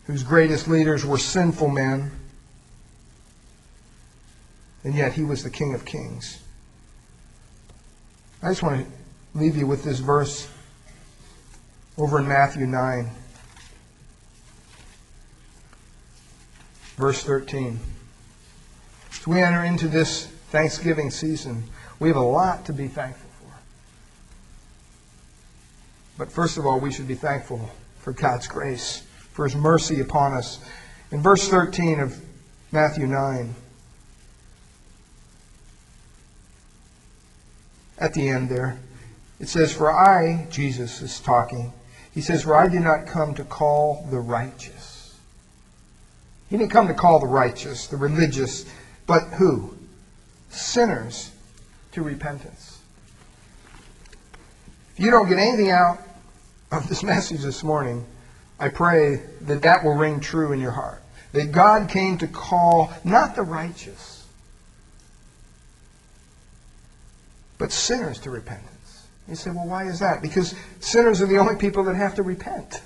whose 0.05 0.23
greatest 0.23 0.69
leaders 0.69 1.05
were 1.05 1.19
sinful 1.19 1.69
men, 1.69 2.12
and 4.85 4.95
yet 4.95 5.14
he 5.14 5.25
was 5.25 5.43
the 5.43 5.51
King 5.51 5.75
of 5.75 5.85
Kings. 5.85 6.41
I 8.41 8.51
just 8.51 8.62
want 8.62 8.87
to 8.87 8.93
leave 9.37 9.57
you 9.57 9.66
with 9.66 9.83
this 9.83 9.99
verse 9.99 10.49
over 11.99 12.20
in 12.20 12.28
Matthew 12.28 12.64
9, 12.64 13.11
verse 16.96 17.24
13. 17.24 17.80
As 19.11 19.26
we 19.26 19.40
enter 19.40 19.64
into 19.64 19.88
this 19.88 20.26
Thanksgiving 20.51 21.11
season, 21.11 21.64
we 21.99 22.09
have 22.09 22.16
a 22.16 22.20
lot 22.20 22.64
to 22.66 22.72
be 22.72 22.86
thankful 22.86 23.28
for. 23.40 23.53
But 26.16 26.30
first 26.30 26.57
of 26.57 26.66
all, 26.66 26.78
we 26.78 26.92
should 26.92 27.09
be 27.09 27.16
thankful 27.16 27.68
for 27.99 28.12
God's 28.12 28.46
grace, 28.46 29.03
for 29.32 29.44
His 29.44 29.57
mercy 29.57 30.01
upon 30.01 30.34
us. 30.34 30.61
In 31.11 31.20
verse 31.20 31.49
13 31.49 31.99
of 31.99 32.16
Matthew 32.70 33.09
9, 33.09 33.57
at 37.99 38.14
the 38.14 38.28
end 38.28 38.49
there, 38.49 38.78
it 39.40 39.49
says, 39.49 39.72
For 39.72 39.90
I, 39.92 40.46
Jesus 40.49 41.03
is 41.03 41.18
talking, 41.18 41.72
he 42.15 42.21
says, 42.21 42.43
For 42.43 42.55
I 42.55 42.69
did 42.69 42.83
not 42.83 43.07
come 43.07 43.35
to 43.35 43.45
call 43.45 44.07
the 44.11 44.19
righteous. 44.19 45.17
He 46.49 46.57
didn't 46.57 46.71
come 46.71 46.89
to 46.89 46.95
call 46.95 47.21
the 47.21 47.27
righteous, 47.27 47.87
the 47.87 47.97
religious, 47.97 48.65
but 49.07 49.23
who? 49.35 49.77
Sinners 50.49 51.31
to 51.93 52.03
repentance. 52.03 52.81
If 54.97 55.05
you 55.05 55.11
don't 55.11 55.29
get 55.29 55.39
anything 55.39 55.71
out 55.71 56.01
of 56.73 56.89
this 56.89 57.03
message 57.05 57.43
this 57.43 57.63
morning, 57.63 58.07
I 58.59 58.69
pray 58.69 59.23
that 59.43 59.63
that 59.63 59.85
will 59.85 59.95
ring 59.95 60.21
true 60.21 60.53
in 60.53 60.61
your 60.61 60.73
heart. 60.73 61.03
That 61.33 61.53
God 61.53 61.89
came 61.89 62.19
to 62.19 62.27
call 62.27 62.93
not 63.05 63.37
the 63.37 63.43
righteous, 63.43 64.27
but 67.59 67.71
sinners 67.71 68.19
to 68.21 68.31
repentance. 68.31 68.78
You 69.29 69.35
say, 69.35 69.51
well, 69.51 69.66
why 69.66 69.85
is 69.85 69.99
that? 69.99 70.22
Because 70.22 70.55
sinners 70.81 71.20
are 71.20 71.26
the 71.26 71.37
only 71.37 71.57
people 71.57 71.85
that 71.85 71.97
have 71.97 72.14
to 72.14 72.22
repent. 72.22 72.83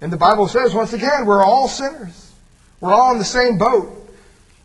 And 0.00 0.12
the 0.12 0.18
Bible 0.18 0.46
says, 0.46 0.74
once 0.74 0.92
again, 0.92 1.24
we're 1.24 1.42
all 1.42 1.68
sinners. 1.68 2.32
We're 2.80 2.92
all 2.92 3.12
in 3.12 3.18
the 3.18 3.24
same 3.24 3.56
boat. 3.56 3.92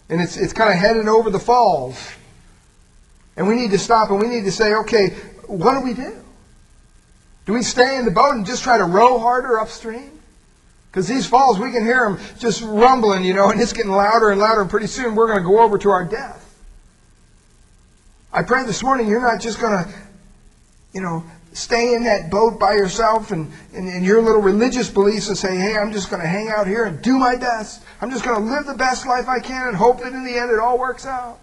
And 0.10 0.20
it's, 0.20 0.36
it's 0.36 0.52
kind 0.52 0.70
of 0.70 0.76
headed 0.76 1.08
over 1.08 1.30
the 1.30 1.40
falls. 1.40 2.12
And 3.38 3.48
we 3.48 3.56
need 3.56 3.72
to 3.72 3.80
stop 3.80 4.10
and 4.10 4.20
we 4.20 4.28
need 4.28 4.44
to 4.44 4.52
say, 4.52 4.74
okay, 4.74 5.12
what 5.48 5.74
do 5.74 5.82
we 5.82 5.94
do? 5.94 6.22
Do 7.46 7.54
we 7.54 7.64
stay 7.64 7.98
in 7.98 8.04
the 8.04 8.12
boat 8.12 8.36
and 8.36 8.46
just 8.46 8.64
try 8.64 8.78
to 8.78 8.84
row 8.84 9.20
harder 9.20 9.58
upstream? 9.58 10.20
Because 10.92 11.08
these 11.08 11.26
falls, 11.26 11.58
we 11.58 11.72
can 11.72 11.86
hear 11.86 12.10
them 12.10 12.20
just 12.38 12.62
rumbling, 12.62 13.24
you 13.24 13.34
know, 13.34 13.50
and 13.50 13.62
it's 13.62 13.72
getting 13.72 13.92
louder 13.92 14.30
and 14.30 14.42
louder, 14.42 14.60
and 14.60 14.70
pretty 14.70 14.88
soon 14.88 15.16
we're 15.16 15.28
going 15.28 15.40
to 15.40 15.46
go 15.46 15.62
over 15.62 15.78
to 15.78 15.90
our 15.90 16.04
death. 16.04 16.51
I 18.34 18.44
pray 18.44 18.64
this 18.66 18.84
morning 18.84 19.08
you're 19.08 19.22
not 19.22 19.42
just 19.42 19.60
going 19.60 19.84
to, 19.84 19.94
you 20.94 21.02
know, 21.02 21.24
stay 21.54 21.96
in 21.96 22.04
that 22.06 22.32
boat 22.32 22.60
by 22.60 22.74
yourself 22.74 23.32
and, 23.32 23.52
and, 23.74 23.90
and 23.90 24.06
your 24.06 24.22
little 24.22 24.42
religious 24.42 24.90
beliefs 24.90 25.28
and 25.28 25.38
say, 25.38 25.58
hey, 25.58 25.78
I'm 25.78 25.92
just 25.92 26.10
going 26.10 26.22
to 26.22 26.28
hang 26.28 26.50
out 26.50 26.66
here 26.66 26.86
and 26.86 27.02
do 27.02 27.18
my 27.18 27.36
best. 27.36 27.84
I'm 28.00 28.10
just 28.10 28.24
going 28.24 28.42
to 28.42 28.50
live 28.50 28.66
the 28.66 28.74
best 28.74 29.06
life 29.06 29.28
I 29.28 29.40
can 29.40 29.68
and 29.68 29.76
hope 29.76 30.00
that 30.00 30.14
in 30.14 30.24
the 30.24 30.38
end 30.38 30.52
it 30.52 30.60
all 30.60 30.80
works 30.80 31.06
out. 31.06 31.40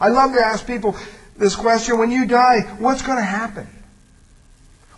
I 0.00 0.08
love 0.08 0.32
to 0.32 0.40
ask 0.40 0.66
people 0.66 0.96
this 1.36 1.54
question 1.54 1.98
when 1.98 2.10
you 2.10 2.26
die, 2.26 2.62
what's 2.78 3.02
going 3.02 3.18
to 3.18 3.24
happen? 3.24 3.68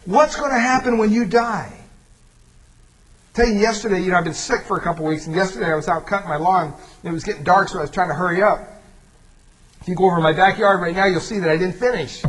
What's 0.04 0.36
going 0.36 0.52
to 0.52 0.58
happen 0.58 0.98
when 0.98 1.10
you 1.10 1.24
die? 1.24 1.72
Tell 3.32 3.48
you 3.48 3.58
yesterday, 3.58 4.00
you 4.00 4.10
know, 4.10 4.18
I've 4.18 4.24
been 4.24 4.34
sick 4.34 4.62
for 4.62 4.76
a 4.76 4.80
couple 4.80 5.04
of 5.04 5.10
weeks, 5.10 5.26
and 5.26 5.34
yesterday 5.34 5.72
I 5.72 5.74
was 5.74 5.88
out 5.88 6.06
cutting 6.06 6.28
my 6.28 6.36
lawn. 6.36 6.72
And 7.02 7.10
it 7.10 7.12
was 7.12 7.24
getting 7.24 7.42
dark, 7.42 7.68
so 7.68 7.78
I 7.78 7.82
was 7.82 7.90
trying 7.90 8.08
to 8.08 8.14
hurry 8.14 8.42
up. 8.42 8.73
If 9.84 9.88
you 9.88 9.96
go 9.96 10.06
over 10.06 10.18
my 10.22 10.32
backyard 10.32 10.80
right 10.80 10.96
now, 10.96 11.04
you'll 11.04 11.20
see 11.20 11.38
that 11.40 11.50
I 11.50 11.58
didn't 11.58 11.74
finish. 11.74 12.24
I 12.24 12.28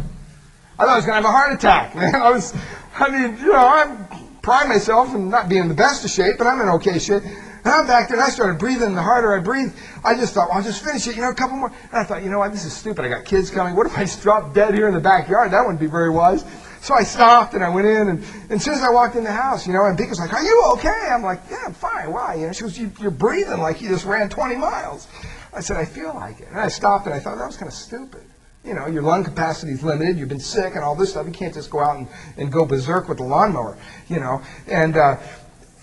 thought 0.84 0.90
I 0.90 0.96
was 0.98 1.06
going 1.06 1.24
to 1.24 1.26
have 1.26 1.26
a 1.26 1.32
heart 1.32 1.54
attack, 1.54 1.96
man. 1.96 2.14
I 2.14 2.30
was, 2.30 2.54
I 3.00 3.08
mean, 3.10 3.38
you 3.38 3.54
know, 3.54 3.66
I'm 3.66 4.06
pride 4.42 4.68
myself 4.68 5.16
in 5.16 5.30
not 5.30 5.48
being 5.48 5.62
in 5.62 5.70
the 5.70 5.74
best 5.74 6.04
of 6.04 6.12
shape, 6.12 6.36
but 6.38 6.48
I'm 6.48 6.60
in 6.60 6.68
okay 6.68 7.00
shape. 7.00 7.24
And 7.24 7.74
I'm 7.74 7.88
back 7.88 8.10
there, 8.10 8.18
and 8.18 8.26
I 8.26 8.30
started 8.30 8.60
breathing. 8.60 8.94
The 8.94 9.02
harder 9.02 9.34
I 9.34 9.40
breathed, 9.40 9.74
I 10.04 10.16
just 10.16 10.34
thought, 10.34 10.50
well, 10.50 10.58
I'll 10.58 10.66
just 10.66 10.84
finish 10.84 11.08
it, 11.08 11.16
you 11.16 11.22
know, 11.22 11.30
a 11.30 11.34
couple 11.34 11.56
more. 11.56 11.70
And 11.70 11.94
I 11.94 12.04
thought, 12.04 12.26
you 12.26 12.30
know 12.30 12.40
what, 12.40 12.52
this 12.52 12.66
is 12.66 12.74
stupid. 12.74 13.06
I 13.06 13.08
got 13.08 13.24
kids 13.24 13.50
coming. 13.50 13.74
What 13.74 13.88
if 13.88 13.98
I 13.98 14.04
drop 14.22 14.54
dead 14.54 14.74
here 14.74 14.90
in 14.90 14.94
the 14.94 15.00
backyard? 15.00 15.52
That 15.52 15.62
wouldn't 15.62 15.80
be 15.80 15.88
very 15.88 16.10
wise. 16.10 16.44
So 16.82 16.94
I 16.94 17.04
stopped 17.04 17.54
and 17.54 17.64
I 17.64 17.70
went 17.70 17.88
in, 17.88 18.10
and, 18.10 18.20
and 18.20 18.52
as 18.52 18.66
soon 18.66 18.74
as 18.74 18.82
I 18.82 18.90
walked 18.90 19.16
in 19.16 19.24
the 19.24 19.32
house, 19.32 19.66
you 19.66 19.72
know, 19.72 19.86
and 19.86 19.98
Becca's 19.98 20.20
like, 20.20 20.34
"Are 20.34 20.44
you 20.44 20.64
okay?" 20.74 21.08
I'm 21.10 21.24
like, 21.24 21.40
"Yeah, 21.50 21.64
I'm 21.66 21.74
fine. 21.74 22.12
Why?" 22.12 22.36
You 22.36 22.48
know, 22.48 22.52
she 22.52 22.64
goes, 22.64 22.78
you, 22.78 22.92
"You're 23.00 23.12
breathing 23.12 23.62
like 23.62 23.82
you 23.82 23.88
just 23.88 24.04
ran 24.04 24.28
20 24.28 24.58
miles." 24.58 25.08
I 25.56 25.62
said, 25.62 25.78
I 25.78 25.86
feel 25.86 26.14
like 26.14 26.42
it. 26.42 26.50
And 26.50 26.60
I 26.60 26.68
stopped 26.68 27.06
and 27.06 27.16
I 27.16 27.20
thought, 27.20 27.38
that 27.38 27.46
was 27.46 27.56
kind 27.56 27.70
of 27.70 27.74
stupid. 27.74 28.24
You 28.66 28.74
know, 28.74 28.88
your 28.88 29.04
lung 29.04 29.24
capacity 29.24 29.72
is 29.72 29.84
limited. 29.84 30.18
You've 30.18 30.30
been 30.30 30.40
sick 30.40 30.76
and 30.76 30.84
all 30.84 30.96
this 30.96 31.12
stuff. 31.12 31.26
You 31.26 31.32
can't 31.32 31.54
just 31.54 31.70
go 31.70 31.80
out 31.80 31.98
and, 31.98 32.08
and 32.38 32.52
go 32.52 32.66
berserk 32.66 33.08
with 33.08 33.20
the 33.20 33.24
lawnmower, 33.24 33.78
you 34.10 34.20
know. 34.20 34.42
And, 34.68 34.98
uh, 34.98 35.18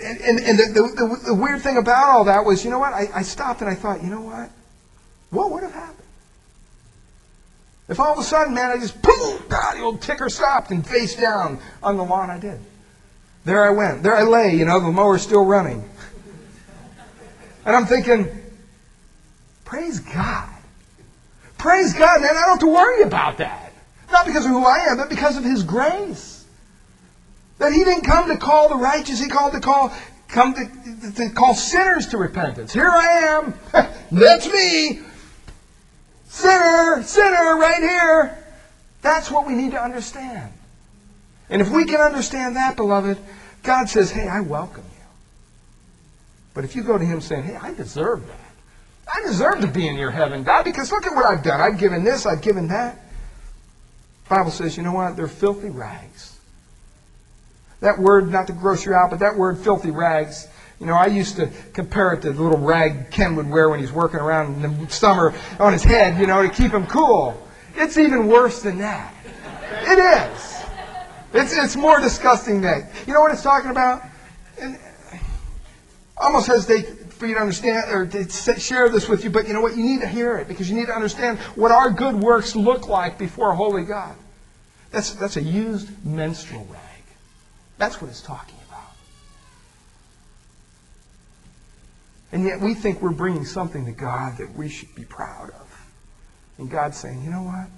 and, 0.02 0.20
and, 0.20 0.38
and 0.40 0.58
the, 0.58 0.64
the, 0.74 1.20
the, 1.26 1.34
weird 1.34 1.62
thing 1.62 1.76
about 1.76 2.10
all 2.10 2.24
that 2.24 2.44
was, 2.44 2.64
you 2.64 2.70
know 2.70 2.80
what? 2.80 2.92
I, 2.92 3.08
I 3.14 3.22
stopped 3.22 3.60
and 3.60 3.70
I 3.70 3.74
thought, 3.74 4.02
you 4.02 4.10
know 4.10 4.20
what? 4.20 4.50
What 5.30 5.52
would 5.52 5.62
have 5.62 5.72
happened? 5.72 5.98
If 7.88 8.00
all 8.00 8.12
of 8.12 8.18
a 8.18 8.24
sudden, 8.24 8.52
man, 8.52 8.70
I 8.70 8.78
just, 8.78 9.00
boom, 9.00 9.42
God, 9.48 9.76
the 9.76 9.82
old 9.82 10.02
ticker 10.02 10.28
stopped 10.28 10.70
and 10.70 10.86
face 10.86 11.14
down 11.14 11.60
on 11.82 11.96
the 11.96 12.02
lawn, 12.02 12.30
I 12.30 12.38
did. 12.38 12.60
There 13.44 13.64
I 13.64 13.70
went. 13.70 14.02
There 14.02 14.14
I 14.14 14.22
lay, 14.22 14.54
you 14.56 14.64
know, 14.64 14.80
the 14.80 14.90
mower's 14.90 15.22
still 15.22 15.44
running. 15.44 15.88
And 17.64 17.76
I'm 17.76 17.86
thinking, 17.86 18.41
Praise 19.72 20.00
God. 20.00 20.50
Praise 21.56 21.94
God, 21.94 22.20
man. 22.20 22.36
I 22.36 22.40
don't 22.40 22.48
have 22.50 22.58
to 22.58 22.66
worry 22.66 23.04
about 23.04 23.38
that. 23.38 23.72
Not 24.10 24.26
because 24.26 24.44
of 24.44 24.50
who 24.50 24.66
I 24.66 24.80
am, 24.90 24.98
but 24.98 25.08
because 25.08 25.38
of 25.38 25.44
His 25.44 25.62
grace. 25.62 26.44
That 27.56 27.72
He 27.72 27.82
didn't 27.82 28.04
come 28.04 28.28
to 28.28 28.36
call 28.36 28.68
the 28.68 28.76
righteous, 28.76 29.18
He 29.18 29.30
called 29.30 29.54
to 29.54 29.60
call 29.60 29.90
come 30.28 30.52
to, 30.52 31.12
to 31.12 31.30
call 31.30 31.54
sinners 31.54 32.08
to 32.08 32.18
repentance. 32.18 32.74
Here 32.74 32.86
I 32.86 33.06
am. 33.06 33.54
That's 34.12 34.52
me. 34.52 35.00
Sinner, 36.26 37.02
sinner, 37.02 37.56
right 37.56 37.80
here. 37.80 38.44
That's 39.00 39.30
what 39.30 39.46
we 39.46 39.54
need 39.54 39.70
to 39.70 39.82
understand. 39.82 40.52
And 41.48 41.62
if 41.62 41.70
we 41.70 41.86
can 41.86 42.02
understand 42.02 42.56
that, 42.56 42.76
beloved, 42.76 43.16
God 43.62 43.88
says, 43.88 44.10
hey, 44.10 44.28
I 44.28 44.40
welcome 44.40 44.84
you. 44.84 45.04
But 46.52 46.64
if 46.64 46.76
you 46.76 46.82
go 46.82 46.98
to 46.98 47.04
Him 47.06 47.22
saying, 47.22 47.44
hey, 47.44 47.56
I 47.56 47.72
deserve 47.72 48.26
that. 48.28 48.41
I 49.14 49.22
deserve 49.26 49.60
to 49.60 49.66
be 49.66 49.86
in 49.86 49.96
your 49.96 50.10
heaven, 50.10 50.42
God, 50.42 50.64
because 50.64 50.90
look 50.90 51.06
at 51.06 51.14
what 51.14 51.26
I've 51.26 51.42
done. 51.42 51.60
I've 51.60 51.78
given 51.78 52.04
this, 52.04 52.24
I've 52.24 52.42
given 52.42 52.68
that. 52.68 52.98
Bible 54.28 54.50
says, 54.50 54.76
you 54.76 54.82
know 54.82 54.92
what? 54.92 55.16
They're 55.16 55.28
filthy 55.28 55.68
rags. 55.68 56.38
That 57.80 57.98
word, 57.98 58.30
not 58.30 58.46
to 58.46 58.52
gross 58.52 58.86
you 58.86 58.94
out, 58.94 59.10
but 59.10 59.18
that 59.18 59.36
word, 59.36 59.58
filthy 59.58 59.90
rags, 59.90 60.48
you 60.80 60.86
know, 60.86 60.94
I 60.94 61.06
used 61.06 61.36
to 61.36 61.50
compare 61.74 62.12
it 62.14 62.22
to 62.22 62.32
the 62.32 62.42
little 62.42 62.58
rag 62.58 63.10
Ken 63.10 63.36
would 63.36 63.48
wear 63.48 63.68
when 63.68 63.80
he's 63.80 63.92
working 63.92 64.20
around 64.20 64.64
in 64.64 64.84
the 64.84 64.90
summer 64.90 65.34
on 65.60 65.72
his 65.72 65.84
head, 65.84 66.18
you 66.18 66.26
know, 66.26 66.42
to 66.42 66.48
keep 66.48 66.72
him 66.72 66.86
cool. 66.86 67.40
It's 67.76 67.98
even 67.98 68.26
worse 68.26 68.62
than 68.62 68.78
that. 68.78 69.14
It 69.82 69.98
is. 69.98 70.64
It's, 71.34 71.56
it's 71.56 71.76
more 71.76 72.00
disgusting 72.00 72.60
than. 72.60 72.88
You 73.06 73.14
know 73.14 73.20
what 73.20 73.32
it's 73.32 73.42
talking 73.42 73.70
about? 73.70 74.02
And 74.60 74.78
almost 76.16 76.46
hesitate 76.46 77.01
for 77.22 77.28
you 77.28 77.34
to 77.34 77.40
understand 77.40 77.88
or 77.92 78.04
to 78.04 78.58
share 78.58 78.88
this 78.88 79.08
with 79.08 79.22
you, 79.22 79.30
but 79.30 79.46
you 79.46 79.54
know 79.54 79.60
what? 79.60 79.76
You 79.76 79.84
need 79.84 80.00
to 80.00 80.08
hear 80.08 80.38
it 80.38 80.48
because 80.48 80.68
you 80.68 80.74
need 80.74 80.86
to 80.86 80.92
understand 80.92 81.38
what 81.54 81.70
our 81.70 81.88
good 81.88 82.16
works 82.16 82.56
look 82.56 82.88
like 82.88 83.16
before 83.16 83.52
a 83.52 83.54
holy 83.54 83.84
God. 83.84 84.16
That's, 84.90 85.12
that's 85.12 85.36
a 85.36 85.40
used 85.40 86.04
menstrual 86.04 86.66
rag. 86.68 87.04
That's 87.78 88.02
what 88.02 88.10
it's 88.10 88.22
talking 88.22 88.56
about. 88.68 88.90
And 92.32 92.44
yet 92.44 92.60
we 92.60 92.74
think 92.74 93.00
we're 93.00 93.10
bringing 93.10 93.44
something 93.44 93.86
to 93.86 93.92
God 93.92 94.38
that 94.38 94.52
we 94.56 94.68
should 94.68 94.92
be 94.96 95.04
proud 95.04 95.50
of. 95.50 95.86
And 96.58 96.68
God's 96.68 96.96
saying, 96.96 97.22
you 97.22 97.30
know 97.30 97.44
what? 97.44 97.68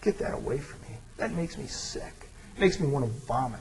Get 0.00 0.18
that 0.18 0.32
away 0.32 0.58
from 0.58 0.80
me. 0.82 0.96
That 1.16 1.32
makes 1.32 1.58
me 1.58 1.66
sick. 1.66 2.28
It 2.56 2.60
makes 2.60 2.78
me 2.78 2.86
want 2.86 3.04
to 3.04 3.10
vomit. 3.26 3.58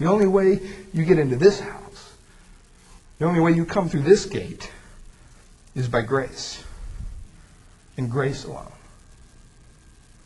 The 0.00 0.06
only 0.06 0.26
way 0.26 0.58
you 0.92 1.04
get 1.04 1.20
into 1.20 1.36
this 1.36 1.60
house, 1.60 1.91
the 3.22 3.28
only 3.28 3.38
way 3.38 3.52
you 3.52 3.64
come 3.64 3.88
through 3.88 4.02
this 4.02 4.26
gate 4.26 4.72
is 5.76 5.86
by 5.86 6.02
grace. 6.02 6.64
And 7.96 8.10
grace 8.10 8.42
alone. 8.42 8.72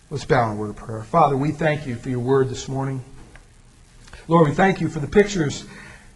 Let's 0.09 0.25
bow 0.25 0.51
in 0.51 0.57
a 0.57 0.59
word 0.59 0.71
of 0.71 0.77
prayer. 0.77 1.03
Father, 1.03 1.37
we 1.37 1.53
thank 1.53 1.87
you 1.87 1.97
for 1.97 2.09
your 2.09 2.21
word 2.21 2.49
this 2.49 2.69
morning. 2.69 3.05
Lord, 4.29 4.49
we 4.49 4.55
thank 4.55 4.81
you 4.81 4.89
for 4.89 5.01
the 5.01 5.07
pictures 5.07 5.67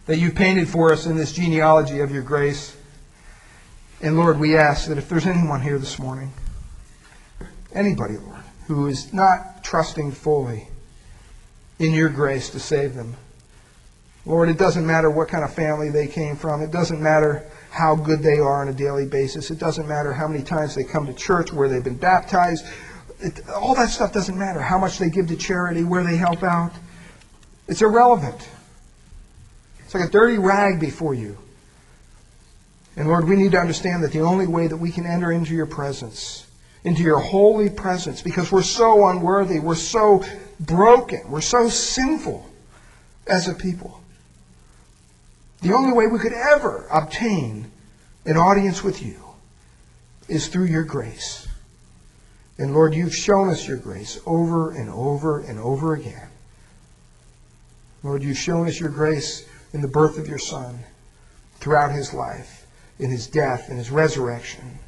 that 0.07 0.16
you've 0.16 0.35
painted 0.35 0.70
for 0.70 0.91
us 0.91 1.05
in 1.05 1.18
this 1.18 1.33
genealogy 1.33 2.01
of 2.01 2.12
your 2.12 2.22
grace. 2.22 2.74
And 4.01 4.16
Lord, 4.16 4.41
we 4.41 4.57
ask 4.57 4.89
that 4.89 4.97
if 4.97 5.07
there's 5.07 5.26
anyone 5.26 5.61
here 5.61 5.78
this 5.78 5.99
morning, 5.99 6.33
anybody, 7.74 8.16
Lord, 8.16 8.41
who 8.68 8.87
is 8.87 9.12
not 9.12 9.62
trusting 9.62 10.12
fully 10.12 10.68
in 11.78 11.93
your 11.93 12.09
grace 12.09 12.49
to 12.49 12.59
save 12.59 12.95
them, 12.95 13.16
Lord, 14.27 14.49
it 14.49 14.59
doesn't 14.59 14.87
matter 14.87 15.11
what 15.11 15.29
kind 15.29 15.45
of 15.45 15.55
family 15.55 15.91
they 15.91 16.07
came 16.07 16.37
from. 16.37 16.61
It 16.62 16.71
doesn't 16.71 17.01
matter 17.01 17.47
how 17.71 17.95
good 17.97 18.21
they 18.21 18.39
are 18.39 18.61
on 18.61 18.68
a 18.68 18.73
daily 18.73 19.07
basis. 19.07 19.51
It 19.51 19.59
doesn't 19.59 19.89
matter 19.89 20.12
how 20.12 20.29
many 20.29 20.45
times 20.45 20.75
they 20.75 20.85
come 20.85 21.07
to 21.07 21.14
church, 21.14 21.53
where 21.53 21.68
they've 21.68 21.83
been 21.83 21.97
baptized. 21.97 22.66
It, 23.21 23.41
all 23.49 23.75
that 23.77 23.89
stuff 23.89 24.12
doesn't 24.12 24.39
matter. 24.39 24.61
How 24.61 24.79
much 24.79 24.99
they 24.99 25.09
give 25.09 25.29
to 25.29 25.37
charity, 25.37 25.85
where 25.85 26.05
they 26.05 26.16
help 26.16 26.43
out. 26.43 26.73
It's 27.66 27.83
irrelevant. 27.83 28.49
It's 29.85 29.95
like 29.95 30.09
a 30.09 30.11
dirty 30.11 30.39
rag 30.39 30.81
before 30.81 31.14
you. 31.14 31.39
And 32.97 33.09
Lord, 33.09 33.29
we 33.29 33.37
need 33.37 33.53
to 33.53 33.59
understand 33.59 34.03
that 34.03 34.12
the 34.12 34.21
only 34.21 34.47
way 34.47 34.66
that 34.66 34.77
we 34.77 34.91
can 34.91 35.07
enter 35.07 35.33
into 35.33 35.55
your 35.55 35.66
presence, 35.66 36.47
into 36.85 37.03
your 37.03 37.18
holy 37.18 37.71
presence, 37.71 38.21
because 38.21 38.53
we're 38.53 38.62
so 38.62 39.07
unworthy, 39.09 39.61
we're 39.61 39.75
so 39.75 40.25
broken, 40.59 41.31
we're 41.31 41.41
so 41.41 41.68
sinful 41.68 42.47
as 43.27 43.49
a 43.49 43.55
people. 43.55 43.99
The 45.63 45.75
only 45.75 45.93
way 45.93 46.07
we 46.07 46.19
could 46.19 46.33
ever 46.33 46.87
obtain 46.91 47.71
an 48.25 48.37
audience 48.37 48.83
with 48.83 49.03
you 49.03 49.17
is 50.29 50.49
through 50.49 50.67
your 50.67 50.85
grace. 50.85 51.47
And 52.59 52.75
Lord, 52.75 52.95
you've 52.95 53.15
shown 53.15 53.49
us 53.49 53.67
your 53.67 53.77
grace 53.77 54.21
over 54.27 54.73
and 54.73 54.89
over 54.91 55.41
and 55.41 55.59
over 55.59 55.95
again. 55.95 56.29
Lord, 58.03 58.23
you've 58.23 58.39
shown 58.39 58.69
us 58.69 58.81
your 58.81 58.91
grace 58.91 59.47
in 59.73 59.81
the 59.81 59.89
birth 59.89 60.19
of 60.19 60.29
your 60.29 60.39
Son, 60.39 60.79
throughout 61.57 61.93
his 61.93 62.15
life, 62.15 62.67
in 62.99 63.11
his 63.11 63.27
death, 63.27 63.71
in 63.71 63.77
his 63.77 63.91
resurrection. 63.91 64.79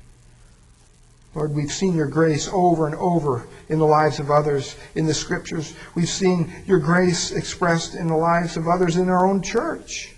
Lord, 1.35 1.55
we've 1.55 1.73
seen 1.73 1.95
your 1.95 2.09
grace 2.09 2.49
over 2.53 2.87
and 2.87 2.95
over 2.97 3.47
in 3.69 3.79
the 3.79 3.87
lives 3.87 4.21
of 4.21 4.31
others 4.31 4.77
in 4.95 5.07
the 5.07 5.15
scriptures. 5.15 5.75
We've 5.95 6.09
seen 6.09 6.53
your 6.67 6.79
grace 6.79 7.33
expressed 7.33 7.95
in 7.95 8.07
the 8.07 8.17
lives 8.17 8.57
of 8.57 8.69
others 8.69 8.97
in 8.97 9.09
our 9.09 9.27
own 9.27 9.41
church. 9.41 10.12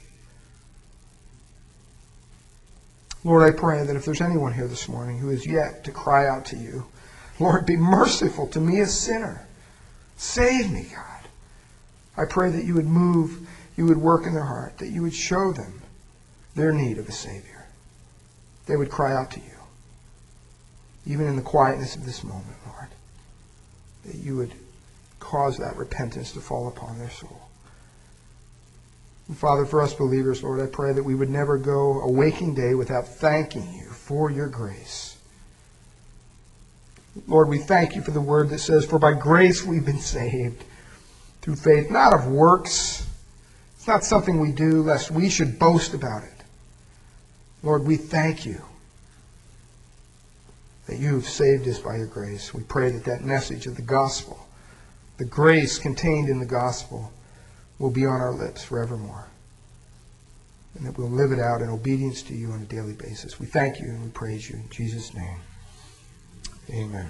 Lord, 3.24 3.42
I 3.42 3.56
pray 3.56 3.84
that 3.84 3.96
if 3.96 4.04
there's 4.04 4.20
anyone 4.20 4.52
here 4.52 4.68
this 4.68 4.86
morning 4.86 5.18
who 5.18 5.30
is 5.30 5.46
yet 5.46 5.84
to 5.84 5.90
cry 5.90 6.28
out 6.28 6.44
to 6.46 6.56
you, 6.56 6.86
Lord, 7.40 7.64
be 7.64 7.76
merciful 7.76 8.46
to 8.48 8.60
me, 8.60 8.80
a 8.80 8.86
sinner. 8.86 9.46
Save 10.16 10.70
me, 10.70 10.86
God. 10.94 11.28
I 12.16 12.26
pray 12.26 12.50
that 12.50 12.64
you 12.64 12.74
would 12.74 12.86
move, 12.86 13.48
you 13.76 13.86
would 13.86 13.96
work 13.96 14.26
in 14.26 14.34
their 14.34 14.44
heart, 14.44 14.78
that 14.78 14.90
you 14.90 15.02
would 15.02 15.14
show 15.14 15.52
them 15.52 15.80
their 16.54 16.70
need 16.70 16.98
of 16.98 17.08
a 17.08 17.12
Savior. 17.12 17.66
They 18.66 18.76
would 18.76 18.90
cry 18.90 19.14
out 19.14 19.30
to 19.32 19.40
you, 19.40 19.56
even 21.06 21.26
in 21.26 21.36
the 21.36 21.42
quietness 21.42 21.96
of 21.96 22.04
this 22.04 22.22
moment, 22.22 22.56
Lord, 22.66 22.88
that 24.04 24.16
you 24.16 24.36
would 24.36 24.52
cause 25.18 25.56
that 25.56 25.76
repentance 25.76 26.32
to 26.32 26.40
fall 26.40 26.68
upon 26.68 26.98
their 26.98 27.10
soul. 27.10 27.43
Father, 29.32 29.64
for 29.64 29.80
us 29.80 29.94
believers, 29.94 30.42
Lord, 30.42 30.60
I 30.60 30.66
pray 30.66 30.92
that 30.92 31.02
we 31.02 31.14
would 31.14 31.30
never 31.30 31.56
go 31.56 32.02
a 32.02 32.10
waking 32.10 32.54
day 32.54 32.74
without 32.74 33.08
thanking 33.08 33.72
you 33.72 33.88
for 33.88 34.30
your 34.30 34.48
grace. 34.48 35.16
Lord, 37.26 37.48
we 37.48 37.58
thank 37.58 37.94
you 37.94 38.02
for 38.02 38.10
the 38.10 38.20
word 38.20 38.50
that 38.50 38.58
says, 38.58 38.84
For 38.84 38.98
by 38.98 39.12
grace 39.14 39.64
we've 39.64 39.84
been 39.84 39.98
saved 39.98 40.64
through 41.40 41.56
faith, 41.56 41.90
not 41.90 42.12
of 42.12 42.26
works. 42.26 43.06
It's 43.76 43.86
not 43.86 44.04
something 44.04 44.40
we 44.40 44.52
do 44.52 44.82
lest 44.82 45.10
we 45.10 45.30
should 45.30 45.58
boast 45.58 45.94
about 45.94 46.24
it. 46.24 46.30
Lord, 47.62 47.86
we 47.86 47.96
thank 47.96 48.44
you 48.44 48.60
that 50.86 50.98
you 50.98 51.14
have 51.14 51.28
saved 51.28 51.66
us 51.66 51.78
by 51.78 51.96
your 51.96 52.06
grace. 52.06 52.52
We 52.52 52.62
pray 52.62 52.90
that 52.90 53.04
that 53.04 53.24
message 53.24 53.66
of 53.66 53.76
the 53.76 53.82
gospel, 53.82 54.38
the 55.16 55.24
grace 55.24 55.78
contained 55.78 56.28
in 56.28 56.40
the 56.40 56.46
gospel, 56.46 57.10
will 57.78 57.90
be 57.90 58.06
on 58.06 58.20
our 58.20 58.32
lips 58.32 58.64
forevermore. 58.64 59.28
And 60.76 60.86
that 60.86 60.98
we'll 60.98 61.08
live 61.08 61.30
it 61.30 61.38
out 61.38 61.62
in 61.62 61.68
obedience 61.68 62.22
to 62.22 62.34
you 62.34 62.50
on 62.50 62.62
a 62.62 62.64
daily 62.64 62.94
basis. 62.94 63.38
We 63.38 63.46
thank 63.46 63.80
you 63.80 63.86
and 63.86 64.02
we 64.02 64.10
praise 64.10 64.50
you 64.50 64.56
in 64.56 64.68
Jesus' 64.70 65.14
name. 65.14 65.38
Amen. 66.70 67.08